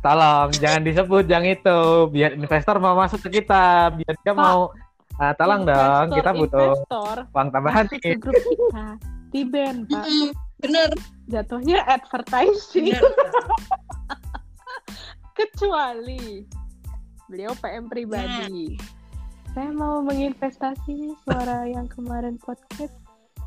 tolong 0.00 0.48
jangan 0.54 0.80
disebut 0.80 1.24
yang 1.26 1.44
itu, 1.44 1.78
biar 2.08 2.32
investor 2.32 2.78
mau 2.78 2.94
masuk 2.94 3.20
ke 3.24 3.40
kita, 3.40 3.90
biar 3.92 4.14
dia 4.16 4.30
Pak, 4.30 4.34
mau 4.34 4.60
Ah, 5.14 5.30
tolong 5.30 5.62
dong, 5.62 6.10
investor- 6.10 6.16
kita 6.16 6.30
butuh 6.34 6.68
investor 6.74 7.16
uang 7.30 7.48
tambahan 7.48 7.84
nih. 7.86 8.00
ke 8.02 8.18
grup 8.18 8.34
kita 8.34 8.86
di 9.30 9.40
band 9.44 9.78
Pak. 9.86 10.04
Bener 10.58 10.90
Jatuhnya 11.24 11.78
advertising. 11.84 12.90
bener 12.90 13.04
kecuali 15.34 16.44
beliau 17.26 17.52
PM 17.56 17.86
pribadi. 17.86 18.76
Saya 19.54 19.70
mau 19.70 20.02
menginvestasi 20.02 21.14
suara 21.22 21.64
yang 21.64 21.86
kemarin 21.86 22.36
podcast 22.36 22.94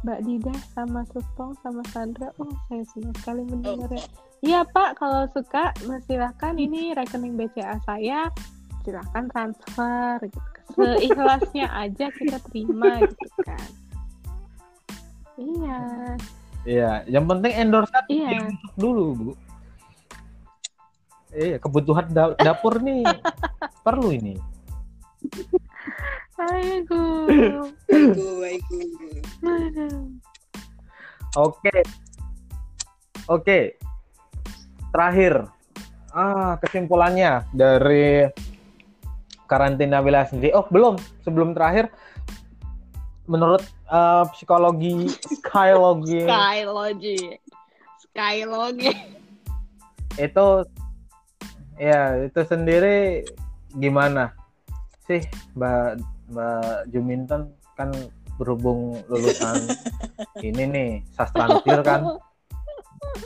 Mbak 0.07 0.23
Dida 0.23 0.55
sama 0.71 1.03
Supong 1.11 1.51
sama 1.59 1.83
Sandra. 1.91 2.31
Oh, 2.39 2.47
saya 2.71 2.79
senang 2.95 3.11
sekali 3.19 3.43
mendengarnya. 3.43 4.07
Iya 4.39 4.63
Pak, 4.63 4.95
kalau 5.03 5.27
suka 5.35 5.75
silahkan 6.07 6.55
ini 6.55 6.95
rekening 6.95 7.35
BCA 7.35 7.75
saya 7.83 8.31
silahkan 8.87 9.27
transfer 9.27 10.31
gitu. 10.31 10.39
Seikhlasnya 10.79 11.67
aja 11.83 12.07
kita 12.07 12.39
terima 12.47 13.03
gitu 13.03 13.27
kan. 13.43 13.69
Iya, 15.35 15.79
Iya, 16.63 16.91
yang 17.11 17.27
penting 17.27 17.51
endorse 17.51 17.91
iya. 18.07 18.47
dulu, 18.79 19.05
Bu. 19.11 19.31
Iya, 21.35 21.59
kebutuhan 21.59 22.15
da- 22.15 22.35
dapur 22.39 22.79
nih 22.79 23.03
perlu 23.85 24.15
ini. 24.15 24.39
Aigu, 26.37 27.25
aigu. 27.89 28.81
Aduh. 29.41 30.05
Oke. 31.33 31.75
Oke. 33.25 33.59
Terakhir. 34.93 35.49
Ah, 36.13 36.61
kesimpulannya 36.61 37.41
dari 37.57 38.29
karantina 39.49 39.97
wilayah 40.01 40.29
sendiri. 40.29 40.53
Oh, 40.53 40.69
belum. 40.69 41.01
Sebelum 41.25 41.57
terakhir 41.57 41.89
menurut 43.27 43.61
eh, 43.91 44.23
psikologi 44.31 45.11
psikologi 45.25 46.23
Skylogy. 46.29 47.17
Skylogy. 48.07 48.93
itu 50.17 50.47
ya 51.77 52.25
itu 52.25 52.41
sendiri 52.41 53.21
gimana 53.77 54.33
sih 55.05 55.21
Mbak 55.53 56.16
Mbak 56.27 56.91
Juminton 56.91 57.55
kan 57.77 57.89
berhubung 58.37 59.01
lulusan 59.09 59.57
ini 60.47 60.63
nih 60.69 60.89
sastra 61.15 61.49
nuklir 61.49 61.81
kan. 61.81 62.21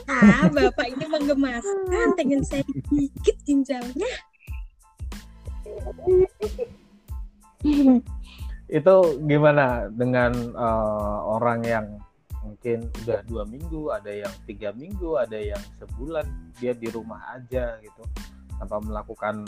Ah 0.08 0.48
bapak 0.48 0.88
ini 0.88 1.04
menggemaskan 1.04 2.16
pengen 2.16 2.40
saya 2.46 2.64
dikit 2.88 3.36
ginjalnya. 3.44 4.12
Itu 8.72 8.96
gimana 9.28 9.92
dengan 9.92 10.32
eh, 10.52 11.18
orang 11.28 11.60
yang 11.66 11.86
mungkin 12.42 12.90
udah 13.06 13.22
dua 13.30 13.46
minggu 13.46 13.94
ada 13.94 14.10
yang 14.10 14.32
tiga 14.50 14.74
minggu 14.74 15.14
ada 15.14 15.38
yang 15.38 15.62
sebulan 15.78 16.26
dia 16.58 16.72
di 16.74 16.88
rumah 16.88 17.36
aja 17.36 17.78
gitu. 17.84 18.02
Tanpa 18.56 18.78
melakukan 18.78 19.42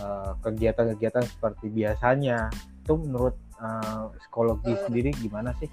eh, 0.00 0.32
kegiatan-kegiatan 0.44 1.24
seperti 1.24 1.66
biasanya. 1.72 2.48
Itu 2.84 3.00
menurut 3.00 3.36
eh, 3.58 4.04
psikologi 4.20 4.72
Eh. 4.72 4.80
sendiri 4.86 5.10
gimana 5.16 5.52
sih? 5.58 5.68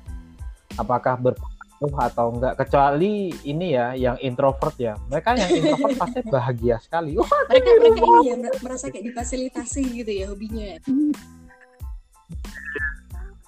Apakah 0.80 1.20
berpengaruh 1.22 1.96
atau 2.02 2.34
enggak? 2.34 2.54
Kecuali 2.58 3.30
ini 3.46 3.78
ya 3.78 3.94
yang 3.94 4.18
introvert 4.24 4.74
ya. 4.80 4.98
Mereka 5.12 5.38
yang 5.38 5.50
introvert 5.54 5.96
pasti 6.02 6.20
bahagia 6.36 6.76
sekali. 6.82 7.14
Wah, 7.20 7.30
mereka 7.50 7.70
mereka 7.78 8.02
ini 8.02 8.30
ya 8.30 8.36
mer- 8.42 8.62
merasa 8.64 8.86
kayak 8.90 9.06
difasilitasi 9.14 9.82
gitu 10.02 10.12
ya 10.12 10.26
hobinya 10.32 10.80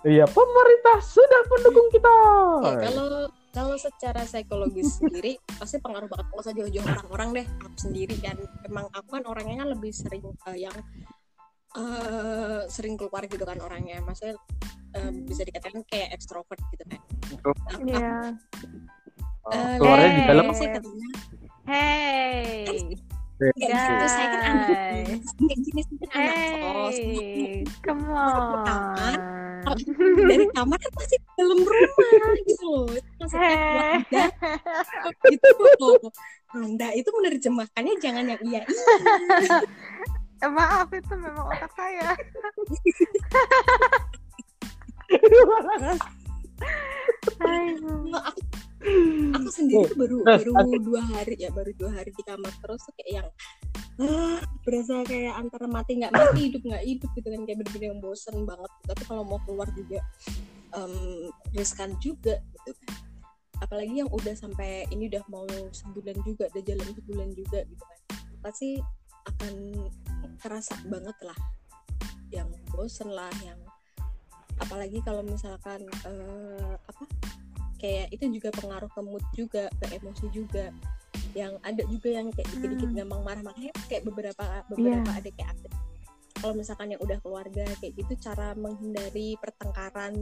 iya 0.05 0.25
pemerintah 0.29 0.97
sudah 1.01 1.41
mendukung 1.49 1.87
kita. 1.89 2.15
Ya, 2.61 2.73
kalau 2.89 3.09
kalau 3.55 3.79
secara 3.79 4.27
psikologis 4.27 4.99
sendiri 4.99 5.39
pasti 5.59 5.79
pengaruh 5.79 6.11
banget. 6.11 6.27
Kalau 6.27 6.43
saja 6.43 6.61
jauh 6.67 6.83
orang-orang 6.83 7.29
deh 7.41 7.47
aku 7.63 7.77
sendiri. 7.79 8.15
Kan 8.19 8.35
memang 8.67 8.91
aku 8.91 9.15
kan 9.15 9.23
orangnya 9.23 9.63
kan 9.63 9.69
lebih 9.71 9.95
sering 9.95 10.21
eh, 10.51 10.57
yang 10.67 10.75
eh, 11.79 12.61
sering 12.67 12.99
keluar 12.99 13.23
gitu 13.31 13.47
kan 13.47 13.55
orangnya. 13.63 14.03
Maksudnya 14.03 14.35
eh, 14.99 15.11
bisa 15.23 15.47
dikatakan 15.47 15.87
kayak 15.87 16.11
ekstrovert 16.11 16.59
gitu 16.75 16.83
kan. 16.83 17.01
Iya. 17.79 18.35
Eh, 19.55 19.75
keluarnya 19.79 20.11
di 20.11 20.23
dalam. 20.27 20.45
sih 20.51 20.67
katanya. 20.67 21.09
Hey. 21.65 22.99
Kayak 23.35 23.53
gitu 23.57 24.05
saya 24.07 24.27
kan 24.31 24.41
anak 24.47 24.67
kayak 24.71 25.59
gini 25.59 25.81
saya 25.83 25.97
kan 25.99 26.09
anak 26.15 26.35
kos 26.63 26.95
Hey. 26.95 27.63
Come 27.83 28.01
Kamar. 28.07 29.17
on. 29.65 29.77
dari 30.29 30.45
kamar 30.53 30.77
kan 30.77 30.91
pasti 30.93 31.15
di 31.17 31.27
dalam 31.35 31.59
rumah 31.59 32.31
gitu 32.45 32.65
loh 32.69 32.85
itu 32.87 33.09
maksudnya 33.17 33.49
Hey. 33.49 33.97
keluarga 34.05 34.23
gitu 35.25 35.49
loh 35.81 36.11
anda 36.55 36.87
itu 36.93 37.09
menerjemahkannya 37.11 37.93
jangan 37.99 38.23
yang 38.29 38.41
iya 38.45 38.61
iya 38.63 39.59
maaf 40.45 40.87
itu 40.93 41.13
memang 41.17 41.49
otak 41.49 41.71
saya. 41.73 42.13
Aduh. 47.45 48.05
Aku 49.35 49.49
sendiri 49.49 49.85
tuh 49.89 49.97
baru 49.97 50.17
Terus, 50.21 50.53
baru 50.53 50.73
dua 50.81 51.01
hari 51.01 51.35
ya 51.41 51.49
baru 51.49 51.71
dua 51.73 51.91
hari 51.97 52.11
di 52.13 52.23
kamar 52.23 52.53
terus 52.61 52.81
tuh 52.85 52.93
kayak 52.97 53.11
yang 53.21 53.27
ah, 54.05 54.39
berasa 54.61 55.01
kayak 55.07 55.33
antara 55.39 55.65
mati 55.65 55.91
nggak 55.97 56.13
mati 56.13 56.39
hidup 56.51 56.61
nggak 56.61 56.83
hidup 56.85 57.09
gitu 57.17 57.27
kan 57.33 57.41
kayak 57.43 57.57
bener-bener 57.63 57.87
yang 57.93 57.99
bosen 57.99 58.35
banget. 58.45 58.71
Tapi 58.85 59.03
kalau 59.09 59.23
mau 59.25 59.39
keluar 59.43 59.67
juga 59.73 59.99
em, 60.77 60.93
riskan 61.57 61.97
juga 61.97 62.37
gitu 62.39 62.71
kan. 62.85 62.93
Apalagi 63.63 64.03
yang 64.03 64.11
udah 64.11 64.35
sampai 64.35 64.85
ini 64.91 65.07
udah 65.09 65.23
mau 65.31 65.47
sebulan 65.49 66.17
juga 66.27 66.51
udah 66.51 66.63
jalan 66.63 66.89
sebulan 66.91 67.29
juga 67.33 67.59
gitu 67.65 67.83
kan. 67.83 67.99
Pasti 68.43 68.77
akan 69.25 69.53
kerasa 70.37 70.77
banget 70.85 71.17
lah 71.25 71.37
yang 72.29 72.49
bosen 72.69 73.09
lah 73.09 73.31
yang 73.41 73.57
apalagi 74.59 74.99
kalau 75.03 75.23
misalkan 75.23 75.83
eh, 76.07 76.73
apa 76.75 77.03
kayak 77.77 78.07
itu 78.11 78.23
juga 78.39 78.49
pengaruh 78.55 78.89
ke 78.91 79.01
mood 79.03 79.25
juga 79.35 79.69
ke 79.81 79.85
emosi 79.95 80.25
juga. 80.31 80.71
Yang 81.35 81.53
ada 81.63 81.83
juga 81.87 82.09
yang 82.11 82.27
kayak 82.31 82.47
dikit-dikit 82.51 82.89
Hmm. 82.91 82.97
gampang 83.03 83.21
marah-marah 83.23 83.71
kayak 83.87 84.03
beberapa 84.07 84.43
beberapa 84.71 85.09
ada 85.11 85.29
kayak 85.31 85.49
aku 85.55 85.67
kalau 86.35 86.53
misalkan 86.53 86.91
yang 86.93 87.01
udah 87.01 87.17
keluarga 87.23 87.65
kayak 87.79 87.95
gitu 87.95 88.13
cara 88.21 88.53
menghindari 88.53 89.33
pertengkaran 89.39 90.13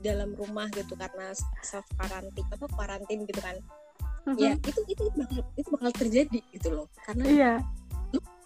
dalam 0.00 0.32
rumah 0.32 0.70
gitu 0.72 0.96
karena 0.96 1.36
self 1.60 1.84
karantin 2.00 2.46
apa 2.48 2.66
karantin 2.72 3.26
gitu 3.28 3.40
kan. 3.42 3.58
Ya 4.38 4.54
itu 4.56 4.80
itu 4.88 5.02
bakal 5.12 5.42
itu 5.58 5.68
bakal 5.68 5.90
terjadi 5.92 6.40
gitu 6.54 6.68
loh. 6.72 6.86
Karena 7.04 7.24
Iya. 7.26 7.52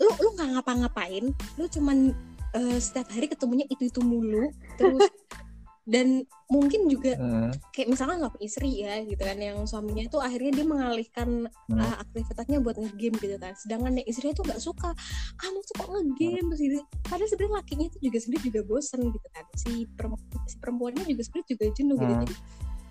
lu 0.01 0.11
lu 0.21 0.29
nggak 0.35 0.49
ngapa-ngapain 0.59 1.25
lu 1.57 1.65
cuman 1.71 2.13
eh, 2.53 2.79
setiap 2.83 3.09
hari 3.15 3.27
ketemunya 3.31 3.65
itu 3.71 3.89
itu 3.89 4.01
mulu 4.05 4.51
terus 4.77 5.01
dan 5.85 6.25
mungkin 6.49 6.89
juga 6.89 7.13
Hmm. 7.21 7.53
kayak 7.77 7.93
misalkan 7.93 8.25
nggak 8.25 8.41
istri 8.41 8.81
ya 8.81 9.05
gitu 9.05 9.21
kan 9.21 9.37
yang 9.37 9.69
suaminya 9.69 10.09
itu 10.09 10.17
akhirnya 10.17 10.53
dia 10.57 10.67
mengalihkan 10.67 11.29
Hmm. 11.69 11.77
uh, 11.77 11.97
aktivitasnya 12.01 12.65
buat 12.65 12.81
ngegame 12.81 13.17
gitu 13.21 13.37
kan. 13.37 13.53
Sedangkan 13.61 14.01
yang 14.01 14.07
istrinya 14.09 14.33
tuh 14.33 14.45
nggak 14.49 14.63
suka. 14.65 14.91
Kamu 15.37 15.59
tuh 15.61 15.75
kok 15.77 15.89
ngegame? 15.93 16.41
Terus 16.53 16.61
gitu 16.61 16.77
padahal 17.05 17.29
sebenarnya 17.29 17.55
lakinya 17.61 17.87
tuh 17.93 18.01
juga 18.01 18.19
sendiri 18.21 18.43
juga 18.49 18.61
bosen 18.65 19.01
gitu 19.13 19.29
kan. 19.33 19.45
Si, 19.61 19.71
perem- 19.93 20.25
si 20.49 20.57
perempuannya 20.57 21.05
juga 21.05 21.23
sebenarnya 21.25 21.49
juga 21.53 21.65
jenuh 21.77 21.97
gitu. 22.01 22.15
Hmm. 22.15 22.23
jadi 22.25 22.37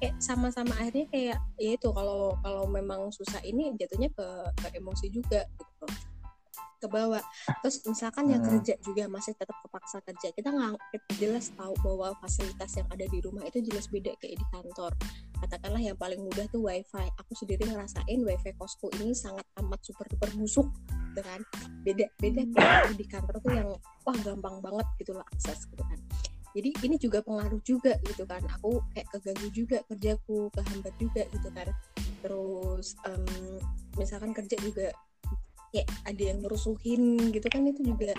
kayak 0.04 0.16
sama-sama 0.20 0.74
akhirnya 0.84 1.08
kayak 1.08 1.38
ya 1.56 1.72
itu 1.80 1.88
kalau 1.96 2.36
kalau 2.44 2.68
memang 2.68 3.08
susah 3.16 3.40
ini 3.48 3.72
jatuhnya 3.80 4.12
ke, 4.12 4.28
ke 4.60 4.68
emosi 4.76 5.08
juga 5.08 5.48
gitu 5.48 5.86
ke 6.82 6.88
bawah. 6.92 7.24
Terus 7.64 7.80
misalkan 7.88 8.28
yang 8.28 8.44
Hmm. 8.44 8.60
kerja 8.60 8.76
juga 8.84 9.08
masih 9.08 9.34
tetap 9.40 9.56
kepaksa 9.64 10.04
kerja 10.04 10.28
kita 10.36 10.50
nggak 10.52 10.76
jelas 11.18 11.50
tahu 11.56 11.74
bahwa 11.80 12.12
fasilitas 12.20 12.72
yang 12.76 12.88
ada 12.92 13.06
di 13.08 13.20
rumah 13.24 13.44
itu 13.48 13.64
jelas 13.64 13.88
beda 13.88 14.12
kayak 14.20 14.36
di 14.38 14.46
kantor. 14.52 14.92
Katakanlah 15.44 15.82
yang 15.84 15.98
paling 16.00 16.20
mudah 16.24 16.48
tuh 16.52 16.64
wifi. 16.64 17.08
Aku 17.20 17.32
sendiri 17.36 17.68
ngerasain 17.68 18.20
wifi 18.24 18.52
kosku 18.56 18.88
ini 19.00 19.12
sangat 19.16 19.44
amat 19.60 19.80
super 19.84 20.08
duper 20.08 20.32
busuk 20.40 20.68
gitu 21.14 21.22
kan. 21.24 21.42
Beda 21.84 22.06
beda 22.20 22.42
kayak 22.52 22.96
di 22.96 23.06
kantor 23.08 23.36
tuh 23.44 23.54
yang 23.54 23.70
wah 24.04 24.18
gampang 24.24 24.60
banget 24.64 24.88
gitu 25.00 25.12
loh 25.16 25.26
akses 25.36 25.68
gitu 25.68 25.84
kan. 25.84 26.00
Jadi 26.54 26.70
ini 26.86 26.96
juga 27.02 27.20
pengaruh 27.26 27.62
juga 27.66 27.98
gitu 28.06 28.24
kan. 28.30 28.46
Aku 28.62 28.78
kayak 28.94 29.10
keganggu 29.10 29.48
juga 29.50 29.78
kerjaku 29.90 30.54
kehambat 30.54 30.94
juga 31.02 31.22
gitu 31.34 31.50
kan. 31.50 31.68
Terus 32.22 32.94
em, 33.10 33.58
misalkan 33.98 34.32
kerja 34.38 34.56
juga 34.62 34.94
kayak 35.74 35.90
ada 36.06 36.22
yang 36.22 36.38
ngerusuhin 36.46 37.34
gitu 37.34 37.48
kan 37.50 37.66
itu 37.66 37.82
juga 37.82 38.14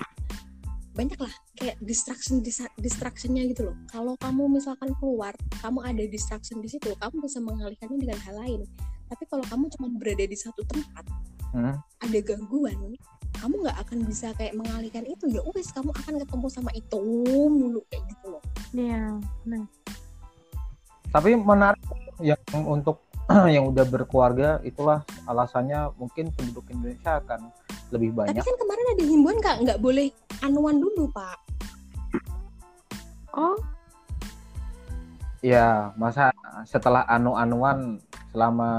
banyak 0.95 1.19
lah 1.19 1.31
kayak 1.59 1.79
distraction 1.83 2.43
dis- 2.43 2.71
distractionnya 2.79 3.47
gitu 3.51 3.71
loh 3.71 3.77
kalau 3.91 4.19
kamu 4.19 4.59
misalkan 4.59 4.91
keluar 4.99 5.35
kamu 5.63 5.83
ada 5.87 6.03
distraction 6.07 6.59
di 6.59 6.69
situ 6.71 6.91
kamu 6.99 7.23
bisa 7.23 7.39
mengalihkannya 7.39 7.99
dengan 7.99 8.19
hal 8.27 8.35
lain 8.39 8.61
tapi 9.07 9.23
kalau 9.31 9.47
kamu 9.47 9.71
cuma 9.79 9.87
berada 9.95 10.27
di 10.27 10.37
satu 10.37 10.67
tempat 10.67 11.07
Hmm. 11.55 11.79
ada 12.03 12.19
gangguan 12.19 12.99
kamu 13.39 13.63
nggak 13.63 13.79
akan 13.87 14.03
bisa 14.11 14.35
kayak 14.35 14.59
mengalihkan 14.59 15.07
itu 15.07 15.31
ya 15.31 15.39
wes 15.55 15.71
kamu 15.71 15.95
akan 15.95 16.19
ketemu 16.19 16.47
sama 16.51 16.75
itu 16.75 16.99
mulu 17.47 17.79
kayak 17.87 18.03
gitu 18.11 18.27
loh 18.35 18.43
Iya, 18.75 19.23
benar. 19.47 19.71
Tapi 21.15 21.39
menarik 21.39 21.79
yang 22.19 22.43
untuk 22.67 23.04
yang 23.55 23.65
udah 23.73 23.85
berkeluarga 23.89 24.61
itulah 24.63 25.01
alasannya 25.25 25.93
mungkin 25.97 26.29
penduduk 26.35 26.69
Indonesia 26.69 27.19
akan 27.25 27.49
lebih 27.93 28.13
tapi 28.13 28.37
banyak. 28.37 28.45
kan 28.45 28.57
kemarin 28.61 28.87
ada 28.93 29.03
himbauan 29.05 29.39
kak 29.41 29.57
nggak 29.65 29.81
boleh 29.81 30.09
anuan 30.43 30.77
dulu 30.81 31.09
pak 31.11 31.39
Oh, 33.35 33.59
Ya, 35.43 35.91
masa 35.99 36.31
setelah 36.65 37.03
anu-anuan 37.05 37.99
selama 38.33 38.71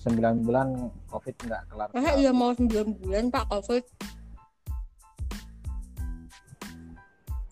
9 0.00 0.42
bulan 0.42 0.90
COVID 1.06 1.34
nggak 1.46 1.62
kelar. 1.70 1.88
masa 1.92 2.16
iya 2.16 2.32
mau 2.32 2.50
9 2.50 2.66
bulan 2.98 3.30
pak 3.30 3.44
covid 3.46 3.84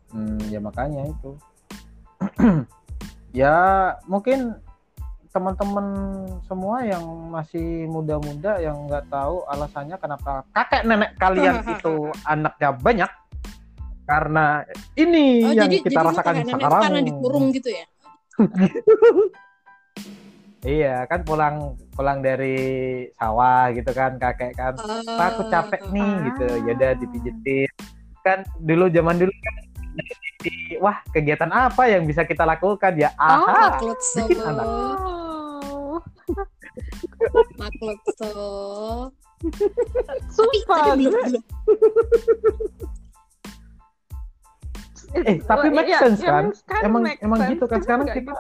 Hmm, 0.09 0.41
ya 0.49 0.59
makanya 0.59 1.05
itu. 1.12 1.36
ya 3.36 3.55
mungkin 4.09 4.57
teman-teman 5.39 5.86
semua 6.51 6.82
yang 6.82 7.05
masih 7.30 7.86
muda-muda 7.86 8.59
yang 8.59 8.91
nggak 8.91 9.07
tahu 9.07 9.47
alasannya 9.47 9.95
kenapa 10.03 10.43
kakek 10.51 10.82
nenek 10.82 11.14
kalian 11.14 11.62
itu 11.78 12.11
anaknya 12.26 12.74
banyak 12.74 13.11
karena 14.03 14.66
ini 14.99 15.47
oh 15.47 15.55
yang 15.55 15.70
jadi 15.70 15.76
kita 15.78 15.95
jadi 15.95 16.07
rasakan 16.11 16.34
sekarang. 16.43 16.82
karena 16.82 17.01
dikurung 17.07 17.45
gitu 17.55 17.70
ya 17.70 17.86
Iya 20.59 21.07
kan 21.07 21.22
pulang 21.22 21.78
pulang 21.95 22.18
dari 22.18 22.59
sawah 23.14 23.70
gitu 23.70 23.95
kan 23.95 24.18
kakek 24.18 24.59
kan. 24.59 24.74
Pak 25.07 25.39
aku 25.39 25.43
capek 25.47 25.86
nih 25.95 26.03
Ah. 26.03 26.18
gitu. 26.26 26.47
Ya 26.66 26.72
udah 26.74 26.93
dipijitin. 26.99 27.70
Kan 28.26 28.43
dulu 28.59 28.91
zaman 28.91 29.22
dulu 29.22 29.30
kan 29.30 29.55
wah 30.82 30.99
kegiatan 31.14 31.51
apa 31.51 31.82
yang 31.86 32.03
bisa 32.11 32.26
kita 32.26 32.43
lakukan 32.43 32.91
ya? 32.99 33.14
Aha. 33.14 33.78
makluk 33.78 34.03
so 34.03 34.18
bikin 34.26 34.43
anak. 34.43 34.66
Makluk 37.57 38.01
so 38.14 38.31
tapi 39.39 40.59
Sumpah, 40.59 40.79
tapi 40.91 41.05
gue- 41.05 41.14
belum 41.14 41.43
Eh, 45.16 45.41
tapi 45.41 45.66
Oh, 45.66 45.72
make 45.72 45.89
iya, 45.89 45.99
sense 45.99 46.20
iya, 46.20 46.29
kan? 46.29 46.45
sekarang 46.53 46.85
Emang- 46.85 47.03
make 47.03 47.20
emang 47.22 47.39
sense. 47.41 47.51
gitu 47.51 47.64
kan? 47.64 47.81
Sekarang 47.81 48.05
kita- 48.05 48.18
gitu 48.20 48.33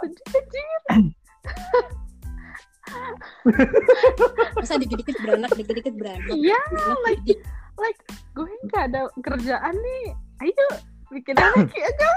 masa 4.54 4.74
dikit-dikit 4.76 5.16
beranak 5.18 5.50
dikit-dikit 5.54 5.94
beranak 5.94 6.28
Iya, 6.30 6.58
Beranak 6.68 6.98
like, 7.02 7.22
dikit. 7.22 7.40
like 7.78 8.00
gue 8.34 8.48
nggak 8.66 8.82
ada 8.86 9.00
kerjaan 9.18 9.74
nih. 9.76 10.04
Ayo 10.38 10.66
bikin 11.10 11.34
anak 11.34 11.56
ya 11.72 11.88
gitu 11.88 12.08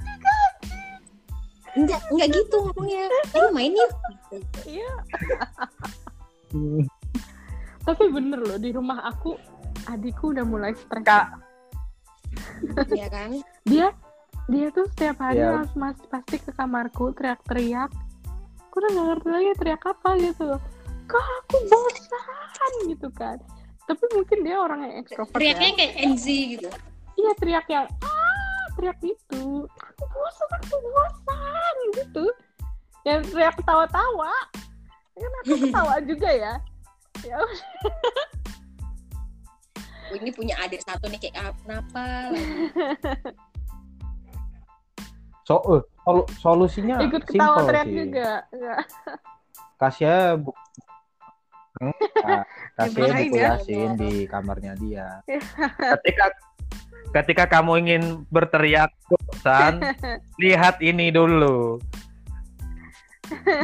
juga. 0.00 0.34
enggak 1.70 2.00
enggak 2.10 2.28
gitu 2.32 2.56
ngomongnya 2.58 3.04
ayo 3.30 3.46
main 3.52 3.70
yuk 3.70 3.90
Iya. 4.66 4.90
Tapi 7.86 8.04
bener 8.12 8.40
loh 8.42 8.58
di 8.60 8.70
rumah 8.70 9.02
aku 9.06 9.34
adikku 9.88 10.30
udah 10.36 10.44
mulai 10.46 10.72
stres. 10.76 11.02
Kak. 11.02 11.26
ya 12.94 13.08
kan 13.10 13.34
Dia 13.66 13.90
dia 14.50 14.66
tuh 14.74 14.86
setiap 14.94 15.18
hari 15.22 15.42
Iya. 15.42 15.62
harus 15.62 15.72
mas 15.74 15.98
pasti 16.10 16.38
ke 16.38 16.50
kamarku 16.54 17.10
teriak-teriak. 17.14 17.90
Aku 18.70 18.74
udah 18.78 18.90
gak 18.94 19.06
ngerti 19.14 19.28
lagi 19.30 19.50
teriak 19.58 19.82
apa 19.82 20.10
gitu. 20.18 20.48
Kak 21.10 21.26
aku 21.42 21.56
bosan 21.66 22.72
gitu 22.86 23.08
kan. 23.10 23.38
Tapi 23.90 24.04
mungkin 24.14 24.38
dia 24.46 24.56
orang 24.62 24.86
yang 24.86 24.94
ekstrovert 25.02 25.34
ya. 25.34 25.54
teriaknya 25.58 25.70
kayak 25.74 25.94
NZ 26.14 26.24
gitu 26.54 26.68
Iya 27.18 27.30
teriak 27.42 27.66
yang 27.66 27.86
ah 28.06 28.64
teriak 28.78 28.98
gitu. 29.02 29.66
Aku 29.66 30.04
bosan, 30.06 30.48
aku 30.54 30.76
bosan 30.78 31.74
gitu. 31.98 32.24
Ya 33.02 33.20
teriak 33.20 33.56
ketawa-tawa. 33.56 34.32
Ya 35.16 35.24
Kan 35.24 35.32
aku 35.42 35.54
ketawa 35.58 35.94
juga 36.10 36.30
ya. 36.30 36.54
Ya. 37.20 37.36
Oh, 40.10 40.16
ini 40.16 40.30
punya 40.32 40.58
adik 40.58 40.82
satu 40.82 41.06
nih 41.06 41.20
kayak 41.20 41.34
"Ah, 41.38 41.52
kenapa 41.62 42.02
lagi 42.34 42.54
So, 45.46 45.58
eh, 45.66 45.82
sol- 46.02 46.28
solusinya 46.38 47.02
ikut 47.02 47.22
ketawa 47.26 47.58
simple 47.58 47.68
teriak 47.68 47.86
sih. 47.86 47.94
juga. 47.96 48.30
Ya. 48.50 48.76
Kasih 49.76 50.08
buku 50.38 50.60
Enggak, 51.80 52.44
kasih 52.76 52.90
Dibelain 52.92 53.24
buku 53.24 53.36
ya. 53.36 53.48
Yasin 53.56 53.90
di 53.96 54.12
kamarnya 54.26 54.72
dia. 54.76 55.08
ketika 55.98 56.24
ketika 57.10 57.44
kamu 57.48 57.72
ingin 57.80 58.02
berteriak 58.28 58.92
bosan, 59.08 59.80
lihat 60.36 60.78
ini 60.78 61.08
dulu. 61.10 61.80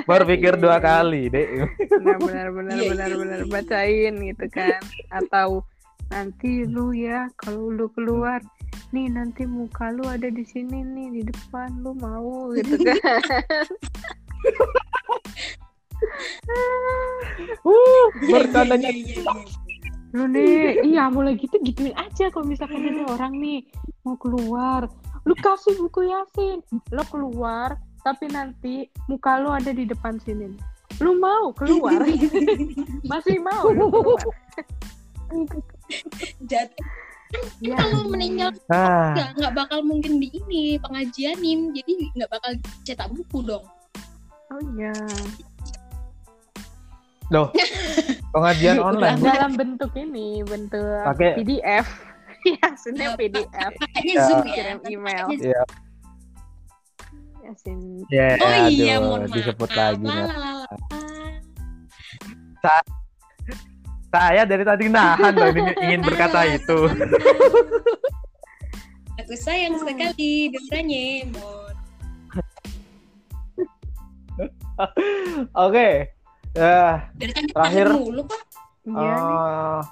Berpikir 0.05 0.55
dua 0.57 0.79
kali, 0.79 1.29
deh. 1.29 1.67
benar 1.91 2.19
benar 2.21 2.47
benar 2.53 2.77
Iya, 2.77 2.89
benar 2.93 3.09
iya, 3.11 3.17
benar. 3.19 3.39
iya. 3.43 3.51
bacain 3.51 4.14
gitu 4.23 4.47
kan. 4.51 4.81
Atau 5.11 5.67
nanti 6.09 6.62
lu 6.64 6.95
ya 6.95 7.27
kalau 7.35 7.71
lu 7.75 7.91
keluar 7.91 8.39
nih 8.95 9.11
nanti 9.11 9.43
muka 9.43 9.91
lu 9.91 10.07
ada 10.07 10.31
di 10.31 10.47
sini 10.47 10.87
nih 10.87 11.09
di 11.19 11.23
depan 11.27 11.83
lu 11.83 11.93
mau 11.99 12.55
gitu 12.55 12.79
kan. 13.03 13.23
Uh, 17.64 18.07
Iya, 18.21 18.45
iya, 18.45 18.62
iya, 18.62 18.77
iya, 18.77 18.91
iya. 18.93 19.23
lu 20.17 20.25
nih 20.33 20.81
iya 20.87 21.05
mulai 21.12 21.37
gitu 21.37 21.57
gituin 21.61 21.93
aja 21.93 22.33
kalau 22.33 22.47
misalkan 22.49 22.85
ada 22.85 23.05
orang 23.17 23.37
nih 23.37 23.64
mau 24.05 24.17
keluar. 24.17 24.89
Lu 25.27 25.35
kasih 25.37 25.77
buku 25.77 26.09
yasin 26.09 26.61
lo 26.93 27.03
keluar 27.11 27.77
tapi 28.07 28.31
nanti 28.31 28.87
muka 29.11 29.43
lu 29.43 29.51
ada 29.51 29.75
di 29.75 29.83
depan 29.83 30.15
sini. 30.23 30.55
Lu 31.03 31.19
mau 31.19 31.51
keluar? 31.51 32.07
Masih 33.11 33.43
mau? 33.43 33.67
Lu 33.75 33.91
keluar 33.91 34.31
Jadi 36.47 36.79
ya, 37.59 37.75
kalau 37.75 38.07
meninggal 38.07 38.55
ah, 38.71 39.11
nggak 39.11 39.31
nggak 39.43 39.53
bakal 39.59 39.83
mungkin 39.83 40.23
di 40.23 40.31
ini 40.31 40.79
pengajianin 40.79 41.75
jadi 41.75 41.93
nggak 42.15 42.31
bakal 42.31 42.55
cetak 42.87 43.11
buku 43.11 43.43
dong. 43.43 43.67
Oh 44.55 44.63
iya. 44.79 44.95
Loh. 47.35 47.51
Pengajian 48.37 48.79
online, 48.79 49.19
dalam 49.19 49.57
bentuk 49.57 49.91
ini 49.97 50.45
bentuk 50.45 51.03
Pakai- 51.09 51.41
PDF 51.41 51.89
Yasinnya 52.47 53.17
PDF 53.19 53.73
pakainya 53.81 54.15
Ya. 54.15 54.25
zoom 54.29 54.45
ya. 54.47 54.55
kirim 54.55 54.79
email. 54.87 55.27
Iya. 55.35 55.63
Yasin 57.47 57.79
Ya, 58.11 58.35
oh 58.43 58.51
iya 58.67 58.99
aduh, 58.99 59.07
mohon 59.07 59.21
maaf 59.27 59.35
disebut 59.35 59.71
lagi. 59.71 60.03
Nat. 60.03 60.27
Lalalala. 60.27 60.67
Saya 64.11 64.43
dari 64.49 64.65
tadi 64.67 64.85
nahan 64.91 65.35
loh 65.35 65.49
ini 65.55 65.63
ingin 65.87 66.01
berkata 66.03 66.43
itu. 66.51 66.79
Aku 69.23 69.35
sayang 69.39 69.79
sekali 69.81 70.51
dengannya, 70.53 71.31
Mon. 71.35 71.75
Oke. 75.57 76.13
Ya, 76.57 77.11
tadi 77.15 77.53
Terakhir. 77.53 77.87
mulu, 77.95 78.23
Pak. 78.25 78.43
Iya 78.87 79.19
eh, 79.19 79.83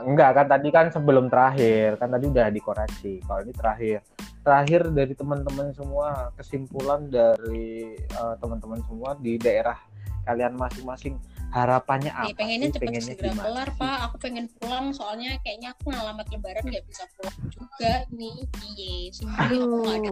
enggak 0.00 0.30
kan 0.32 0.46
tadi 0.48 0.68
kan 0.72 0.88
sebelum 0.88 1.28
terakhir 1.28 2.00
kan 2.00 2.08
tadi 2.08 2.32
udah 2.32 2.48
dikoreksi. 2.48 3.20
Kalau 3.24 3.40
ini 3.44 3.52
terakhir. 3.52 4.00
Terakhir 4.46 4.94
dari 4.94 5.10
teman-teman 5.10 5.74
semua 5.74 6.30
kesimpulan 6.38 7.10
dari 7.10 7.98
eh, 7.98 8.34
teman-teman 8.38 8.78
semua 8.86 9.18
di 9.18 9.34
daerah 9.42 9.74
kalian 10.22 10.54
masing-masing 10.54 11.18
harapannya 11.50 12.14
apa? 12.14 12.30
Nih, 12.30 12.34
pengennya 12.38 12.68
sih? 12.70 12.78
Pengennya 12.78 13.14
segera 13.18 13.34
gimana 13.34 13.46
kelar? 13.50 13.68
Pak. 13.74 13.98
Aku 14.06 14.16
pengen 14.22 14.46
pulang 14.62 14.94
soalnya 14.94 15.34
kayaknya 15.42 15.74
aku 15.74 15.90
ngalamat 15.90 16.26
lebaran 16.30 16.62
nggak 16.62 16.84
bisa 16.86 17.02
pulang 17.18 17.38
juga 17.50 17.92
nih. 18.14 18.38
Iye, 18.70 18.94
sembuh 19.10 19.34
aku 19.34 19.54
nggak 19.82 19.98
ada 19.98 20.10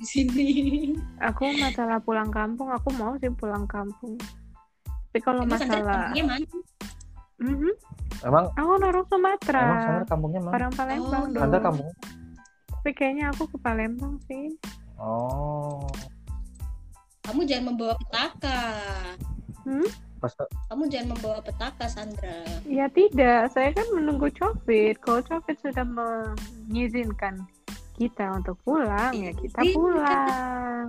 di 0.00 0.04
sini. 0.08 0.48
aku 1.20 1.44
masalah 1.60 2.00
pulang 2.00 2.32
kampung, 2.32 2.72
aku 2.72 2.88
mau 2.96 3.12
sih 3.20 3.28
pulang 3.28 3.68
kampung. 3.68 4.16
Tapi 5.12 5.20
kalau 5.20 5.44
Emang 5.44 5.60
masalah, 5.60 6.16
mana? 6.16 6.48
Mhm, 7.40 7.72
Emang 8.24 8.44
aku 8.52 8.70
orang 8.80 9.04
Sumatera, 9.08 9.60
emang 9.64 9.80
Sandra 9.84 10.06
kampungnya 10.08 10.40
mana? 10.44 10.52
orang 10.56 10.72
Palembang 10.72 11.24
Oh, 11.24 11.28
dong. 11.28 11.42
Sandra 11.44 11.60
kampung. 11.60 11.88
Tapi 12.80 12.96
kayaknya 12.96 13.28
aku 13.28 13.44
ke 13.44 13.60
Palembang 13.60 14.16
sih. 14.24 14.56
Oh. 14.96 15.84
Kamu 17.28 17.44
jangan 17.44 17.76
membawa 17.76 17.92
petaka. 18.00 18.60
Hmm? 19.68 19.84
Pas 20.16 20.32
Kamu 20.72 20.88
jangan 20.88 21.12
membawa 21.12 21.44
petaka, 21.44 21.84
Sandra. 21.92 22.40
Ya 22.64 22.88
tidak, 22.88 23.52
saya 23.52 23.76
kan 23.76 23.84
menunggu 23.92 24.32
Covid. 24.32 24.96
Kalau 25.04 25.20
Covid 25.28 25.56
sudah 25.60 25.84
mengizinkan 25.84 27.44
kita 28.00 28.32
untuk 28.32 28.56
pulang, 28.64 29.12
ya 29.12 29.36
kita 29.36 29.60
Izinkan. 29.60 29.76
pulang. 29.76 30.84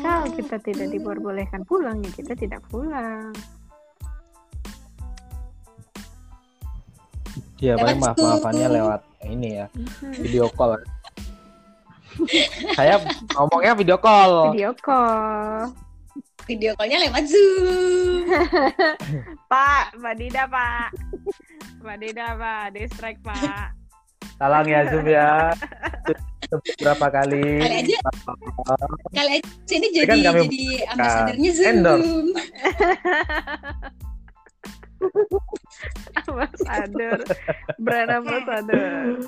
Kalau 0.00 0.26
kita 0.32 0.56
tidak 0.64 0.88
diperbolehkan 0.96 1.60
pulang, 1.68 2.00
ya 2.00 2.10
kita 2.16 2.32
tidak 2.32 2.64
pulang. 2.72 3.36
Ya 7.64 7.74
paling 7.74 7.98
maaf 7.98 8.14
maafannya 8.14 8.68
lewat 8.70 9.00
ini 9.24 9.48
ya 9.56 9.66
Mhm. 9.72 10.12
video 10.20 10.46
call. 10.50 10.76
Saya 12.74 13.00
ngomongnya 13.34 13.72
video 13.74 13.96
call. 13.96 14.52
Video 14.52 14.70
call. 14.76 15.72
Video 16.44 16.70
call-nya 16.76 16.98
lewat 17.00 17.24
Zoom. 17.24 18.28
Pak, 19.50 19.96
Mbak 19.96 20.14
Dida, 20.14 20.44
Pak. 20.44 20.92
Mbak 21.80 21.96
Dida, 21.98 22.26
Pak. 22.36 22.64
Distract, 22.70 23.18
Pak. 23.24 23.66
Salam 24.36 24.64
ya 24.64 24.80
Zoom 24.86 25.06
ya. 25.08 25.50
Berapa 26.78 27.06
kali? 27.08 27.42
Kali 27.58 27.74
aja. 27.80 27.98
Kali 29.10 29.30
aja 29.34 29.48
sini 29.64 29.86
jadi 29.90 30.06
kan 30.06 30.16
jadi 30.44 30.62
ambasadornya 30.92 31.50
Zoom. 31.50 31.66
endorse. 31.66 32.12
Ambassador. 36.24 37.18
Brand 37.78 38.10
ambassador. 38.10 39.20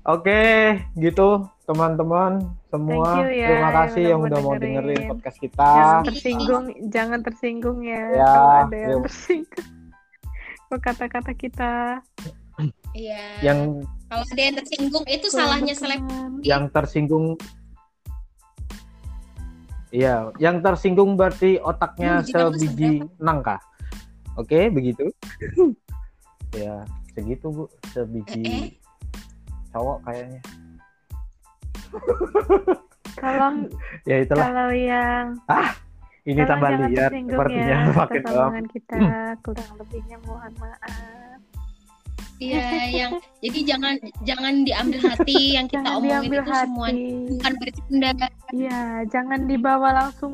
Oke, 0.00 0.42
gitu 0.96 1.44
teman-teman 1.68 2.40
semua. 2.72 3.20
Thank 3.20 3.20
you 3.20 3.30
ya, 3.36 3.48
Terima 3.52 3.70
kasih 3.84 4.02
yang 4.02 4.10
yang 4.10 4.20
udah 4.26 4.38
mau 4.40 4.54
dengerin. 4.56 4.96
dengerin 4.96 5.10
podcast 5.12 5.38
kita. 5.38 5.68
Jangan 5.70 6.02
tersinggung, 6.08 6.64
jangan 6.88 7.20
tersinggung 7.20 7.78
ya. 7.84 8.02
Ya, 8.10 8.24
kalau 8.26 8.52
ada 8.64 8.76
yang 8.76 9.00
tersinggung. 9.04 9.68
Kok 10.70 10.80
kata-kata 10.80 11.32
kita 11.34 11.72
Iya. 12.90 13.22
Yang 13.40 13.86
Kalau 14.10 14.24
ada 14.26 14.42
yang 14.42 14.56
tersinggung 14.58 15.04
itu 15.06 15.26
salahnya 15.30 15.74
seleb. 15.74 16.02
yang 16.42 16.66
tersinggung 16.68 17.38
Iya, 19.90 20.30
yang 20.38 20.62
tersinggung 20.62 21.18
berarti 21.18 21.58
otaknya 21.58 22.22
Hmm, 22.22 22.30
sebiji 22.30 23.02
nangka. 23.18 23.58
Oke, 24.38 24.70
begitu. 24.70 25.10
ya, 26.62 26.86
segitu 27.10 27.50
Bu, 27.50 27.64
Eh, 27.66 27.90
sebiji 27.90 28.78
cowok 29.74 29.98
kayaknya. 30.06 30.40
Kalau 33.18 33.50
Ya 34.08 34.16
itulah, 34.22 34.46
kalau 34.46 34.70
yang 34.70 35.26
ini 36.22 36.42
kalau 36.46 36.50
tambah 36.54 36.70
liar 36.70 37.10
tersinggung 37.10 37.34
sepertinya 37.34 37.66
ya, 37.66 37.78
makin 37.90 38.66
kita 38.70 38.98
kurang 39.44 39.70
lebihnya 39.74 40.16
mohon 40.22 40.52
maaf. 40.62 41.29
Iya, 42.40 42.88
yang 42.88 43.12
jadi 43.44 43.58
jangan 43.68 43.94
jangan 44.24 44.54
diambil 44.64 45.00
hati 45.12 45.60
yang 45.60 45.68
kita 45.68 45.84
Jangan 45.84 46.00
omongin 46.00 46.30
itu 46.32 46.52
semua 46.56 46.88
hati. 46.88 47.04
bukan 47.36 47.52
bercanda. 47.60 48.10
Iya, 48.56 48.80
jangan 49.12 49.40
dibawa 49.44 49.88
langsung 49.92 50.32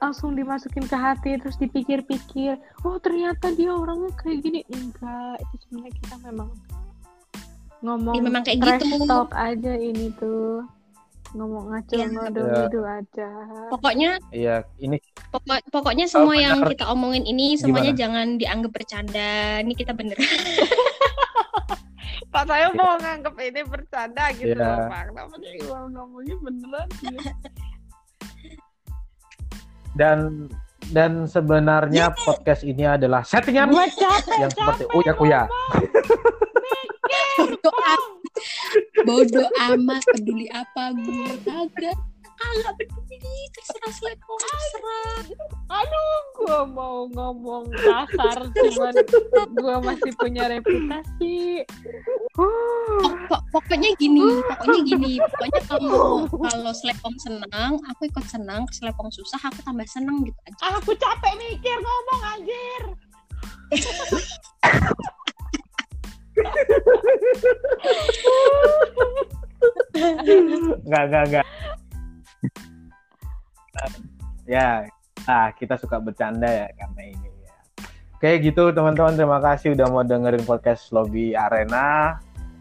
langsung 0.00 0.32
dimasukin 0.36 0.84
ke 0.84 0.96
hati 0.96 1.36
terus 1.40 1.56
dipikir-pikir, 1.60 2.56
oh 2.84 2.96
ternyata 3.00 3.52
dia 3.56 3.72
orangnya 3.72 4.12
kayak 4.20 4.44
gini. 4.44 4.60
Enggak, 4.68 5.40
itu 5.44 5.54
sebenarnya 5.64 5.92
kita 5.96 6.14
memang 6.24 6.50
ngomong 7.80 8.14
Ya, 8.16 8.20
memang 8.20 8.42
kayak 8.44 8.60
trash 8.60 8.84
gitu. 8.84 9.04
talk 9.08 9.32
aja 9.32 9.72
ini 9.76 10.12
tuh. 10.20 10.64
Ngomong 11.30 11.70
ngacul 11.70 11.94
Iya. 11.94 12.06
ngodol 12.10 12.42
Ya. 12.42 12.54
ngidul 12.58 12.84
aja. 12.84 13.28
Pokoknya 13.70 14.10
Iya, 14.30 14.54
ini 14.78 14.98
pokok, 15.30 15.62
pokoknya 15.70 16.06
semua 16.10 16.34
benar. 16.34 16.42
yang 16.42 16.58
kita 16.66 16.84
omongin 16.90 17.22
ini 17.22 17.54
semuanya 17.54 17.94
Gimana? 17.94 18.02
jangan 18.02 18.26
dianggap 18.34 18.72
bercanda. 18.74 19.30
Ini 19.62 19.72
kita 19.74 19.92
bener. 19.94 20.18
Pak 22.30 22.46
saya 22.46 22.70
mau 22.70 22.94
nganggep 22.94 23.34
ini 23.42 23.60
bercanda 23.66 24.30
gitu 24.34 24.54
Iya. 24.54 24.62
loh, 24.62 24.86
Pak. 24.86 25.02
Kenapa 25.10 25.34
sih 25.38 25.58
ngomongnya 25.66 26.36
beneran 26.38 26.88
sih? 26.98 27.14
dan 29.98 30.18
dan 30.90 31.26
sebenarnya 31.26 32.14
podcast 32.16 32.62
ini 32.62 32.86
adalah 32.86 33.22
settingan 33.22 33.70
capek, 33.70 34.38
yang 34.38 34.50
seperti 34.50 34.84
uya 34.94 35.12
kuya. 35.14 35.42
Amat. 35.46 35.86
Bodoh 39.06 39.48
amat 39.70 40.02
peduli 40.12 40.46
apa 40.52 40.92
gue 40.96 41.32
kagak. 41.46 41.96
Kagak 42.40 42.72
peduli 42.80 43.36
terserah 43.52 43.92
seleko 43.92 44.34
terserah. 44.40 45.22
Aduh, 45.70 46.20
gua 46.40 46.60
mau 46.64 47.04
ngomong 47.12 47.68
kasar 47.76 48.48
cuman 48.48 48.94
gua 49.60 49.76
masih 49.84 50.12
punya 50.16 50.48
reputasi. 50.48 51.68
Pok- 53.00 53.20
pok- 53.28 53.46
pokoknya 53.52 53.92
gini, 54.00 54.40
pokoknya 54.40 54.80
gini, 54.88 55.12
pokoknya 55.20 55.60
kalau 55.68 56.24
kalau 56.32 56.72
selepong 56.72 57.16
senang, 57.20 57.76
aku 57.92 58.08
ikut 58.08 58.24
senang, 58.24 58.64
selepong 58.72 59.12
susah, 59.12 59.40
aku 59.44 59.60
tambah 59.60 59.84
senang 59.84 60.24
gitu 60.24 60.40
aja. 60.48 60.80
aku 60.80 60.96
capek 60.96 61.36
mikir 61.36 61.76
ngomong 61.76 62.22
anjir. 62.24 62.82
Enggak, 70.80 71.02
enggak, 71.10 71.24
enggak. 71.28 71.46
ya, 74.48 74.86
ah 75.30 75.48
kita 75.54 75.78
suka 75.78 76.02
bercanda 76.02 76.48
ya 76.48 76.66
karena 76.74 77.02
ini 77.12 77.28
ya. 77.44 77.54
Oke 78.16 78.36
gitu 78.44 78.72
teman-teman, 78.74 79.16
terima 79.16 79.38
kasih 79.40 79.72
udah 79.78 79.86
mau 79.88 80.04
dengerin 80.04 80.44
podcast 80.44 80.92
Lobby 80.92 81.32
Arena. 81.36 82.18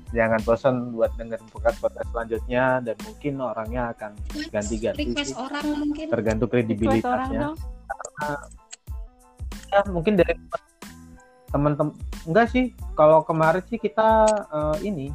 Jangan 0.10 0.42
bosan 0.42 0.76
buat 0.98 1.14
dengerin 1.22 1.46
podcast 1.54 1.78
podcast 1.86 2.10
selanjutnya 2.10 2.82
dan 2.82 2.98
mungkin 3.06 3.34
orangnya 3.46 3.94
akan 3.94 4.18
ganti-ganti 4.50 5.06
Request 5.06 5.38
orang 5.38 5.66
mungkin. 5.78 6.06
tergantung 6.10 6.50
Request 6.50 6.66
orang 7.06 7.30
kredibilitasnya. 7.30 7.40
dong. 7.46 7.58
Ya, 9.70 9.86
mungkin 9.86 10.18
dari 10.18 10.34
teman-teman 11.50 11.94
enggak 12.26 12.48
sih 12.54 12.66
kalau 12.94 13.26
kemarin 13.26 13.62
sih 13.66 13.78
kita 13.78 14.26
eh, 14.30 14.78
ini 14.86 15.08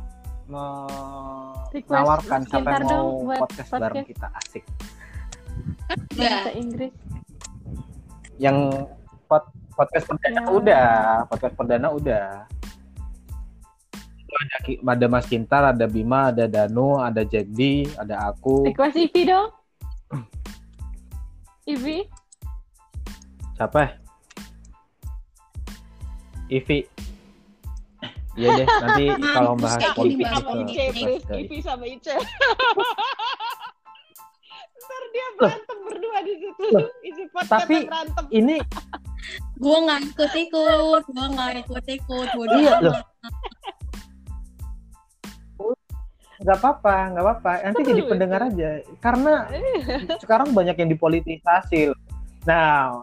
menawarkan 0.45 2.45
siapa 2.45 2.76
yang 2.76 2.85
mau 2.85 3.24
buat 3.24 3.41
podcast, 3.49 3.70
bareng 3.72 4.05
podcast. 4.05 4.11
kita 4.12 4.26
asik 4.43 4.64
Udah. 6.14 6.18
Bahasa 6.18 6.51
Inggris. 6.53 6.93
yang 8.37 8.57
pod- 9.24 9.55
podcast 9.72 10.05
perdana 10.05 10.41
Ya. 10.43 10.51
udah 10.51 10.87
podcast 11.30 11.55
perdana 11.55 11.89
udah 11.95 12.26
ada, 14.35 14.57
ada 14.82 15.07
Mas 15.07 15.24
Kintar 15.24 15.62
ada 15.70 15.87
Bima 15.87 16.35
ada 16.35 16.51
Danu 16.51 16.99
ada 16.99 17.22
Jadi 17.22 17.87
ada 17.95 18.35
aku 18.35 18.66
Request 18.66 18.99
Ivi 18.99 19.22
dong. 19.30 19.49
Ivi. 21.64 22.05
siapa? 23.55 24.04
Ivi 26.49 26.84
Iya 28.34 28.49
deh, 28.59 28.66
nanti 28.66 29.05
kalau 29.38 29.55
bahas 29.55 29.78
politik 29.95 30.26
itu 30.26 31.22
Ivi 31.30 31.59
sama 31.62 31.86
Ice. 31.86 32.11
Ntar 34.84 35.03
dia 35.11 35.26
berantem 35.38 35.78
berdua 35.86 36.18
di 36.20 36.34
situ. 36.42 36.66
Isi 37.01 37.24
podcast 37.30 37.62
tapi- 37.64 37.86
berantem. 37.86 38.24
ini 38.34 38.57
gue 39.62 39.76
nggak 39.80 40.01
ikut 40.12 40.32
ikut 40.36 41.03
gue 41.09 41.26
nggak 41.30 41.51
ikut 41.64 41.84
ikut 41.88 42.28
bodoh 42.34 42.59
Iya, 42.59 42.74
loh. 42.82 42.99
nggak 46.45 46.59
apa-apa 46.61 46.95
nggak 47.14 47.24
apa-apa 47.24 47.51
nanti 47.64 47.80
Seru 47.80 47.90
jadi 47.95 48.01
itu. 48.03 48.11
pendengar 48.11 48.40
aja 48.45 48.70
karena 49.01 49.34
sekarang 50.20 50.51
banyak 50.53 50.76
yang 50.76 50.90
dipolitisasi 50.90 51.95
loh. 51.95 51.99
nah 52.45 52.99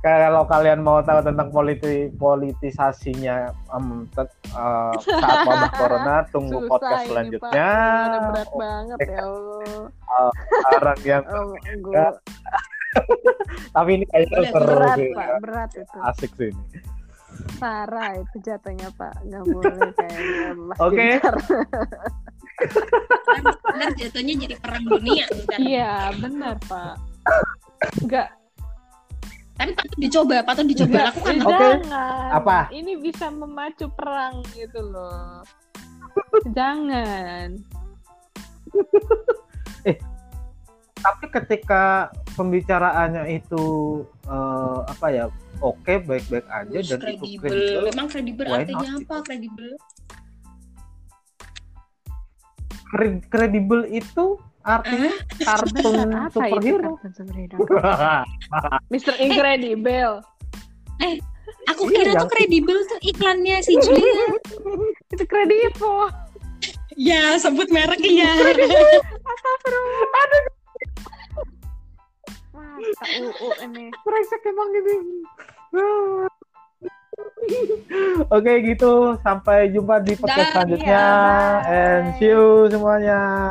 kalau 0.00 0.42
kalian 0.44 0.80
mau 0.80 1.00
tahu 1.00 1.20
tentang 1.20 1.48
politi 1.52 2.08
politisasinya 2.16 3.52
em, 3.76 4.08
tet- 4.10 4.40
eh, 4.48 4.94
saat 4.96 5.38
wabah 5.48 5.70
corona 5.76 6.16
tunggu 6.32 6.56
Susah 6.56 6.68
podcast 6.70 6.96
ini, 6.96 7.08
selanjutnya 7.12 7.44
Pak. 7.44 7.52
Gimana 7.52 8.18
berat 8.32 8.50
banget 8.56 8.98
ya 9.04 9.18
Allah. 9.20 9.84
orang 10.72 10.98
yang 11.04 11.22
Oh, 11.28 11.52
tapi 13.76 13.90
ini 13.94 14.04
kayaknya 14.08 14.50
seru 14.50 14.66
berat 14.66 14.96
sih 14.98 15.10
Pak, 15.12 15.28
berat 15.40 15.70
itu. 15.78 15.96
asik 16.02 16.30
sih 16.34 16.48
ini 16.50 16.64
Sarah 17.56 18.10
itu 18.18 18.36
jatuhnya 18.42 18.88
Pak, 18.98 19.14
nggak 19.24 19.44
boleh 19.46 19.90
kayaknya. 19.96 20.50
Oke. 20.76 21.08
Gintar. 21.16 21.36
Ntar 23.72 23.90
jatuhnya 23.96 24.34
jadi 24.44 24.54
perang 24.60 24.84
dunia 24.84 25.24
ntar. 25.24 25.56
Iya, 25.56 26.12
benar 26.20 26.60
Pak. 26.68 27.00
Nggak, 28.04 28.28
tapi 29.60 29.76
patut 29.76 29.98
dicoba 30.00 30.36
patut 30.40 30.64
dicoba 30.64 30.96
lakukan 31.12 31.36
Oke. 31.36 31.52
jangan. 31.52 32.28
Apa? 32.32 32.58
Ini 32.72 32.92
bisa 32.96 33.28
memacu 33.28 33.86
perang 33.92 34.40
gitu 34.56 34.80
loh. 34.80 35.44
Jangan. 36.56 37.60
tapi 41.00 41.26
ketika 41.32 42.12
pembicaraannya 42.36 43.40
itu 43.40 43.64
eh, 44.28 44.78
apa 44.84 45.06
ya 45.08 45.24
oke 45.64 46.04
baik-baik 46.04 46.44
aja 46.48 46.76
Terus 46.76 46.88
dan 46.92 46.98
itu 47.00 47.04
kredibel 47.04 47.40
kredibel 47.40 47.82
memang 47.88 48.06
kredibel 48.08 48.46
artinya 48.52 48.90
not? 48.92 49.00
apa 49.08 49.16
kredibel 49.24 49.68
Kre- 52.90 53.24
kredibel 53.32 53.80
itu 53.88 54.24
kartun 55.46 56.08
itu 56.10 56.28
superhero 56.30 56.90
kartun 57.00 57.12
superhero? 57.16 57.58
Mr. 58.92 59.14
Incredible. 59.18 60.20
aku 61.66 61.82
Iya, 61.88 61.96
kira 61.96 62.10
yang- 62.12 62.20
tuh 62.20 62.30
kredibel 62.30 62.76
tuh 62.84 62.98
iklannya 63.00 63.56
si 63.60 63.72
Julia 63.76 64.36
Itu 65.12 65.24
kredivo. 65.24 66.08
ya 66.94 67.38
sebut 67.38 67.72
merek 67.72 68.02
ya 68.02 68.28
Masa 72.80 73.06
UU 73.20 73.48
ini. 73.64 73.84
brengsek 74.02 74.42
emang 74.44 74.68
ini 74.74 74.96
Oke 78.28 78.52
gitu 78.64 79.16
sampai 79.20 79.68
jumpa 79.70 80.00
di 80.00 80.16
podcast 80.16 80.36
Dah, 80.40 80.52
selanjutnya 80.54 80.88
iya, 80.88 81.08
bye. 81.60 81.72
and 81.72 82.04
see 82.16 82.28
you 82.28 82.68
semuanya 82.68 83.50